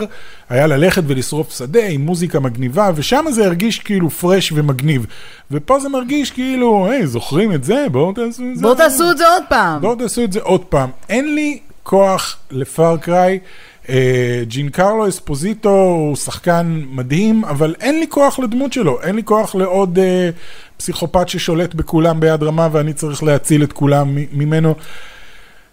היה 0.48 0.66
ללכת 0.66 1.02
ולשרוף 1.06 1.58
שדה 1.58 1.86
עם 1.86 2.00
מוזיקה 2.00 2.40
מגניבה, 2.40 2.90
ושם 2.94 3.24
זה 3.30 3.46
הרגיש 3.46 3.78
כאילו 3.78 4.10
פרש 4.10 4.52
ומגניב. 4.52 5.06
ופה 5.50 5.80
זה 5.80 5.88
מרגיש 5.88 6.30
כאילו, 6.30 6.86
היי, 6.90 7.06
זוכרים 7.06 7.52
את 7.52 7.64
זה? 7.64 7.86
בואו 7.92 8.12
תעשו 8.12 8.42
את 8.52 8.56
זה. 8.56 8.62
בואו 8.62 8.74
תעשו 8.74 9.10
את 9.10 9.18
זה 9.18 9.28
עוד 9.28 9.42
פעם. 9.48 9.80
בואו 9.80 9.94
תעשו 9.94 10.24
את 10.24 10.32
זה 10.32 10.40
עוד 10.42 10.64
פעם. 10.64 10.90
אין 11.08 11.34
לי 11.34 11.58
כוח 11.82 12.36
לפארקריי. 12.50 13.38
אה, 13.88 14.42
ג'ין 14.48 14.68
קרלו 14.68 15.08
אספוזיטו 15.08 15.70
הוא 15.70 16.16
שחקן 16.16 16.82
מדהים, 16.90 17.44
אבל 17.44 17.74
אין 17.80 18.00
לי 18.00 18.06
כוח 18.08 18.38
לדמות 18.38 18.72
שלו, 18.72 19.02
אין 19.02 19.16
לי 19.16 19.22
כוח 19.24 19.54
לעוד 19.54 19.98
uh, 19.98 20.00
פסיכופת 20.76 21.28
ששולט 21.28 21.74
בכולם 21.74 22.20
ביד 22.20 22.42
רמה 22.42 22.68
ואני 22.72 22.92
צריך 22.92 23.22
להציל 23.22 23.62
את 23.62 23.72
כולם 23.72 24.16
ממנו. 24.32 24.74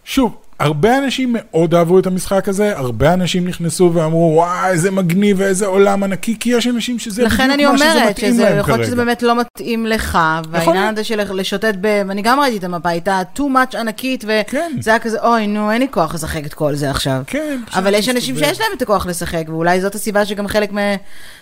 שוב, 0.06 0.38
הרבה 0.60 0.98
אנשים 0.98 1.36
מאוד 1.38 1.76
אהבו 1.76 2.00
את 2.00 2.06
המשחק 2.06 2.50
הזה, 2.50 2.78
הרבה 2.78 3.14
אנשים 3.14 3.48
נכנסו 3.48 3.92
ואמרו, 3.94 4.32
וואי, 4.36 4.70
איזה 4.72 4.92
מגניב 4.92 5.38
ואיזה 5.40 5.66
עולם 5.66 6.04
ענקי, 6.04 6.36
כי 6.40 6.50
יש 6.50 6.68
אנשים 6.68 7.00
שזה 7.00 7.26
בדיוק 7.26 7.72
מה 7.72 7.78
שזה 7.78 8.10
מתאים 8.10 8.10
להם 8.10 8.10
כרגע. 8.10 8.10
לכן 8.10 8.32
אני 8.32 8.46
אומרת, 8.46 8.58
שיכול 8.58 8.74
להיות 8.74 8.88
שזה 8.88 8.96
באמת 8.96 9.24
לא 9.24 9.36
מתאים 9.36 9.86
לך, 9.86 10.18
והעניין 10.50 10.94
הזה 10.94 11.04
של 11.04 11.34
לשוטט 11.34 11.76
ב... 11.82 11.86
אני 11.86 12.22
גם 12.22 12.40
ראיתי 12.40 12.58
את 12.58 12.64
המפה, 12.64 12.90
הייתה 12.90 13.22
too 13.36 13.40
much 13.40 13.78
ענקית, 13.78 14.24
וזה 14.24 14.42
כן. 14.48 14.72
היה 14.86 15.00
כזה, 15.00 15.22
אוי, 15.22 15.48
נו, 15.48 15.72
אין 15.72 15.82
לי 15.82 15.88
כוח 15.92 16.16
לשחק 16.16 16.46
את 16.46 16.54
כל 16.54 16.76
זה 16.76 16.90
עכשיו. 16.90 17.22
כן. 17.28 17.60
אבל 17.74 17.94
יש 17.94 18.10
אנשים 18.10 18.38
שיש 18.38 18.60
להם 18.60 18.70
את 18.78 18.82
הכוח 18.82 19.06
לשחק, 19.06 19.44
ואולי 19.48 19.82
זאת 19.82 19.96
הסיבה 19.96 20.26
שגם 20.26 20.48
חלק 20.48 20.72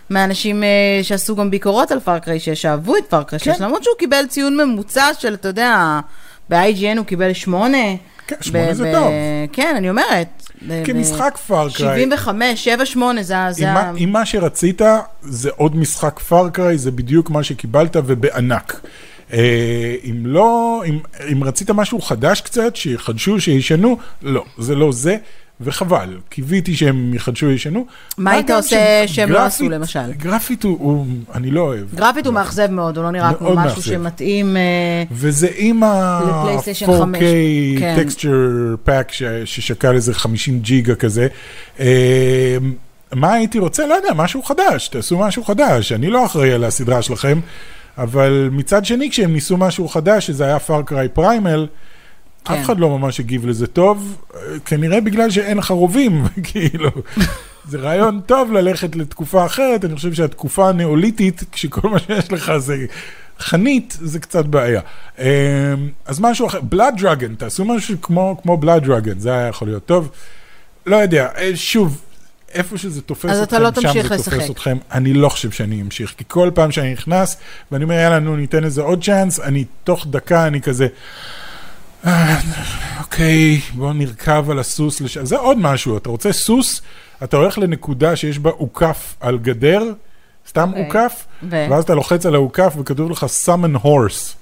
מהאנשים 0.09 0.63
אה, 0.63 0.69
שעשו 1.03 1.35
גם 1.35 1.51
ביקורות 1.51 1.91
על 1.91 1.99
פארקריי 1.99 2.39
6, 2.39 2.65
אהבו 2.65 2.97
את 2.97 3.05
פארקריי 3.09 3.39
6, 3.39 3.47
כן. 3.47 3.63
למרות 3.63 3.83
שהוא 3.83 3.95
קיבל 3.99 4.25
ציון 4.27 4.57
ממוצע 4.57 5.05
של, 5.19 5.33
אתה 5.33 5.47
יודע, 5.47 5.99
ב-IGN 6.49 6.97
הוא 6.97 7.05
קיבל 7.05 7.33
8. 7.33 7.77
כן, 8.27 8.35
שמונה 8.41 8.73
זה 8.73 8.91
טוב. 8.93 9.11
כן, 9.51 9.73
אני 9.77 9.89
אומרת. 9.89 10.49
כמשחק 10.85 11.37
פארקריי. 11.47 11.99
75, 11.99 12.63
7, 12.63 12.85
8, 12.85 13.23
זה 13.23 13.37
ה... 13.37 13.91
אם 13.97 14.09
מה 14.11 14.25
שרצית 14.25 14.81
זה 15.21 15.49
עוד 15.55 15.75
משחק 15.75 16.19
פארקריי, 16.19 16.77
זה 16.77 16.91
בדיוק 16.91 17.29
מה 17.29 17.43
שקיבלת 17.43 17.95
ובענק. 18.05 18.79
אה, 19.33 19.95
אם 20.03 20.25
לא, 20.25 20.81
אם 21.31 21.43
רצית 21.43 21.69
משהו 21.69 22.01
חדש 22.01 22.41
קצת, 22.41 22.75
שיחדשו, 22.75 23.39
שישנו, 23.39 23.97
לא, 24.21 24.45
זה 24.57 24.75
לא 24.75 24.91
זה. 24.91 25.17
וחבל, 25.63 26.17
קיוויתי 26.29 26.75
שהם 26.75 27.13
יחדשו 27.13 27.45
וישנו. 27.45 27.85
מה 28.17 28.31
היית 28.31 28.49
עושה 28.49 29.03
שהם 29.07 29.31
לא 29.31 29.39
עשו 29.39 29.69
למשל? 29.69 30.11
גרפית 30.17 30.63
הוא, 30.63 31.05
אני 31.33 31.51
לא 31.51 31.61
אוהב. 31.61 31.85
גרפית 31.95 32.25
הוא 32.25 32.33
מאכזב 32.33 32.71
מאוד, 32.71 32.97
הוא 32.97 33.03
לא 33.03 33.11
נראה 33.11 33.33
כמו 33.33 33.55
משהו 33.55 33.81
שמתאים... 33.81 34.57
אה, 34.57 35.03
וזה 35.11 35.47
עם 35.55 35.83
ה-4K 35.83 37.19
texture 37.97 38.75
pack 38.83 39.11
ששקל 39.45 39.95
איזה 39.95 40.13
50 40.13 40.59
ג'יגה 40.59 40.95
כזה. 40.95 41.27
אה, 41.79 42.57
מה 43.13 43.33
הייתי 43.33 43.59
רוצה? 43.59 43.87
לא 43.87 43.93
יודע, 43.93 44.13
משהו 44.15 44.43
חדש, 44.43 44.87
תעשו 44.87 45.19
משהו 45.19 45.43
חדש. 45.43 45.91
אני 45.91 46.09
לא 46.09 46.25
אחראי 46.25 46.51
על 46.51 46.63
הסדרה 46.63 47.01
שלכם, 47.01 47.39
אבל 47.97 48.49
מצד 48.51 48.85
שני, 48.85 49.09
כשהם 49.09 49.33
ניסו 49.33 49.57
משהו 49.57 49.87
חדש, 49.87 50.27
שזה 50.27 50.45
היה 50.45 50.59
פארקריי 50.59 51.09
פריימל, 51.09 51.67
כן. 52.45 52.53
אף 52.53 52.65
אחד 52.65 52.79
לא 52.79 52.97
ממש 52.97 53.19
הגיב 53.19 53.45
לזה 53.45 53.67
טוב, 53.67 54.17
כנראה 54.65 55.01
בגלל 55.01 55.29
שאין 55.29 55.57
לך 55.57 55.71
רובים, 55.71 56.23
כאילו. 56.43 56.89
זה 57.69 57.77
רעיון 57.77 58.21
טוב 58.25 58.51
ללכת 58.51 58.95
לתקופה 58.95 59.45
אחרת, 59.45 59.85
אני 59.85 59.95
חושב 59.95 60.13
שהתקופה 60.13 60.69
הנאוליתית, 60.69 61.43
כשכל 61.51 61.89
מה 61.89 61.99
שיש 61.99 62.31
לך 62.31 62.57
זה 62.57 62.85
חנית, 63.39 63.97
זה 64.01 64.19
קצת 64.19 64.45
בעיה. 64.45 64.81
אמ, 65.19 65.25
אז 66.05 66.19
משהו 66.19 66.47
אחר, 66.47 66.61
בלאד 66.61 66.95
דרגן, 66.97 67.35
תעשו 67.35 67.65
משהו 67.65 68.01
כמו, 68.01 68.37
כמו 68.43 68.57
בלאד 68.57 68.83
דרגן, 68.83 69.19
זה 69.19 69.33
היה 69.33 69.47
יכול 69.47 69.67
להיות 69.67 69.85
טוב. 69.85 70.09
לא 70.85 70.95
יודע, 70.95 71.27
אה, 71.37 71.51
שוב, 71.55 72.01
איפה 72.53 72.77
שזה 72.77 73.01
תופס 73.01 73.29
אז 73.29 73.41
אתכם, 73.41 73.61
לא 73.61 73.69
שם 73.75 73.93
זה 73.93 74.15
לשחק. 74.15 74.33
תופס 74.33 74.49
אתכם. 74.49 74.77
אני 74.91 75.13
לא 75.13 75.29
חושב 75.29 75.51
שאני 75.51 75.81
אמשיך, 75.81 76.13
כי 76.17 76.23
כל 76.27 76.49
פעם 76.53 76.71
שאני 76.71 76.93
נכנס, 76.93 77.37
ואני 77.71 77.83
אומר, 77.83 77.95
יאללה, 77.95 78.19
נו, 78.19 78.35
ניתן 78.35 78.63
לזה 78.63 78.81
עוד 78.81 79.03
צ'אנס, 79.03 79.39
אני 79.39 79.65
תוך 79.83 80.07
דקה, 80.09 80.47
אני 80.47 80.61
כזה... 80.61 80.87
אוקיי, 82.99 83.61
בוא 83.73 83.93
נרכב 83.93 84.45
על 84.49 84.59
הסוס 84.59 85.01
לשם. 85.01 85.25
זה 85.25 85.37
עוד 85.37 85.57
משהו, 85.57 85.97
אתה 85.97 86.09
רוצה 86.09 86.31
סוס, 86.31 86.81
אתה 87.23 87.37
הולך 87.37 87.57
לנקודה 87.57 88.15
שיש 88.15 88.39
בה 88.39 88.49
אוכף 88.49 89.15
על 89.19 89.37
גדר, 89.37 89.83
סתם 90.47 90.69
אוקיי. 90.69 90.85
אוכף, 90.85 91.25
ואז 91.49 91.83
אתה 91.83 91.95
לוחץ 91.95 92.25
על 92.25 92.35
האוכף 92.35 92.73
וכתוב 92.79 93.11
לך 93.11 93.25
summon 93.45 93.85
horse. 93.85 94.35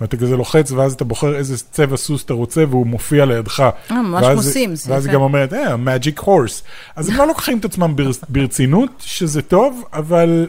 ואתה 0.00 0.16
כזה 0.16 0.36
לוחץ, 0.36 0.72
ואז 0.72 0.92
אתה 0.92 1.04
בוחר 1.04 1.36
איזה 1.36 1.56
צבע 1.58 1.96
סוס 1.96 2.24
אתה 2.24 2.34
רוצה, 2.34 2.64
והוא 2.70 2.86
מופיע 2.86 3.24
לידך. 3.24 3.60
אה, 3.90 4.02
ממש 4.02 4.26
מוסים. 4.34 4.74
ואז 4.86 5.06
היא 5.06 5.14
גם 5.14 5.20
אומרת, 5.20 5.52
אה, 5.52 5.74
magic 5.74 6.20
horse. 6.20 6.62
אז 6.96 7.08
הם 7.08 7.16
לא 7.16 7.26
לוקחים 7.26 7.58
את 7.58 7.64
עצמם 7.64 7.94
ברצינות, 8.28 8.90
שזה 8.98 9.42
טוב, 9.42 9.84
אבל 9.92 10.46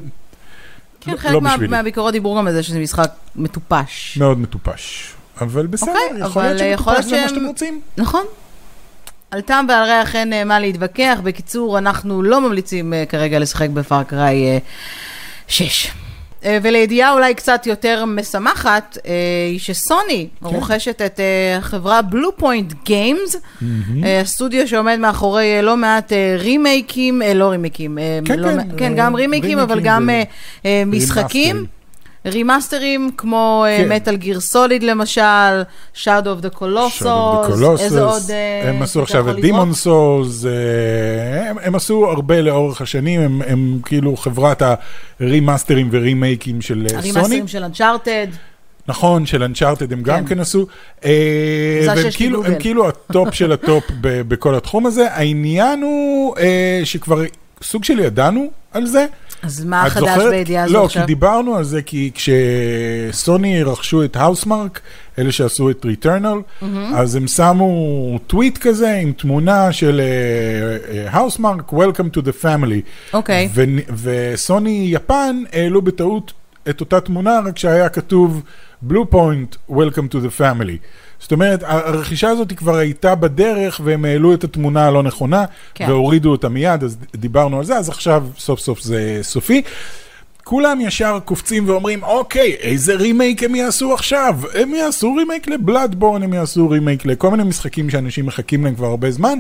כן, 1.02 1.12
לא, 1.12 1.18
חלק 1.18 1.42
מה, 1.42 1.56
מהביקורות 1.70 2.14
דיברו 2.14 2.38
גם 2.38 2.48
על 2.48 2.54
זה 2.54 2.64
שזה 2.64 2.80
משחק 2.80 3.12
מטופש. 3.36 4.18
מאוד 4.18 4.40
מטופש. 4.40 5.14
אבל 5.42 5.68
בסדר, 5.68 5.92
okay, 5.92 6.18
יכול 6.18 6.44
להיות 6.44 6.60
שמטופש 6.60 7.06
זה 7.06 7.22
מה 7.22 7.30
שאתם 7.30 7.46
רוצים. 7.46 7.82
נכון. 7.98 8.26
על 9.32 9.42
טעם 9.42 9.66
ועל 9.70 9.84
ריח 9.84 10.16
אין 10.16 10.34
אה, 10.34 10.44
מה 10.44 10.60
להתווכח. 10.60 11.20
בקיצור, 11.24 11.78
אנחנו 11.78 12.24
לא 12.24 12.42
ממליצים 12.42 12.94
אה, 12.94 13.04
כרגע 13.10 13.40
לשחק 13.40 13.70
בפארקריי 13.70 14.60
6. 15.48 15.92
אה, 16.46 16.58
ולידיעה 16.62 17.14
אולי 17.14 17.36
קצת 17.36 17.68
יותר 17.68 18.06
משמחת, 18.06 18.98
היא 19.50 19.60
שסוני 19.60 20.28
כן. 20.40 20.46
רוכשת 20.46 21.02
את 21.02 21.20
החברה 21.58 22.02
בלו 22.02 22.38
פוינט 22.38 22.74
גיימס, 22.86 23.36
הסטודיו 24.22 24.68
שעומד 24.68 24.98
מאחורי 25.00 25.62
לא 25.62 25.78
מעט 25.78 26.14
רימייקים, 26.38 27.22
לא 27.36 27.46
רימייקים, 27.46 27.98
כן, 28.26 28.40
לא, 28.40 28.48
כן, 28.48 28.78
כן, 28.78 28.94
גם 28.96 29.16
רימייקים, 29.16 29.60
אבל 29.60 29.80
גם 29.80 30.10
משחקים. 30.86 31.66
רימאסטרים 32.26 33.12
כמו 33.18 33.66
מטאל 33.90 34.16
גיר 34.16 34.40
סוליד 34.40 34.84
למשל, 34.84 35.62
Shadow 35.96 36.42
of 36.42 36.46
the 36.46 36.58
Colossus, 36.58 37.06
איזה 37.80 38.04
עוד... 38.04 38.22
אה, 38.30 38.70
הם 38.70 38.82
עשו 38.82 39.02
עכשיו 39.02 39.32
את 39.32 39.36
דימון 39.36 39.74
סוז, 39.74 40.48
אה, 40.48 41.52
הם 41.64 41.76
עשו 41.76 42.06
הרבה 42.06 42.42
לאורך 42.42 42.82
השנים, 42.82 43.22
הם, 43.22 43.42
הם 43.48 43.80
כאילו 43.86 44.18
חברת 44.18 44.62
הרימאסטרים 45.20 45.90
ורימייקים 45.92 46.62
של 46.62 46.86
סוני. 46.88 47.00
הרימאסטרים 47.00 47.48
של 47.48 47.64
אנצ'ארטד. 47.64 48.28
נכון, 48.88 49.26
של 49.26 49.44
אנצ'ארטד 49.44 49.94
הם 49.94 50.04
גם 50.04 50.20
כן. 50.20 50.36
כן 50.36 50.40
עשו. 50.40 50.68
אה, 51.06 51.84
והם 51.88 52.08
כאילו-. 52.16 52.46
הם 52.46 52.54
כאילו 52.60 52.88
הטופ 52.88 53.34
של 53.40 53.52
הטופ 53.52 53.84
בכל 54.02 54.56
התחום 54.56 54.86
הזה. 54.86 55.14
העניין 55.14 55.82
הוא 55.82 56.38
אה, 56.38 56.82
שכבר 56.84 57.22
סוג 57.64 57.84
של 57.84 58.00
ידענו 58.00 58.52
על 58.72 58.86
זה. 58.86 59.06
אז 59.44 59.66
מה 59.66 59.90
חדש? 59.90 60.24
בידיעה 60.30 60.64
הזו 60.64 60.74
לא, 60.74 60.86
עכשיו? 60.86 61.02
כי 61.02 61.08
דיברנו 61.08 61.56
על 61.56 61.64
זה, 61.64 61.82
כי 61.82 62.12
כשסוני 62.14 63.64
רכשו 63.64 64.04
את 64.04 64.16
האוסמרק, 64.16 64.80
אלה 65.20 65.32
שעשו 65.32 65.70
את 65.70 65.86
ריטרנל, 65.86 66.38
אז 66.96 67.16
הם 67.16 67.28
שמו 67.28 68.20
טוויט 68.28 68.58
כזה 68.58 68.94
עם 68.94 69.12
תמונה 69.12 69.72
של 69.72 70.02
האוסמרק, 71.08 71.74
Welcome 71.74 72.18
to 72.18 72.22
the 72.22 72.44
family. 72.44 72.82
אוקיי. 73.14 73.50
ו- 73.54 73.64
וסוני 74.04 74.88
יפן 74.92 75.44
העלו 75.54 75.82
בטעות 75.82 76.34
את 76.70 76.82
אותה 76.82 77.02
תמונה, 77.02 77.40
רק 77.46 77.58
שהיה 77.58 77.90
כתוב 77.90 78.44
בלו 78.82 79.10
פוינט, 79.10 79.56
Welcome 79.70 80.14
to 80.14 80.16
the 80.16 80.40
family. 80.40 80.78
זאת 81.22 81.32
אומרת, 81.32 81.64
הרכישה 81.66 82.30
הזאת 82.30 82.54
כבר 82.54 82.76
הייתה 82.76 83.16
בדרך 83.16 83.82
והם 83.84 84.06
העלו 84.06 84.34
את 84.34 84.44
התמונה 84.44 84.88
הלא 84.88 85.04
נכונה 85.04 85.46
כן. 85.74 85.86
והורידו 85.90 86.32
אותה 86.32 86.50
מיד, 86.50 86.84
אז 86.84 86.98
דיברנו 87.16 87.58
על 87.58 87.66
זה, 87.66 87.78
אז 87.78 87.90
עכשיו 87.90 88.26
סוף 88.38 88.60
סוף 88.60 88.82
זה 88.82 89.20
סופי. 89.22 89.62
כולם 90.44 90.82
ישר 90.82 91.20
קופצים 91.26 91.70
ואומרים, 91.70 92.04
אוקיי, 92.04 92.56
איזה 92.60 92.96
רימייק 92.96 93.44
הם 93.44 93.56
יעשו 93.56 93.94
עכשיו? 93.94 94.40
הם 94.54 94.74
יעשו 94.74 95.16
רימייק 95.16 95.48
לבלאדבורן, 95.48 96.24
הם 96.24 96.34
יעשו 96.34 96.70
רימייק 96.70 97.06
לכל 97.06 97.32
מיני 97.32 97.44
משחקים 97.44 97.90
שאנשים 97.90 98.26
מחכים 98.26 98.64
להם 98.66 98.76
כבר 98.76 98.88
הרבה 98.88 99.12
זמן. 99.12 99.40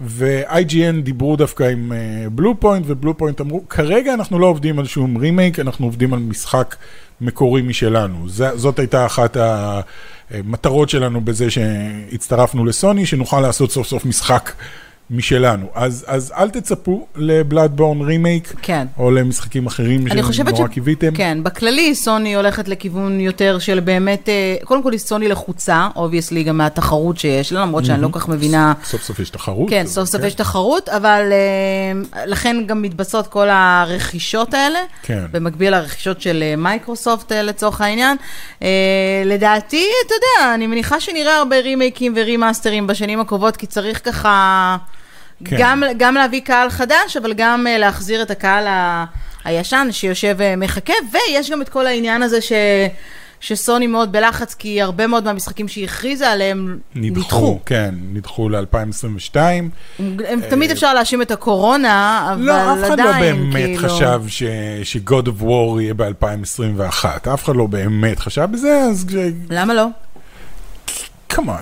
ו-IGN 0.00 1.00
דיברו 1.02 1.36
דווקא 1.36 1.62
עם 1.62 1.92
בלו 2.32 2.60
פוינט, 2.60 2.84
ובלו 2.88 3.16
פוינט 3.16 3.40
אמרו, 3.40 3.68
כרגע 3.68 4.14
אנחנו 4.14 4.38
לא 4.38 4.46
עובדים 4.46 4.78
על 4.78 4.86
שום 4.86 5.16
רימייק, 5.16 5.58
אנחנו 5.58 5.86
עובדים 5.86 6.14
על 6.14 6.20
משחק 6.20 6.76
מקורי 7.20 7.62
משלנו. 7.62 8.28
ז- 8.28 8.54
זאת 8.54 8.78
הייתה 8.78 9.06
אחת 9.06 9.36
המטרות 10.30 10.88
שלנו 10.88 11.20
בזה 11.20 11.50
שהצטרפנו 11.50 12.64
לסוני, 12.64 13.06
שנוכל 13.06 13.40
לעשות 13.40 13.70
סוף 13.70 13.86
סוף 13.86 14.04
משחק 14.04 14.52
משלנו. 15.10 15.66
אז, 15.74 16.04
אז 16.08 16.32
אל 16.36 16.50
תצפו 16.50 17.06
לבלאדבורן 17.16 18.00
רימייק, 18.00 18.52
כן. 18.62 18.86
או 18.98 19.10
למשחקים 19.10 19.66
אחרים 19.66 20.08
שנורא 20.32 20.68
קיוויתם. 20.68 21.14
כן, 21.14 21.38
בכללי 21.42 21.94
סוני 21.94 22.34
הולכת 22.34 22.68
לכיוון 22.68 23.20
יותר 23.20 23.58
של 23.58 23.80
באמת, 23.80 24.28
אה, 24.28 24.56
קודם 24.64 24.82
כל 24.82 24.92
היא 24.92 25.00
סוני 25.00 25.28
לחוצה, 25.28 25.88
obviously 25.96 26.42
גם 26.42 26.58
מהתחרות 26.58 27.18
שיש 27.18 27.52
לה, 27.52 27.60
למרות 27.60 27.84
שאני 27.84 28.02
לא 28.02 28.08
כל 28.08 28.20
כך 28.20 28.28
מבינה. 28.28 28.72
סוף 28.84 29.02
סוף 29.02 29.18
יש 29.18 29.30
תחרות. 29.30 29.70
כן, 29.70 29.86
סוף 29.86 30.08
סוף 30.08 30.20
כן. 30.20 30.26
יש 30.26 30.34
תחרות, 30.34 30.88
אבל 30.88 31.32
אה, 31.32 32.24
לכן 32.26 32.56
גם 32.66 32.82
מתבצעות 32.82 33.26
כל 33.26 33.48
הרכישות 33.50 34.54
האלה, 34.54 34.78
כן. 35.02 35.24
במקביל 35.32 35.70
לרכישות 35.70 36.20
של 36.20 36.42
אה, 36.42 36.56
מייקרוסופט 36.56 37.32
לצורך 37.32 37.80
העניין. 37.80 38.16
לדעתי, 39.24 39.86
אתה 40.06 40.14
יודע, 40.14 40.54
אני 40.54 40.66
מניחה 40.66 41.00
שנראה 41.00 41.36
הרבה 41.36 41.60
רימייקים 41.60 42.12
ורימאסטרים 42.16 42.86
בשנים 42.86 43.20
הקרובות, 43.20 43.56
כי 43.56 43.66
צריך 43.66 44.00
ככה 44.04 44.76
כן. 45.44 45.56
גם, 45.58 45.82
גם 45.96 46.14
להביא 46.14 46.40
קהל 46.40 46.70
חדש, 46.70 47.16
אבל 47.22 47.32
גם 47.32 47.66
אה, 47.66 47.78
להחזיר 47.78 48.22
את 48.22 48.30
הקהל 48.30 48.66
ה- 48.66 49.04
הישן 49.44 49.88
שיושב 49.90 50.34
ומחכה, 50.38 50.92
ויש 51.12 51.50
גם 51.50 51.62
את 51.62 51.68
כל 51.68 51.86
העניין 51.86 52.22
הזה 52.22 52.40
ש... 52.40 52.52
שסוני 53.40 53.86
מאוד 53.86 54.12
בלחץ, 54.12 54.54
כי 54.54 54.82
הרבה 54.82 55.06
מאוד 55.06 55.24
מהמשחקים 55.24 55.68
שהיא 55.68 55.84
הכריזה 55.84 56.30
עליהם 56.30 56.78
נדחו, 56.94 57.18
נדחו. 57.20 57.58
כן, 57.66 57.94
נדחו 58.12 58.48
ל-2022. 58.48 59.36
הם, 60.28 60.40
תמיד 60.50 60.70
אפשר 60.70 60.94
להאשים 60.94 61.22
את 61.22 61.30
הקורונה, 61.30 62.28
אבל 62.34 62.42
לא, 62.42 62.52
אף 62.74 62.78
אחד 62.86 62.98
לא 63.00 63.08
עדיין, 63.08 63.36
באמת 63.50 63.64
כאילו... 63.78 63.88
חשב 63.88 64.22
ש- 64.28 64.42
ש-God 64.84 65.26
of 65.26 65.42
War 65.42 65.80
יהיה 65.80 65.94
ב-2021. 65.94 67.04
אף 67.34 67.44
אחד 67.44 67.56
לא 67.56 67.66
באמת 67.66 68.18
חשב 68.18 68.48
בזה, 68.52 68.80
אז 68.90 69.06
למה 69.50 69.74
לא? 69.74 69.86
כמובן, 71.34 71.60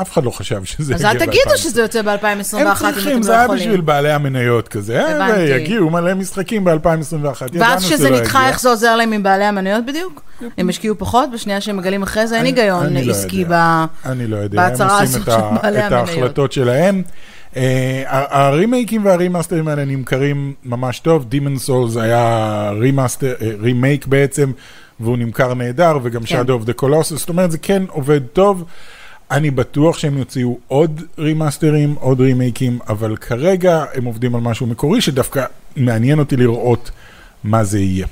אף 0.00 0.12
אחד 0.12 0.24
לא 0.24 0.30
חשב 0.30 0.64
שזה 0.64 0.94
אז 0.94 1.00
יגיע 1.00 1.10
אל 1.10 1.18
תגידו 1.18 1.50
ב-2021. 1.50 1.56
שזה 1.56 1.82
יוצא 1.82 2.02
ב-2021 2.02 2.56
אם 2.56 2.66
הם 2.66 2.72
אתם 2.72 2.92
צריכים, 2.92 3.16
לא 3.16 3.22
זה 3.22 3.32
היה 3.32 3.44
יכולים. 3.44 3.62
בשביל 3.62 3.80
בעלי 3.80 4.12
המניות 4.12 4.68
כזה, 4.68 5.00
אה, 5.00 5.14
הבנתי. 5.14 5.40
יגיעו 5.40 5.90
מלא 5.90 6.14
משחקים 6.14 6.64
ב-2021, 6.64 7.42
ואז 7.52 7.84
כשזה 7.84 8.10
נדחה. 8.10 8.48
איך 8.48 8.60
זה 8.60 8.68
עוזר 8.68 8.96
להם 8.96 9.12
עם 9.12 9.22
בעלי 9.22 9.44
המניות 9.44 9.86
בדיוק? 9.86 10.22
הם 10.58 10.68
השקיעו 10.68 10.98
פחות, 10.98 11.30
בשנייה 11.32 11.60
שהם 11.60 11.76
מגלים 11.76 12.02
אחרי 12.02 12.26
זה, 12.26 12.36
אין 12.36 12.44
היגיון 12.44 12.96
לא 12.96 13.10
עסקי 13.10 13.40
יודע. 13.40 13.84
ב... 14.04 14.08
אני 14.08 14.26
לא 14.26 14.36
יודע, 14.36 14.62
הם 14.62 14.70
בהצהרה 14.70 15.00
עושים 15.00 15.20
הזאת 15.20 15.28
את, 15.28 15.32
של 15.32 15.56
בעלי 15.62 15.82
המניות. 15.82 16.08
ההחלטות 16.08 16.52
שלהם. 16.52 17.02
אה, 17.56 18.02
הרימייקים 18.06 19.04
והרימאסטרים 19.04 19.68
האלה 19.68 19.84
נמכרים 19.84 20.54
ממש 20.64 21.00
טוב, 21.00 21.26
Demon 21.30 21.68
Souls 21.68 22.00
היה 22.00 22.18
אה, 23.22 23.30
רימייק 23.60 24.06
בעצם, 24.06 24.52
והוא 25.00 25.16
נמכר 25.16 25.54
נהדר, 25.54 25.98
וגם 26.02 26.22
כן. 26.24 26.40
Shadow 26.40 26.64
of 26.64 26.68
the 26.68 26.82
Colossus, 26.82 27.16
זאת 27.16 27.28
אומרת 27.28 27.50
זה 27.50 27.58
כן 27.58 27.82
עובד 27.88 28.20
טוב. 28.32 28.64
אני 29.30 29.50
בטוח 29.50 29.98
שהם 29.98 30.18
יוציאו 30.18 30.58
עוד 30.68 31.02
רימאסטרים, 31.18 31.94
עוד 32.00 32.20
רימייקים, 32.20 32.78
אבל 32.88 33.16
כרגע 33.16 33.84
הם 33.94 34.04
עובדים 34.04 34.34
על 34.34 34.40
משהו 34.40 34.66
מקורי, 34.66 35.00
שדווקא 35.00 35.44
מעניין 35.76 36.18
אותי 36.18 36.36
לראות 36.36 36.90
מה 37.44 37.64
זה 37.64 37.78
יהיה. 37.78 38.06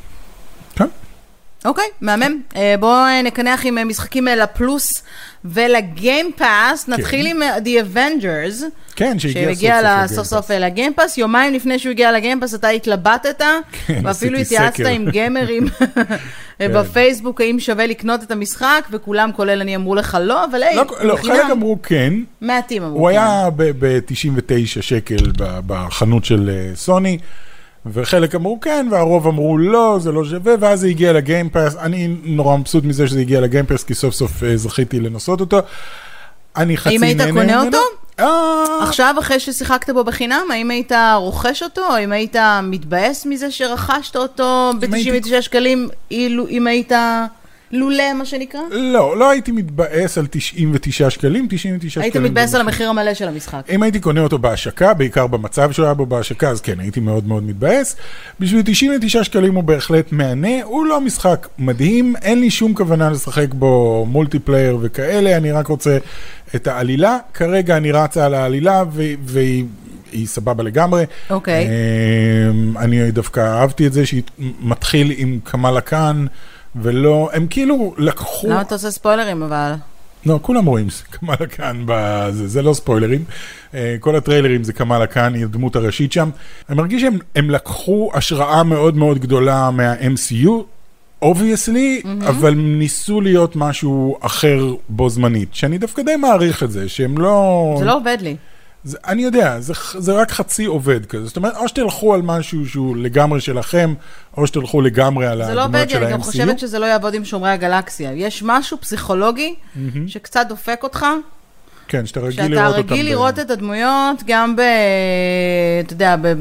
כן? 1.62 1.69
אוקיי, 1.69 1.85
מהמם. 2.01 2.40
אה, 2.57 2.75
בואו 2.81 2.92
אה, 2.92 3.23
נקנח 3.23 3.66
עם 3.66 3.79
אה, 3.79 3.85
משחקים 3.85 4.25
לפלוס 4.25 5.03
ולגיימפאס. 5.45 6.88
נתחיל 6.88 7.27
עם 7.27 7.42
The 7.42 7.97
Avengers. 7.97 8.64
כן, 8.97 9.19
שהגיע 9.19 10.07
סוף 10.07 10.27
סוף 10.27 10.51
לגיימפאס, 10.51 11.19
יומיים 11.19 11.55
לפני 11.55 11.79
שהוא 11.79 11.90
הגיע 11.90 12.12
לגיימפאס 12.12 12.55
אתה 12.55 12.69
התלבטת, 12.69 13.42
כן, 13.87 14.01
ואפילו 14.05 14.38
התייעצת. 14.38 14.85
עם 14.90 15.11
גיימרים 15.11 15.66
כן. 16.59 16.73
בפייסבוק, 16.75 17.40
האם 17.40 17.61
שווה 17.61 17.87
לקנות 17.87 18.23
את 18.23 18.31
המשחק, 18.31 18.88
וכולם 18.90 19.31
כולל 19.33 19.61
אני 19.61 19.77
אמרו 19.77 19.95
לך 19.95 20.19
לא, 20.21 20.45
אבל 20.45 20.62
היי, 20.62 20.77
לא, 20.77 20.85
לא. 21.01 21.16
חלק 21.16 21.51
אמרו 21.53 21.79
כן, 21.83 22.12
מעטים 22.40 22.83
אמרו 22.83 22.99
הוא 22.99 23.11
כן. 23.11 23.16
היה 23.16 23.49
ב-99 23.57 24.83
שקל 24.83 25.33
בחנות 25.66 26.25
של 26.25 26.51
סוני, 26.75 27.19
וחלק 27.92 28.35
אמרו 28.35 28.61
כן, 28.61 28.87
והרוב 28.90 29.27
אמרו 29.27 29.59
לא, 29.59 29.99
זה 30.01 30.12
לא 30.12 30.25
שווה, 30.25 30.55
ואז 30.61 30.81
זה 30.81 30.87
הגיע 30.87 31.12
לגיימפאס. 31.12 31.77
אני 31.77 32.16
נורא 32.25 32.57
מבסוט 32.57 32.85
מזה 32.85 33.07
שזה 33.09 33.20
הגיע 33.20 33.40
לגיימפאס, 33.40 33.85
כי 33.85 33.94
סוף 33.94 34.14
סוף 34.14 34.42
אה, 34.44 34.57
זכיתי 34.57 35.01
לנסות 35.01 35.40
אותו. 35.40 35.59
אני 36.57 36.77
חצי 36.77 36.88
האם 36.94 37.03
היית 37.03 37.16
נהנה 37.18 37.33
קונה 37.33 37.44
ממנו. 37.57 37.66
אותו? 37.66 37.79
אה, 38.20 38.64
עכשיו, 38.83 39.14
אחרי 39.18 39.40
ששיחקת 39.40 39.90
בו 39.90 40.05
בחינם, 40.05 40.42
האם 40.53 40.70
היית 40.70 40.92
רוכש 41.16 41.62
אותו, 41.62 41.81
או 41.88 41.94
האם 41.94 42.12
היית 42.12 42.37
מתבאס 42.62 43.27
מזה 43.27 43.51
שרכשת 43.51 44.16
אותו 44.16 44.70
אם 44.85 44.94
הייתי- 44.94 45.11
ב-99 45.20 45.42
שקלים, 45.42 45.88
אילו- 46.11 46.49
אם 46.49 46.66
היית 46.66 46.92
לולא, 47.72 48.12
מה 48.12 48.24
שנקרא? 48.24 48.61
לא, 48.70 49.16
לא 49.16 49.31
הייתי 49.31 49.52
מתבאס 49.52 50.18
על 50.18 50.26
99 50.31 51.11
שקלים, 51.11 51.46
99 51.50 51.90
שקלים. 51.90 52.05
היית 52.05 52.16
מתבאס 52.16 52.55
על 52.55 52.62
מחיר. 52.62 52.76
המחיר 52.76 52.90
המלא 52.90 53.14
של 53.14 53.29
המשחק. 53.29 53.62
אם 53.70 53.83
הייתי 53.83 54.00
קונה 54.00 54.20
אותו 54.20 54.38
בהשקה, 54.38 54.94
בעיקר 54.94 55.26
במצב 55.26 55.72
שהוא 55.72 55.85
היה 55.85 55.94
בו 55.94 56.07
בהשקה, 56.07 56.50
אז 56.50 56.61
כן, 56.61 56.81
הייתי 56.81 57.00
מאוד 57.00 57.26
מאוד 57.26 57.42
מתבאס. 57.42 57.96
בשביל 58.40 58.62
99 58.64 59.24
שקלים 59.24 59.55
הוא 59.55 59.64
בהחלט 59.64 60.12
מהנה, 60.12 60.62
הוא 60.64 60.87
לא 60.87 61.00
משחק 61.00 61.48
מדהים, 61.59 62.14
אין 62.22 62.40
לי 62.40 62.50
שום 62.50 62.74
כוונה 62.74 63.11
לשחק 63.11 63.55
בו 63.55 64.07
מולטיפלייר 64.09 64.79
וכאלה, 64.81 65.37
אני 65.37 65.52
רק 65.52 65.66
רוצה 65.66 65.98
את 66.55 66.66
העלילה. 66.66 67.18
כרגע 67.35 67.76
אני 67.76 67.92
רצה 67.92 68.26
על 68.26 68.35
העלילה 68.35 68.85
והיא... 69.24 69.64
היא 70.12 70.26
סבבה 70.26 70.62
לגמרי. 70.62 71.05
אוקיי. 71.31 71.66
אמ, 71.66 72.79
אני 72.79 73.11
דווקא 73.11 73.40
אהבתי 73.40 73.87
את 73.87 73.92
זה 73.92 74.07
שהיא 74.07 74.22
מתחיל 74.61 75.12
עם 75.16 75.38
קמאלה 75.44 75.81
כאן, 75.81 76.26
ולא, 76.83 77.31
הם 77.33 77.47
כאילו 77.47 77.95
לקחו... 77.99 78.49
למה 78.49 78.61
אתה 78.61 78.75
עושה 78.75 78.91
ספוילרים 78.91 79.43
אבל? 79.43 79.73
לא, 80.27 80.39
כולם 80.43 80.67
רואים 80.67 80.87
קמאלה 81.11 81.47
כאן, 81.47 81.83
בזה, 81.87 82.49
זה 82.49 82.62
לא 82.62 82.73
ספוילרים. 82.75 83.25
אה, 83.75 83.97
כל 84.01 84.17
הטריילרים 84.17 84.65
זה 84.65 84.73
קמאלה 84.73 85.07
כאן, 85.07 85.35
היא 85.35 85.45
הדמות 85.45 85.77
הראשית 85.77 86.12
שם. 86.12 86.31
אני 86.69 86.77
מרגיש 86.77 87.03
שהם 87.03 87.19
הם 87.35 87.51
לקחו 87.51 88.11
השראה 88.15 88.62
מאוד 88.62 88.97
מאוד 88.97 89.19
גדולה 89.19 89.71
מה-MCU, 89.71 90.51
obviously, 91.22 92.03
mm-hmm. 92.05 92.29
אבל 92.29 92.55
ניסו 92.55 93.21
להיות 93.21 93.57
משהו 93.57 94.19
אחר 94.21 94.75
בו 94.89 95.09
זמנית, 95.09 95.55
שאני 95.55 95.79
דווקא 95.79 96.03
די 96.03 96.17
מעריך 96.17 96.62
את 96.62 96.71
זה, 96.71 96.89
שהם 96.89 97.19
לא... 97.19 97.77
זה 97.79 97.85
לא 97.85 97.97
עובד 97.97 98.19
לי. 98.21 98.37
זה, 98.87 98.96
אני 99.07 99.22
יודע, 99.22 99.61
זה, 99.61 99.72
זה 99.99 100.12
רק 100.12 100.31
חצי 100.31 100.64
עובד 100.64 101.07
כזה. 101.07 101.27
זאת 101.27 101.37
אומרת, 101.37 101.57
או 101.57 101.68
שתלכו 101.68 102.14
על 102.14 102.22
משהו 102.22 102.68
שהוא 102.68 102.96
לגמרי 102.96 103.40
שלכם, 103.40 103.94
או 104.37 104.46
שתלכו 104.46 104.81
לגמרי 104.81 105.27
על 105.27 105.44
זה 105.44 105.55
לא 105.55 105.62
הדמויות 105.62 105.66
עובד 105.66 105.87
לי, 105.87 105.90
של 105.90 106.03
אני 106.03 106.12
גם 106.12 106.20
ה-MCU. 106.20 106.25
חושבת 106.25 106.59
שזה 106.59 106.79
לא 106.79 106.87
יעבוד 106.87 107.14
עם 107.14 107.25
שומרי 107.25 107.51
הגלקסיה. 107.51 108.12
יש 108.12 108.42
משהו 108.46 108.81
פסיכולוגי 108.81 109.55
שקצת 110.07 110.46
דופק 110.49 110.81
אותך, 110.83 111.07
כן, 111.88 112.07
שאתה 112.07 112.20
רגיל 112.20 112.33
שאתה 112.33 112.49
לראות 112.49 112.77
אותם. 112.77 112.92
רגיל 112.92 113.07
ב- 113.07 113.09
לראות 113.09 113.38
את 113.38 113.51
הדמויות 113.51 114.22
גם 114.27 114.57
ב... 114.57 114.61
אתה 115.81 115.92
יודע, 115.92 116.16
ב... 116.22 116.35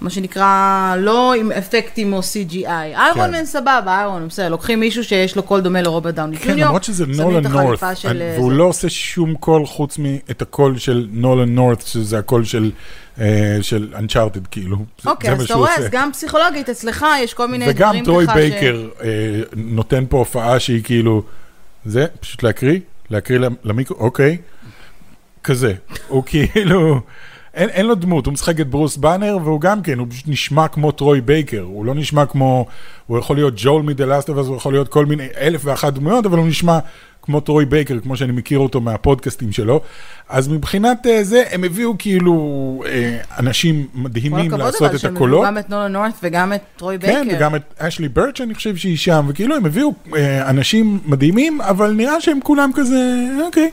מה 0.00 0.10
שנקרא, 0.10 0.94
לא 0.98 1.34
עם 1.34 1.52
אפקטים 1.52 2.12
או 2.12 2.20
CGI. 2.20 2.66
איירון 2.68 3.30
מן 3.30 3.44
סבבה, 3.44 3.98
איירון, 3.98 4.28
בסדר, 4.28 4.48
לוקחים 4.48 4.80
מישהו 4.80 5.04
שיש 5.04 5.36
לו 5.36 5.42
קול 5.42 5.60
דומה 5.60 5.82
לרוברט 5.82 6.14
דאוני 6.14 6.36
כן, 6.36 6.48
ג'וניור, 6.50 6.66
למרות 6.68 6.84
שזה 6.84 7.06
נולן 7.06 7.46
נורת. 7.46 7.82
אה, 7.82 7.92
והוא. 8.36 8.52
לא 8.52 8.64
עושה 8.64 8.88
שום 8.88 9.34
קול 9.34 9.66
חוץ 9.66 9.98
מאת 9.98 10.42
הקול 10.42 10.78
של 10.78 11.06
נולן 11.10 11.54
נורת, 11.54 11.82
שזה 11.82 12.18
הקול 12.18 12.44
של 12.44 12.70
אה, 13.20 13.58
של 13.62 13.94
אנצ'ארטד, 13.98 14.46
כאילו. 14.46 14.76
אוקיי, 15.06 15.30
אז 15.32 15.42
אתה 15.42 15.54
רואה. 15.54 15.76
אז 15.76 15.88
גם 15.90 16.12
פסיכולוגית 16.12 16.68
אצלך 16.68 17.06
יש 17.22 17.34
כל 17.34 17.46
מיני 17.48 17.64
וגם 17.68 17.88
דברים 17.88 18.04
טרוי 18.04 18.26
ככה 18.26 18.34
בייקר 18.34 18.88
אה, 19.02 19.08
נותן 19.56 20.04
פה 20.08 20.18
הופעה 20.18 20.60
שהיא 20.60 20.84
כאילו, 20.84 21.22
זה, 21.86 22.06
פשוט 22.20 22.42
להקריא, 22.42 22.78
להקריא 23.10 23.38
למ- 23.38 23.54
למיקרו, 23.64 23.96
אוקיי, 23.98 24.36
כזה. 25.44 25.74
הוא 26.08 26.22
כאילו, 26.52 27.00
אין, 27.56 27.68
אין 27.68 27.86
לו 27.86 27.94
דמות, 27.94 28.26
הוא 28.26 28.32
משחק 28.32 28.60
את 28.60 28.70
ברוס 28.70 28.96
באנר, 28.96 29.38
והוא 29.44 29.60
גם 29.60 29.82
כן, 29.82 29.98
הוא 29.98 30.06
פשוט 30.10 30.28
נשמע 30.28 30.68
כמו 30.68 30.92
טרוי 30.92 31.20
בייקר, 31.20 31.60
הוא 31.60 31.84
לא 31.84 31.94
נשמע 31.94 32.26
כמו, 32.26 32.66
הוא 33.06 33.18
יכול 33.18 33.36
להיות 33.36 33.54
ג'ול 33.56 33.82
מדלסטוב, 33.82 34.38
אז 34.38 34.48
הוא 34.48 34.56
יכול 34.56 34.72
להיות 34.72 34.88
כל 34.88 35.06
מיני 35.06 35.28
אלף 35.40 35.60
ואחת 35.64 35.92
דמויות, 35.92 36.26
אבל 36.26 36.38
הוא 36.38 36.46
נשמע 36.46 36.78
כמו 37.26 37.40
טרוי 37.40 37.64
בייקר, 37.64 38.00
כמו 38.00 38.16
שאני 38.16 38.32
מכיר 38.32 38.58
אותו 38.58 38.80
מהפודקאסטים 38.80 39.52
שלו. 39.52 39.80
אז 40.28 40.48
מבחינת 40.48 41.06
אה, 41.06 41.24
זה, 41.24 41.42
הם 41.50 41.64
הביאו 41.64 41.94
כאילו 41.98 42.82
אה, 42.86 43.18
אנשים 43.38 43.86
כל 43.92 43.98
מדהימים 43.98 44.46
הכבוד 44.46 44.60
לעשות 44.60 44.82
אבל 44.82 44.94
את 44.94 45.00
שהם 45.00 45.16
הקולות. 45.16 45.40
הביאו 45.40 45.52
גם 45.52 45.58
את 45.58 45.70
נולן 45.70 45.88
נורת 45.88 46.14
וגם 46.22 46.52
את 46.52 46.60
טרוי 46.76 46.98
בייקר. 46.98 47.24
כן, 47.24 47.36
וגם 47.36 47.54
את 47.54 47.62
אשלי 47.78 48.08
ברץ' 48.08 48.40
אני 48.40 48.54
חושב 48.54 48.76
שהיא 48.76 48.96
שם, 48.96 49.26
וכאילו 49.28 49.56
הם 49.56 49.66
הביאו 49.66 49.92
אה, 50.16 50.50
אנשים 50.50 50.98
מדהימים, 51.04 51.60
אבל 51.60 51.92
נראה 51.92 52.20
שהם 52.20 52.38
כולם 52.42 52.70
כזה, 52.74 53.26
אוקיי, 53.46 53.70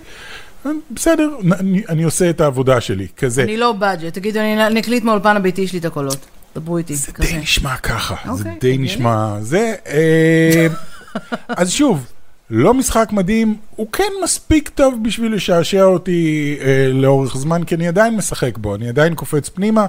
בסדר, 0.91 1.29
נ- 1.43 1.53
אני, 1.53 1.83
אני 1.89 2.03
עושה 2.03 2.29
את 2.29 2.41
העבודה 2.41 2.81
שלי, 2.81 3.07
כזה. 3.17 3.43
אני 3.43 3.57
low 3.57 3.71
budget, 3.79 4.13
תגידו, 4.13 4.39
אני 4.39 4.79
אקליט 4.79 5.03
מהאולפן 5.03 5.35
הביתי 5.37 5.67
שלי 5.67 5.79
את 5.79 5.85
הקולות. 5.85 6.17
דברו 6.55 6.77
איתי, 6.77 6.95
זה 6.95 7.11
כזה. 7.11 7.27
די 7.27 7.37
נשמע 7.37 7.77
ככה, 7.77 8.15
זה 8.25 8.31
אוקיי, 8.31 8.51
די 8.61 8.67
הגיוני. 8.67 8.85
נשמע 8.85 9.35
זה. 9.41 9.73
אה, 9.87 10.67
אז 11.47 11.71
שוב, 11.71 12.05
לא 12.49 12.73
משחק 12.73 13.09
מדהים, 13.11 13.55
הוא 13.75 13.87
כן 13.91 14.11
מספיק 14.23 14.69
טוב 14.69 14.99
בשביל 15.03 15.33
לשעשע 15.35 15.83
אותי 15.83 16.57
אה, 16.61 16.89
לאורך 16.93 17.37
זמן, 17.37 17.63
כי 17.63 17.75
אני 17.75 17.87
עדיין 17.87 18.15
משחק 18.15 18.57
בו, 18.57 18.75
אני 18.75 18.89
עדיין 18.89 19.15
קופץ 19.15 19.49
פנימה, 19.49 19.81
אה, 19.81 19.87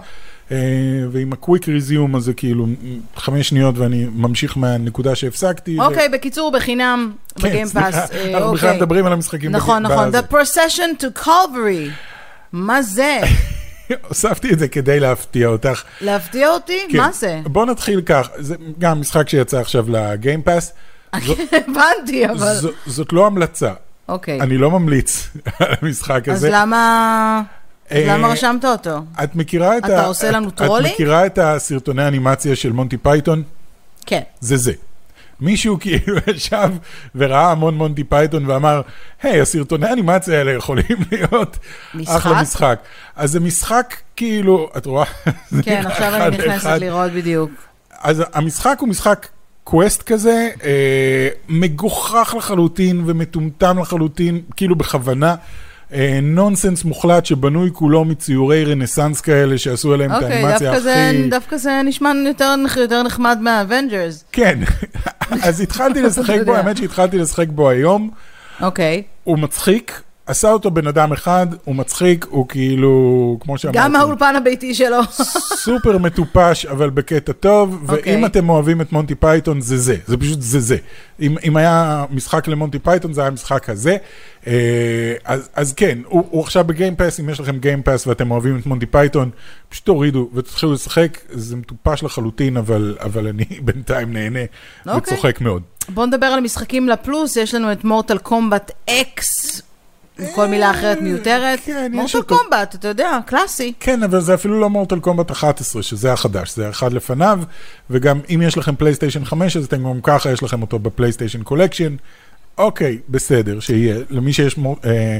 ועם 1.10 1.32
הקוויק 1.32 1.68
ריזיום 1.68 2.14
הזה 2.14 2.34
כאילו 2.34 2.66
חמש 3.16 3.48
שניות 3.48 3.78
ואני 3.78 4.06
ממשיך 4.14 4.56
מהנקודה 4.56 5.14
שהפסקתי. 5.14 5.80
אוקיי, 5.80 6.08
בקיצור, 6.08 6.52
בחינם, 6.52 7.12
כן, 7.34 7.48
בגיימפאס. 7.48 7.94
אה, 7.94 8.34
אנחנו 8.34 8.52
בכלל 8.52 8.68
אוקיי. 8.68 8.76
מדברים 8.76 9.06
על 9.06 9.12
המשחקים. 9.12 9.50
נכון, 9.50 9.82
נכון. 9.82 10.10
The 10.14 10.32
Procession 10.32 11.02
to 11.02 11.24
Calvary. 11.24 11.90
מה 12.52 12.82
זה? 12.82 13.20
הוספתי 14.08 14.52
את 14.52 14.58
זה 14.58 14.68
כדי 14.68 15.00
להפתיע 15.00 15.48
אותך. 15.48 15.82
להפתיע 16.00 16.48
אותי? 16.48 16.86
כן. 16.88 16.98
מה 16.98 17.12
זה? 17.12 17.40
בוא 17.44 17.66
נתחיל 17.66 18.00
כך, 18.00 18.28
זה 18.36 18.54
גם 18.78 19.00
משחק 19.00 19.28
שיצא 19.28 19.60
עכשיו 19.60 19.84
לגיימפאס. 19.88 20.72
הבנתי, 21.14 22.26
אבל... 22.30 22.56
זאת 22.86 23.12
לא 23.12 23.26
המלצה, 23.26 23.72
אוקיי. 24.08 24.40
אני 24.40 24.58
לא 24.58 24.70
ממליץ 24.70 25.28
על 25.58 25.74
המשחק 25.82 26.28
הזה. 26.28 26.48
למה... 26.52 27.42
אז 27.42 27.50
אה, 27.50 27.63
למה 27.92 28.28
רשמת 28.28 28.64
אותו? 28.64 28.98
את 29.24 29.36
מכירה 29.36 29.78
את 29.78 29.84
אתה 29.84 30.00
ה... 30.02 30.06
עושה 30.06 30.30
לנו 30.30 30.48
את- 30.48 30.54
טרולינג? 30.54 30.86
את 30.88 30.94
מכירה 30.94 31.26
את 31.26 31.38
הסרטוני 31.38 32.02
האנימציה 32.02 32.56
של 32.56 32.72
מונטי 32.72 32.96
פייתון? 32.96 33.42
כן. 34.06 34.20
זה 34.40 34.56
זה. 34.56 34.72
מישהו 35.40 35.78
כאילו 35.80 36.16
ישב 36.34 36.70
וראה 37.14 37.50
המון 37.50 37.74
מונטי 37.74 38.04
פייתון 38.04 38.46
ואמר, 38.50 38.80
היי, 39.22 39.40
הסרטוני 39.40 39.86
האנימציה 39.86 40.38
האלה 40.38 40.52
יכולים 40.52 40.84
להיות 41.12 41.58
משחק? 41.94 42.16
אחלה 42.16 42.42
משחק. 42.42 42.78
אז 43.16 43.30
זה 43.30 43.40
משחק 43.40 43.96
כאילו, 44.16 44.70
את 44.76 44.86
רואה? 44.86 45.04
כן, 45.64 45.82
עכשיו 45.86 46.14
אני 46.16 46.38
נכנסת. 46.38 46.66
לראות 46.80 47.12
בדיוק. 47.12 47.50
אז 48.00 48.22
המשחק 48.32 48.76
הוא 48.80 48.88
משחק 48.88 49.26
קווסט 49.64 50.02
כזה, 50.02 50.48
אה, 50.64 51.28
מגוחך 51.48 52.34
לחלוטין 52.38 53.02
ומטומטם 53.06 53.78
לחלוטין, 53.78 54.40
כאילו 54.56 54.76
בכוונה. 54.76 55.34
אה, 55.94 56.18
נונסנס 56.22 56.84
מוחלט 56.84 57.26
שבנוי 57.26 57.70
כולו 57.72 58.04
מציורי 58.04 58.64
רנסאנס 58.64 59.20
כאלה 59.20 59.58
שעשו 59.58 59.92
עליהם 59.92 60.10
את 60.10 60.22
אוקיי, 60.22 60.44
האנימציה 60.44 60.72
הכי... 60.72 61.28
דווקא 61.30 61.56
זה 61.56 61.80
נשמע 61.84 62.12
יותר 62.26 62.54
יותר 62.76 63.02
נחמד 63.02 63.38
מהאבנג'רס. 63.40 64.24
כן, 64.32 64.58
אז 65.46 65.60
התחלתי 65.60 66.02
לשחק 66.06 66.38
בו. 66.46 66.54
האמת 66.54 66.76
שהתחלתי 66.76 67.18
לשחק 67.18 67.48
בו 67.48 67.70
היום. 67.70 68.10
אוקיי. 68.60 69.02
הוא 69.24 69.38
מצחיק, 69.38 70.02
עשה 70.26 70.50
אותו 70.50 70.70
בן 70.70 70.86
אדם 70.86 71.12
אחד, 71.12 71.46
הוא 71.64 71.74
מצחיק, 71.74 72.26
הוא 72.28 72.48
כאילו, 72.48 73.36
כמו 73.40 73.58
שאמרתי, 73.58 73.78
גם 73.78 73.96
האולפן 73.96 74.36
הביתי 74.36 74.74
שלו. 74.74 74.96
סופר 75.64 75.98
מטופש, 75.98 76.66
אבל 76.66 76.90
בקטע 76.90 77.32
טוב, 77.32 77.90
אוקיי. 77.90 78.14
ואם 78.14 78.26
אתם 78.26 78.48
אוהבים 78.48 78.80
את 78.80 78.92
מונטי 78.92 79.14
פייתון, 79.14 79.60
זה 79.60 79.78
זה, 79.78 79.96
זה 80.06 80.16
פשוט 80.16 80.40
זה 80.40 80.60
זה. 80.60 80.76
אם, 81.20 81.36
אם 81.44 81.56
היה 81.56 82.04
משחק 82.10 82.48
למונטי 82.48 82.78
פייתון, 82.78 83.12
זה 83.12 83.20
היה 83.20 83.28
המשחק 83.28 83.70
הזה. 83.70 83.96
אה, 84.46 85.14
אז, 85.24 85.48
אז 85.54 85.72
כן, 85.72 85.98
הוא, 86.06 86.24
הוא 86.30 86.42
עכשיו 86.42 86.64
בגיימפאס, 86.64 87.20
אם 87.20 87.28
יש 87.28 87.40
לכם 87.40 87.58
גיימפאס 87.58 88.06
ואתם 88.06 88.30
אוהבים 88.30 88.58
את 88.58 88.66
מונטי 88.66 88.86
פייתון, 88.86 89.30
פשוט 89.68 89.84
תורידו 89.84 90.30
ותתחילו 90.34 90.72
לשחק, 90.72 91.18
זה 91.30 91.56
מטופש 91.56 92.02
לחלוטין, 92.02 92.56
אבל, 92.56 92.96
אבל 93.00 93.26
אני 93.26 93.44
בינתיים 93.64 94.12
נהנה 94.12 94.40
אוקיי. 94.86 95.14
וצוחק 95.14 95.40
מאוד. 95.40 95.62
בואו 95.88 96.06
נדבר 96.06 96.26
על 96.26 96.40
משחקים 96.40 96.88
לפלוס, 96.88 97.36
יש 97.36 97.54
לנו 97.54 97.72
את 97.72 97.84
מורטל 97.84 98.18
קומבט 98.18 98.72
אקס, 98.90 99.62
כל 100.34 100.46
מילה 100.46 100.70
אחרת 100.70 101.00
מיותרת. 101.00 101.60
כן, 101.64 101.92
מורטל. 101.92 102.22
קומבט, 102.22 102.74
אתה 102.74 102.88
יודע, 102.88 103.18
קלאסי. 103.26 103.72
כן, 103.80 104.02
אבל 104.02 104.20
זה 104.20 104.34
אפילו 104.34 104.60
לא 104.60 104.70
מורטל 104.70 105.00
קומבט 105.00 105.30
11, 105.30 105.82
שזה 105.82 106.12
החדש, 106.12 106.56
זה 106.56 106.70
אחד 106.70 106.92
לפניו, 106.92 107.40
וגם 107.90 108.20
אם 108.34 108.42
יש 108.42 108.58
לכם 108.58 108.76
פלייסטיישן 108.76 109.24
5, 109.24 109.56
אז 109.56 109.64
אתם 109.64 109.84
גם 109.84 110.00
ככה 110.02 110.30
יש 110.30 110.42
לכם 110.42 110.62
אותו 110.62 110.78
בפלייסטיישן 110.78 111.42
קולקשן. 111.42 111.96
אוקיי, 112.58 112.98
בסדר, 113.08 113.60
שיהיה. 113.60 113.96
למי 114.10 114.32
שיש 114.32 114.58
מור... 114.58 114.76
אה, 114.84 115.18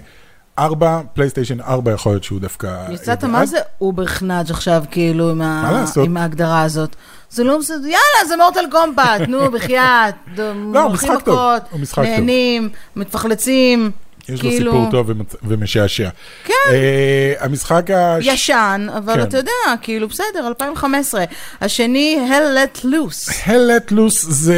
4, 0.59 1.00
פלייסטיישן 1.14 1.61
4 1.61 1.92
יכול 1.92 2.12
להיות 2.12 2.24
שהוא 2.24 2.40
דווקא... 2.40 2.87
יצאת. 2.92 3.24
מה 3.24 3.46
זה 3.46 3.59
אובר 3.80 4.07
חנאג' 4.07 4.50
עכשיו, 4.50 4.85
כאילו, 4.90 5.30
עם 5.30 5.42
ה-? 5.42 5.85
עם 6.04 6.16
ההגדרה 6.16 6.62
הזאת. 6.62 6.96
זה 7.30 7.44
לא 7.44 7.59
בסדר, 7.59 7.83
יאללה, 7.83 8.28
זה 8.28 8.37
מורטל 8.37 8.64
קומבט, 8.70 9.28
נו, 9.28 9.50
בחייאת. 9.50 10.14
לא, 10.74 10.88
משחק 10.88 11.24
טוב, 11.24 11.38
הוא 11.70 11.80
משחק 11.80 11.96
טוב. 11.96 12.04
נהנים, 12.04 12.68
מתפחלצים. 12.96 13.90
יש 14.29 14.43
לו 14.43 14.51
כאילו- 14.51 14.73
סיפור 14.73 14.91
טוב 14.91 15.11
ומצ- 15.11 15.37
ומשעשע. 15.43 16.09
כן. 16.45 16.53
אה, 16.71 17.33
המשחק 17.41 17.91
ה... 17.91 18.17
ישן, 18.21 18.87
אבל 18.99 19.15
כן. 19.15 19.23
אתה 19.23 19.37
יודע, 19.37 19.51
כאילו, 19.83 20.09
בסדר, 20.09 20.47
2015. 20.49 21.25
השני, 21.61 22.19
Hell 22.31 22.83
Let 22.83 22.85
Loose. 22.85 23.31
Hell 23.47 23.49
Let 23.89 23.93
Loose 23.93 23.99
זה, 24.29 24.57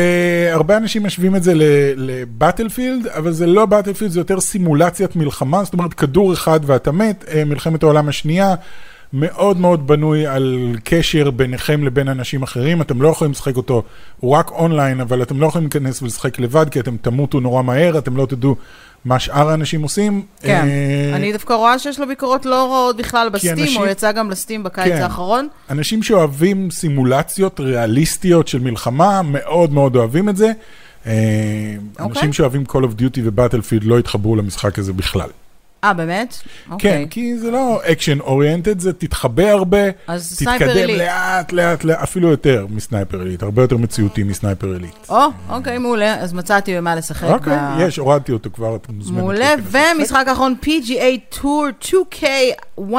הרבה 0.53 0.77
אנשים 0.77 1.05
משווים 1.07 1.37
את 1.37 1.43
זה 1.43 1.53
לבטלפילד, 1.97 3.07
אבל 3.07 3.33
זה 3.33 3.47
לא 3.47 3.67
בטלפילד, 3.67 4.11
זה 4.11 4.21
יותר 4.21 4.41
סימולציית 4.41 5.17
מלחמה, 5.17 5.65
זאת 5.65 5.73
אומרת 5.73 5.95
כדור 5.95 6.33
אחד 6.33 6.61
ואתה 6.67 6.93
מת, 6.93 7.25
אה, 7.35 7.45
מלחמת 7.45 7.83
העולם 7.83 8.09
השנייה, 8.09 8.55
מאוד 9.13 9.61
מאוד 9.61 9.87
בנוי 9.87 10.27
על 10.27 10.57
קשר 10.85 11.31
ביניכם 11.31 11.85
לבין 11.85 12.09
אנשים 12.09 12.43
אחרים, 12.43 12.81
אתם 12.81 13.03
לא 13.03 13.09
יכולים 13.09 13.33
לשחק 13.33 13.57
אותו, 13.57 13.83
הוא 14.21 14.33
רק 14.37 14.51
אונליין, 14.51 15.01
אבל 15.01 15.23
אתם 15.23 15.41
לא 15.41 15.47
יכולים 15.47 15.69
להיכנס 15.73 16.03
ולשחק 16.03 16.39
לבד, 16.39 16.67
כי 16.71 16.81
אתם 16.81 16.97
תמותו 16.97 17.41
נורא 17.41 17.63
מהר, 17.63 17.99
אתם 17.99 18.17
לא 18.17 18.27
תדעו 18.27 18.57
מה 19.07 19.19
שאר 19.19 19.49
האנשים 19.51 19.83
עושים. 19.83 20.23
כן, 20.41 20.65
אה, 20.69 21.17
אני 21.17 21.33
דווקא 21.33 21.53
רואה 21.53 21.79
שיש 21.79 22.01
לו 22.01 22.07
ביקורות 22.09 22.47
לא 22.47 22.73
רעות 22.73 22.97
בכלל 22.97 23.29
בסטים, 23.29 23.51
אנשים- 23.53 23.81
הוא 23.81 23.87
יצא 23.89 24.13
גם 24.13 24.31
לסטים 24.31 24.63
בקיץ 24.63 24.93
כן. 24.93 25.03
האחרון. 25.03 25.49
אנשים 25.71 26.03
שאוהבים 26.03 26.71
סימולציות 26.71 27.61
ריאליסטיות 27.61 28.49
של 28.49 28.59
מלחמה, 28.61 29.23
מאוד 29.25 29.73
מאוד 29.73 29.97
אוהבים 29.97 30.29
את 30.29 30.37
זה. 30.37 30.53
אה, 31.07 31.13
אוקיי. 32.01 32.07
אנשים 32.07 32.33
שאוהבים 32.33 32.65
Call 32.69 32.83
of 32.83 33.01
Duty 33.01 33.21
ובטלפילד 33.25 33.85
לא 33.85 33.99
יתחברו 33.99 34.37
למשחק 34.37 34.79
הזה 34.79 34.93
בכלל. 34.93 35.29
אה, 35.85 35.93
באמת? 35.93 36.35
כן, 36.67 36.73
אוקיי. 36.73 37.07
כי 37.11 37.39
זה 37.39 37.51
לא 37.51 37.81
action 37.93 38.21
oriented, 38.21 38.81
זה 38.81 38.93
תתחבא 38.93 39.43
הרבה, 39.51 39.79
תתקדם. 40.39 40.89
לאט 40.99 41.53
לאט, 41.53 41.85
לאט, 41.85 41.99
אפילו 42.03 42.29
יותר 42.31 42.67
מסנייפר 42.71 43.21
אליט, 43.21 43.43
הרבה 43.43 43.63
יותר 43.63 43.77
מציאותי 43.77 44.23
מסנייפר 44.23 44.67
אליט. 44.73 45.07
או, 45.09 45.19
אוקיי, 45.51 45.79
מעולה, 45.79 46.15
אז 46.21 46.33
מצאתי 46.33 46.77
במה 46.77 46.95
לשחק. 46.95 47.29
אוקיי, 47.29 47.57
ב- 47.57 47.81
יש, 47.81 47.97
הורדתי 47.97 48.33
אותו 48.33 48.51
כבר, 48.53 48.77
את 48.77 48.87
מוזמנת. 48.89 49.19
מעולה. 49.21 49.55
ומשחק 49.71 50.25
האחרון, 50.29 50.55
PGA 50.63 51.37
Tour 51.37 51.85
2K1. 51.85 52.93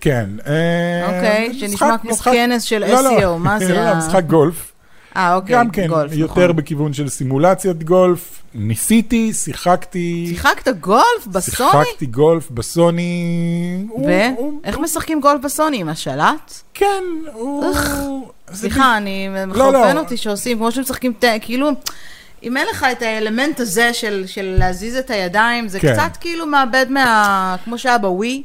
כן. 0.00 0.26
אה, 0.46 1.06
אוקיי, 1.06 1.48
משחק- 1.50 1.60
שנשמע 1.60 1.98
כמו 1.98 2.10
משחק- 2.10 2.32
כנס 2.32 2.62
של 2.62 2.78
לא, 2.78 3.00
לא, 3.04 3.18
SEO, 3.20 3.38
מה 3.38 3.58
זה 3.66 3.74
לא, 3.74 3.84
לא, 3.84 3.94
משחק 3.94 4.24
גולף. 4.24 4.71
אה, 5.16 5.34
אוקיי, 5.34 5.54
גם 5.56 5.70
כן, 5.70 5.86
גולף, 5.86 6.12
יותר 6.12 6.42
נכון. 6.44 6.56
בכיוון 6.56 6.92
של 6.92 7.08
סימולציית 7.08 7.84
גולף. 7.84 8.42
ניסיתי, 8.54 9.32
שיחקתי. 9.32 10.26
שיחקת 10.28 10.68
גולף 10.80 11.26
בסוני? 11.26 11.70
שיחקתי 11.84 12.06
גולף 12.06 12.50
בסוני. 12.50 13.84
הוא- 13.88 14.10
הוא- 14.36 14.60
ואיך 14.64 14.78
משחקים 14.78 15.20
גולף 15.20 15.40
בסוני? 15.44 15.80
עם 15.80 15.88
השלט? 15.88 16.52
כן, 16.74 17.02
הוא... 17.32 17.74
סליחה, 18.52 18.96
אני 18.96 19.28
לא. 19.34 19.46
מחרפן 19.46 19.96
אותי 19.98 20.16
שעושים, 20.16 20.58
כמו 20.58 20.72
שמשחקים, 20.72 21.12
ת- 21.18 21.24
כאילו, 21.40 21.70
אם 22.42 22.56
אין 22.56 22.66
לך 22.70 22.86
את 22.92 23.02
האלמנט 23.02 23.60
הזה 23.60 23.92
של 23.94 24.24
של 24.26 24.56
להזיז 24.58 24.96
את 24.96 25.10
הידיים, 25.10 25.68
זה 25.68 25.80
כן. 25.80 25.92
קצת 25.92 26.16
כאילו 26.20 26.46
מאבד 26.46 26.86
מה... 26.90 27.56
כמו 27.64 27.78
שהיה 27.78 27.98
בווי. 27.98 28.42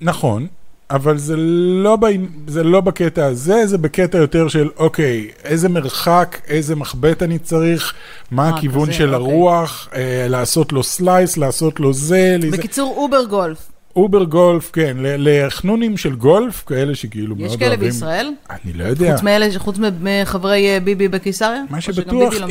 נכון. 0.00 0.46
אבל 0.90 1.18
זה 1.18 1.34
לא, 1.82 1.96
ב... 1.96 2.06
זה 2.46 2.62
לא 2.62 2.80
בקטע 2.80 3.26
הזה, 3.26 3.66
זה 3.66 3.78
בקטע 3.78 4.18
יותר 4.18 4.48
של, 4.48 4.68
אוקיי, 4.76 5.28
איזה 5.44 5.68
מרחק, 5.68 6.40
איזה 6.48 6.76
מחבט 6.76 7.22
אני 7.22 7.38
צריך, 7.38 7.94
מה 8.30 8.44
אה, 8.44 8.48
הכיוון 8.56 8.88
כזה, 8.88 8.92
של 8.92 9.14
אוקיי. 9.14 9.32
הרוח, 9.32 9.88
אה, 9.94 10.26
לעשות 10.28 10.72
לו 10.72 10.82
slice, 10.82 11.36
לעשות 11.36 11.80
לו 11.80 11.92
זה. 11.92 12.36
בקיצור, 12.52 12.94
over 12.96 13.24
גולף. 13.24 13.75
over 13.96 14.24
גולף, 14.24 14.70
כן, 14.70 14.96
לחנונים 15.00 15.96
של 15.96 16.14
גולף, 16.14 16.64
כאלה 16.66 16.94
שכאילו 16.94 17.36
מאוד 17.36 17.40
יש 17.40 17.50
אוהבים. 17.50 17.68
כאלה 17.68 17.76
בישראל? 17.76 18.32
אני 18.50 18.72
לא 18.72 18.84
יודע. 18.84 19.12
חוץ 19.12 19.22
מאלה, 19.22 19.46
חוץ 19.56 19.76
מחברי 20.00 20.68
אה, 20.68 20.80
ביבי 20.80 21.08
בקיסריה? 21.08 21.62
מה 21.70 21.80
שבטוח, 21.80 22.34
לא 22.34 22.46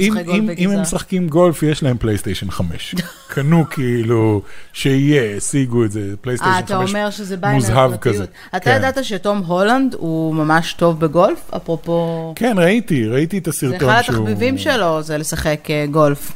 אם? 0.58 0.72
הם 0.72 0.82
משחקים 0.82 1.28
גולף, 1.28 1.64
יש 1.64 1.84
להם 1.84 1.98
פלייסטיישן 1.98 2.52
5. 2.52 2.96
קנו 3.34 3.66
כאילו, 3.70 4.42
שיהיה, 4.74 5.38
השיגו 5.38 5.86
את 5.86 5.92
זה, 5.92 6.00
אה, 6.00 6.16
פלייסטיישן 6.22 6.54
5 6.54 6.64
אתה 6.66 6.78
אומר 6.78 7.10
שזה 7.10 7.38
בא 7.38 7.48
עם 7.48 7.56
מוזהב. 7.56 7.98
כזה. 7.98 8.26
אתה 8.50 8.60
כן. 8.60 8.76
ידעת 8.78 9.04
שתום 9.04 9.38
הולנד 9.38 9.94
הוא 9.94 10.36
ממש 10.36 10.74
טוב 10.74 11.00
בגולף? 11.00 11.52
אפרופו... 11.56 12.34
כן, 12.36 12.56
ראיתי, 12.60 13.08
ראיתי 13.08 13.38
את 13.38 13.46
זה 13.46 13.52
הסרטון 13.52 13.90
אחד 13.90 14.02
שהוא... 14.02 14.16
התחביבים 14.16 14.58
שלו, 14.58 15.02
זה 15.02 15.18
לשחק 15.18 15.68
אה, 15.70 15.86
גולף. 15.92 16.32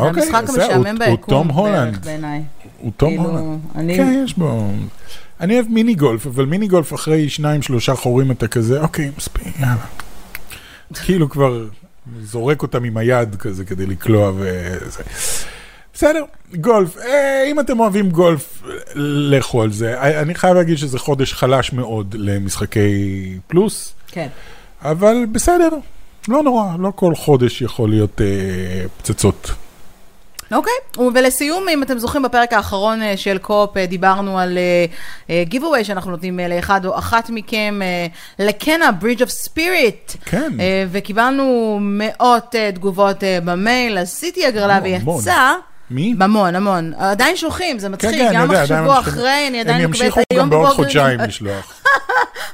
זה 0.00 0.06
אוקיי, 0.08 0.22
המשחק 0.22 0.46
זה- 0.46 0.64
הוא- 0.64 0.74
המשעמם 0.86 1.02
הוא 1.02 1.10
ביקום 1.16 1.30
תום 1.34 1.46
בערך 1.48 1.56
הולנד. 1.58 2.04
בעיניי. 2.04 2.42
הוא 2.78 2.92
תום 2.96 3.08
כאילו, 3.10 3.24
הולנד. 3.30 3.60
אני- 3.74 3.96
כן, 3.96 4.22
יש 4.24 4.34
בו... 4.34 4.70
אני 5.40 5.54
אוהב 5.54 5.66
מיני 5.68 5.94
גולף, 5.94 6.26
אבל 6.26 6.44
מיני 6.44 6.68
גולף 6.68 6.94
אחרי 6.94 7.28
שניים, 7.28 7.62
שלושה 7.62 7.94
חורים 7.94 8.30
אתה 8.30 8.48
כזה, 8.48 8.80
אוקיי, 8.80 9.10
מספיק, 9.18 9.60
יאללה. 9.60 9.74
כאילו 10.94 11.28
כבר 11.30 11.64
זורק 12.22 12.62
אותם 12.62 12.84
עם 12.84 12.96
היד 12.96 13.34
כזה 13.36 13.64
כדי 13.64 13.86
לקלוע 13.86 14.32
וזה. 14.36 15.02
בסדר, 15.94 16.22
גולף. 16.56 16.96
אה, 16.98 17.44
אם 17.50 17.60
אתם 17.60 17.80
אוהבים 17.80 18.10
גולף, 18.10 18.62
לכו 19.30 19.62
על 19.62 19.72
זה. 19.72 19.98
אה, 20.00 20.20
אני 20.20 20.34
חייב 20.34 20.54
להגיד 20.56 20.76
שזה 20.78 20.98
חודש 20.98 21.32
חלש 21.34 21.72
מאוד 21.72 22.14
למשחקי 22.18 22.90
פלוס, 23.46 23.94
כן. 24.06 24.28
אבל 24.82 25.16
בסדר, 25.32 25.68
לא 26.28 26.42
נורא, 26.42 26.76
לא 26.78 26.92
כל 26.96 27.14
חודש 27.14 27.62
יכול 27.62 27.90
להיות 27.90 28.20
אה, 28.20 28.26
פצצות. 28.98 29.50
אוקיי, 30.52 30.72
ולסיום, 31.14 31.68
אם 31.68 31.82
אתם 31.82 31.98
זוכרים, 31.98 32.22
בפרק 32.22 32.52
האחרון 32.52 33.02
אה, 33.02 33.16
של 33.16 33.38
קופ 33.38 33.76
אה, 33.76 33.86
דיברנו 33.86 34.38
על 34.38 34.58
גיבווי 35.42 35.84
שאנחנו 35.84 36.10
נותנים 36.10 36.40
אה, 36.40 36.48
לאחד 36.48 36.86
או 36.86 36.98
אחת 36.98 37.30
מכם, 37.30 37.80
אה, 37.82 38.06
לקנה, 38.46 38.90
Bridge 39.00 39.20
of 39.20 39.48
Spirit. 39.48 40.16
כן. 40.24 40.52
אה, 40.60 40.84
וקיבלנו 40.90 41.78
מאות 41.82 42.54
אה, 42.54 42.72
תגובות 42.72 43.24
אה, 43.24 43.38
במייל, 43.44 43.98
עשיתי 43.98 44.46
הגרלה 44.46 44.80
ויצא. 44.82 45.54
מי? 45.90 46.14
המון, 46.20 46.54
המון. 46.54 46.92
עדיין 46.98 47.36
שולחים, 47.36 47.78
זה 47.78 47.88
מצחיק, 47.88 48.10
כן, 48.10 48.18
כן, 48.18 48.26
אני 48.26 48.34
גם 48.34 48.42
יודע, 48.42 48.62
עדיין 48.62 48.84
ממשיכים. 48.84 49.20
עדיין 49.60 49.66
הם 49.66 49.80
ימשיכו 49.80 50.20
גם 50.32 50.50
בעוד 50.50 50.62
בבוקר. 50.62 50.76
חודשיים 50.76 51.20
לשלוח. 51.20 51.72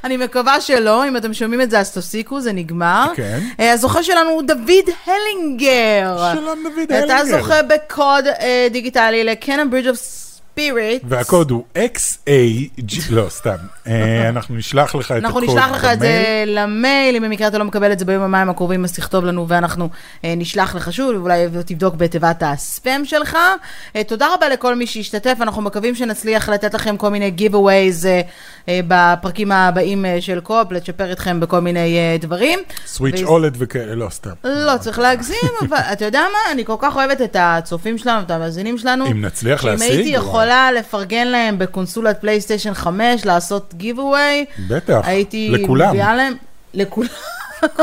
אני 0.03 0.17
מקווה 0.17 0.61
שלא, 0.61 1.07
אם 1.07 1.17
אתם 1.17 1.33
שומעים 1.33 1.61
את 1.61 1.69
זה 1.69 1.79
אז 1.79 1.91
תפסיקו, 1.91 2.41
זה 2.41 2.53
נגמר. 2.53 3.11
כן. 3.15 3.39
אה, 3.59 3.71
הזוכה 3.71 4.03
שלנו 4.03 4.29
הוא 4.29 4.41
דוד 4.41 4.89
הלינגר. 5.05 6.33
שלום 6.33 6.63
דוד 6.63 6.83
אתה 6.83 7.17
הלינגר. 7.17 7.37
זוכה 7.37 7.61
בקוד 7.63 8.27
אה, 8.27 8.67
דיגיטלי 8.71 9.23
לקנה 9.23 9.69
ברידג' 9.69 9.89
אוף 9.89 10.24
ספיריט. 10.55 11.03
והקוד 11.07 11.51
הוא 11.51 11.63
XAG, 11.77 13.01
לא, 13.09 13.25
סתם. 13.29 13.55
אה, 13.87 14.29
אנחנו 14.29 14.55
נשלח 14.55 14.95
לך 14.95 15.05
את 15.05 15.11
הקוד 15.11 15.25
אנחנו 15.25 15.41
נשלח 15.41 15.71
לך 15.71 15.85
את 15.93 15.99
זה. 15.99 16.43
למייל, 16.47 17.15
אם 17.15 17.23
במקרה 17.23 17.47
אתה 17.47 17.57
לא 17.57 17.65
מקבל 17.65 17.91
את 17.91 17.99
זה 17.99 18.05
ביומיים 18.05 18.49
הקרובים, 18.49 18.83
אז 18.83 18.93
תכתוב 18.93 19.25
לנו 19.25 19.47
ואנחנו 19.47 19.89
אה, 20.23 20.33
נשלח 20.37 20.75
לך 20.75 20.93
שוב, 20.93 21.15
ואולי 21.15 21.47
תבדוק 21.65 21.95
בתיבת 21.95 22.43
הספאם 22.45 23.05
שלך. 23.05 23.37
אה, 23.95 24.03
תודה 24.03 24.27
רבה 24.33 24.49
לכל 24.49 24.75
מי 24.75 24.87
שהשתתף, 24.87 25.37
אנחנו 25.41 25.61
מקווים 25.61 25.95
שנצליח 25.95 26.49
לתת 26.49 26.73
לכם 26.73 26.97
כל 26.97 27.09
מיני 27.09 27.31
giveaways 27.37 28.05
בפרקים 28.67 29.51
הבאים 29.51 30.05
של 30.19 30.39
קופ, 30.39 30.71
לצ'פר 30.71 31.11
אתכם 31.11 31.39
בכל 31.39 31.59
מיני 31.59 32.17
דברים. 32.19 32.59
סוויץ' 32.85 33.21
אולד 33.23 33.55
וכאלה, 33.59 33.95
לא, 33.95 34.09
סתם. 34.09 34.29
לא 34.43 34.77
צריך 34.79 34.99
להגזים, 34.99 35.49
אבל 35.69 35.77
אתה 35.77 36.05
יודע 36.05 36.21
מה? 36.33 36.51
אני 36.51 36.65
כל 36.65 36.75
כך 36.79 36.95
אוהבת 36.95 37.21
את 37.21 37.35
הצופים 37.39 37.97
שלנו, 37.97 38.21
את 38.21 38.31
המאזינים 38.31 38.77
שלנו. 38.77 39.05
אם 39.11 39.25
נצליח 39.25 39.63
להשיג, 39.63 40.17
וואי. 40.23 40.44
יכולה 40.45 40.71
לפרגן 40.71 41.27
להם 41.27 41.59
בקונסולת 41.59 42.21
פלייסטיישן 42.21 42.73
5, 42.73 43.25
לעשות 43.25 43.73
giveaway, 43.79 44.61
בטח, 44.69 45.01
הייתי 45.03 45.49
לכולם. 45.51 45.89
מביאה 45.89 46.15
להם, 46.15 46.33
לכולם. 46.73 47.09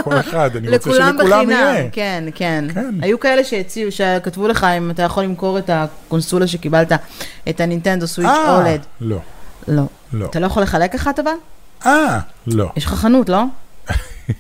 כל 0.03 0.21
אחד, 0.21 0.57
אני 0.57 0.69
רוצה 0.69 0.91
לכולם 0.91 1.17
שלכולם 1.19 1.47
בחינם, 1.47 1.61
יהיה. 1.61 1.91
כן, 1.93 2.25
כן. 2.35 2.65
כן. 2.75 2.95
היו 3.03 3.21
כאלה 3.21 3.45
שהציעו, 3.45 3.93
שכתבו 3.93 4.49
לך 4.49 4.65
אם 4.65 4.91
אתה 4.91 5.03
יכול 5.03 5.25
למכור 5.25 5.59
את 5.59 5.71
הקונסולה 5.73 6.47
שקיבלת, 6.47 6.93
את 7.49 7.61
הנינטנדו 7.61 8.07
סוויץ' 8.07 8.29
אה, 8.31 8.57
אולד. 8.57 8.81
לא, 9.01 9.17
לא. 9.69 9.83
לא. 10.13 10.27
אתה 10.27 10.41
לא 10.41 10.47
יכול 10.47 10.63
לחלק 10.63 10.95
אחת 10.95 11.19
אבל? 11.19 11.31
אה, 11.87 12.19
לא. 12.47 12.69
יש 12.77 12.85
לך 12.85 12.95
חנות, 12.95 13.29
לא? 13.29 13.43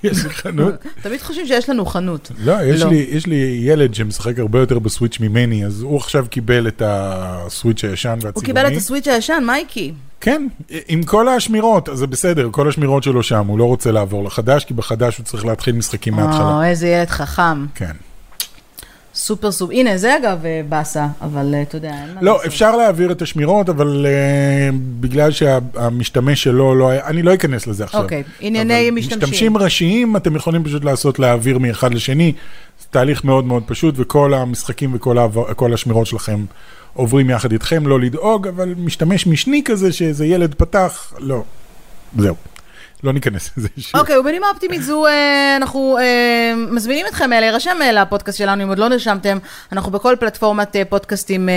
יש 0.04 0.24
לי 0.24 0.30
חנות. 0.30 0.74
תמיד 1.02 1.22
חושבים 1.22 1.46
שיש 1.46 1.68
לנו 1.68 1.86
חנות. 1.86 2.30
לא, 2.44 2.62
יש 2.62 2.82
לא. 2.82 2.90
לי, 2.90 3.06
יש 3.10 3.26
לי 3.26 3.60
ילד 3.62 3.94
שמשחק 3.94 4.38
הרבה 4.38 4.58
יותר 4.58 4.78
בסוויץ' 4.78 5.20
ממני, 5.20 5.66
אז 5.66 5.82
הוא 5.82 5.96
עכשיו 5.96 6.26
קיבל 6.30 6.68
את 6.68 6.82
הסוויץ' 6.84 7.84
הישן 7.84 8.08
והצבעוני. 8.10 8.32
הוא 8.34 8.44
קיבל 8.44 8.66
את 8.66 8.76
הסוויץ' 8.76 9.08
הישן, 9.08 9.42
מייקי. 9.46 9.92
כן, 10.20 10.46
עם 10.88 11.02
כל 11.02 11.28
השמירות, 11.28 11.88
אז 11.88 11.98
זה 11.98 12.06
בסדר, 12.06 12.48
כל 12.50 12.68
השמירות 12.68 13.02
שלו 13.02 13.22
שם, 13.22 13.46
הוא 13.46 13.58
לא 13.58 13.64
רוצה 13.64 13.92
לעבור 13.92 14.24
לחדש, 14.24 14.64
כי 14.64 14.74
בחדש 14.74 15.18
הוא 15.18 15.24
צריך 15.24 15.44
להתחיל 15.46 15.74
משחקים 15.74 16.14
מההתחלה. 16.14 16.56
או, 16.56 16.62
איזה 16.62 16.88
ילד 16.88 17.10
חכם. 17.10 17.66
כן. 17.74 17.92
סופר 19.14 19.52
סופר. 19.52 19.72
הנה, 19.72 19.96
זה 19.96 20.16
אגב 20.16 20.44
אה, 20.44 20.60
באסה, 20.68 21.06
אבל 21.20 21.54
אה, 21.54 21.62
אתה 21.62 21.76
יודע, 21.76 21.88
אין 21.88 22.14
מה 22.14 22.22
לא, 22.22 22.32
לעשות. 22.32 22.46
אפשר 22.46 22.76
להעביר 22.76 23.12
את 23.12 23.22
השמירות, 23.22 23.68
אבל 23.68 24.06
uh, 24.06 24.74
בגלל 25.00 25.30
שהמשתמש 25.30 26.42
שלו 26.42 26.74
לא 26.74 26.88
היה, 26.88 27.06
אני 27.06 27.22
לא 27.22 27.34
אכנס 27.34 27.66
לזה 27.66 27.84
עכשיו. 27.84 28.02
אוקיי, 28.02 28.22
ענייני 28.40 28.90
משתמשים. 28.90 29.18
משתמשים 29.18 29.56
ראשיים, 29.56 30.16
אתם 30.16 30.36
יכולים 30.36 30.64
פשוט 30.64 30.84
לעשות 30.84 31.18
להעביר 31.18 31.58
מאחד 31.58 31.94
לשני. 31.94 32.32
זה 32.80 32.86
תהליך 32.90 33.24
מאוד 33.24 33.44
מאוד 33.44 33.62
פשוט, 33.66 33.94
וכל 33.98 34.34
המשחקים 34.34 34.94
וכל 34.94 35.18
העבר, 35.18 35.44
השמירות 35.74 36.06
שלכם 36.06 36.44
עוברים 36.94 37.30
יחד 37.30 37.52
איתכם, 37.52 37.86
לא 37.86 38.00
לדאוג, 38.00 38.48
אבל 38.48 38.74
משתמש 38.76 39.26
משני 39.26 39.62
כזה, 39.64 39.92
שאיזה 39.92 40.26
ילד 40.26 40.54
פתח, 40.54 41.12
לא. 41.18 41.42
זהו. 42.18 42.34
לא 43.04 43.12
ניכנס 43.12 43.50
לזה 43.56 43.68
שוב. 43.78 44.00
אוקיי, 44.00 44.18
ובנימה 44.18 44.48
אופטימית 44.48 44.82
זו, 44.82 45.06
אה, 45.06 45.56
אנחנו 45.56 45.98
אה, 45.98 46.54
מזמינים 46.56 47.06
אתכם 47.06 47.32
אה, 47.32 47.40
להירשם 47.40 47.76
לפודקאסט 47.92 48.38
שלנו, 48.38 48.62
אם 48.62 48.68
עוד 48.68 48.78
לא 48.78 48.88
נרשמתם, 48.88 49.38
אנחנו 49.72 49.92
בכל 49.92 50.16
פלטפורמת 50.20 50.76
פודקאסטים 50.88 51.48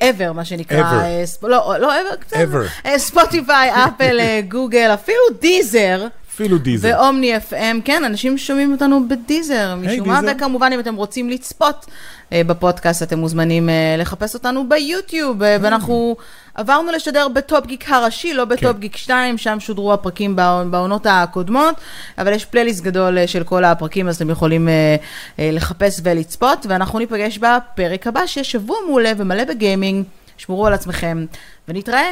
ever, 0.00 0.32
מה 0.34 0.44
שנקרא. 0.44 0.90
Ever. 0.90 1.48
לא, 1.48 1.74
לא 1.80 1.92
ever. 1.92 2.34
Ever. 2.34 2.96
ספוטיפיי, 2.98 3.70
אפל, 3.86 4.18
גוגל, 4.48 4.90
אפילו 4.94 5.18
דיזר. 5.40 6.06
אפילו 6.34 6.58
דיזל. 6.58 6.88
ואומני 6.88 7.36
FM, 7.36 7.80
כן, 7.84 8.04
אנשים 8.04 8.38
שומעים 8.38 8.72
אותנו 8.72 9.08
בדיזר, 9.08 9.74
משום 9.74 10.08
מה, 10.08 10.20
דיזר. 10.20 10.32
וכמובן 10.36 10.70
אם 10.74 10.80
אתם 10.80 10.94
רוצים 10.94 11.30
לצפות 11.30 11.86
בפודקאסט, 12.32 13.02
אתם 13.02 13.18
מוזמנים 13.18 13.68
אה, 13.68 13.94
לחפש 13.98 14.34
אותנו 14.34 14.68
ביוטיוב, 14.68 15.42
אה, 15.42 15.56
ואנחנו 15.60 16.16
עברנו 16.54 16.92
לשדר 16.92 17.28
בטופ 17.28 17.66
גיק 17.66 17.90
הראשי, 17.90 18.34
לא 18.34 18.44
בטופ 18.44 18.72
כן. 18.72 18.78
גיק 18.78 18.96
2, 18.96 19.38
שם 19.38 19.60
שודרו 19.60 19.92
הפרקים 19.92 20.36
בעונ- 20.36 20.68
בעונות 20.70 21.06
הקודמות, 21.10 21.74
אבל 22.18 22.32
יש 22.32 22.44
פלייליסט 22.44 22.82
גדול 22.84 23.18
אה, 23.18 23.26
של 23.26 23.44
כל 23.44 23.64
הפרקים, 23.64 24.08
אז 24.08 24.16
אתם 24.16 24.30
יכולים 24.30 24.68
אה, 24.68 24.96
אה, 25.38 25.50
לחפש 25.52 26.00
ולצפות, 26.04 26.66
ואנחנו 26.68 26.98
ניפגש 26.98 27.38
בפרק 27.38 28.06
הבא, 28.06 28.26
שיהיה 28.26 28.52
שבוע 28.52 28.76
מעולה 28.86 29.12
ומלא 29.16 29.44
בגיימינג, 29.44 30.04
שמרו 30.36 30.66
על 30.66 30.72
עצמכם, 30.72 31.24
ונתראה. 31.68 32.10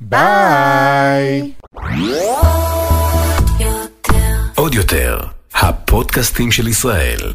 ביי. 0.00 1.52
עוד 4.54 4.74
יותר, 4.74 5.18
הפודקאסטים 5.54 6.52
של 6.52 6.68
ישראל. 6.68 7.34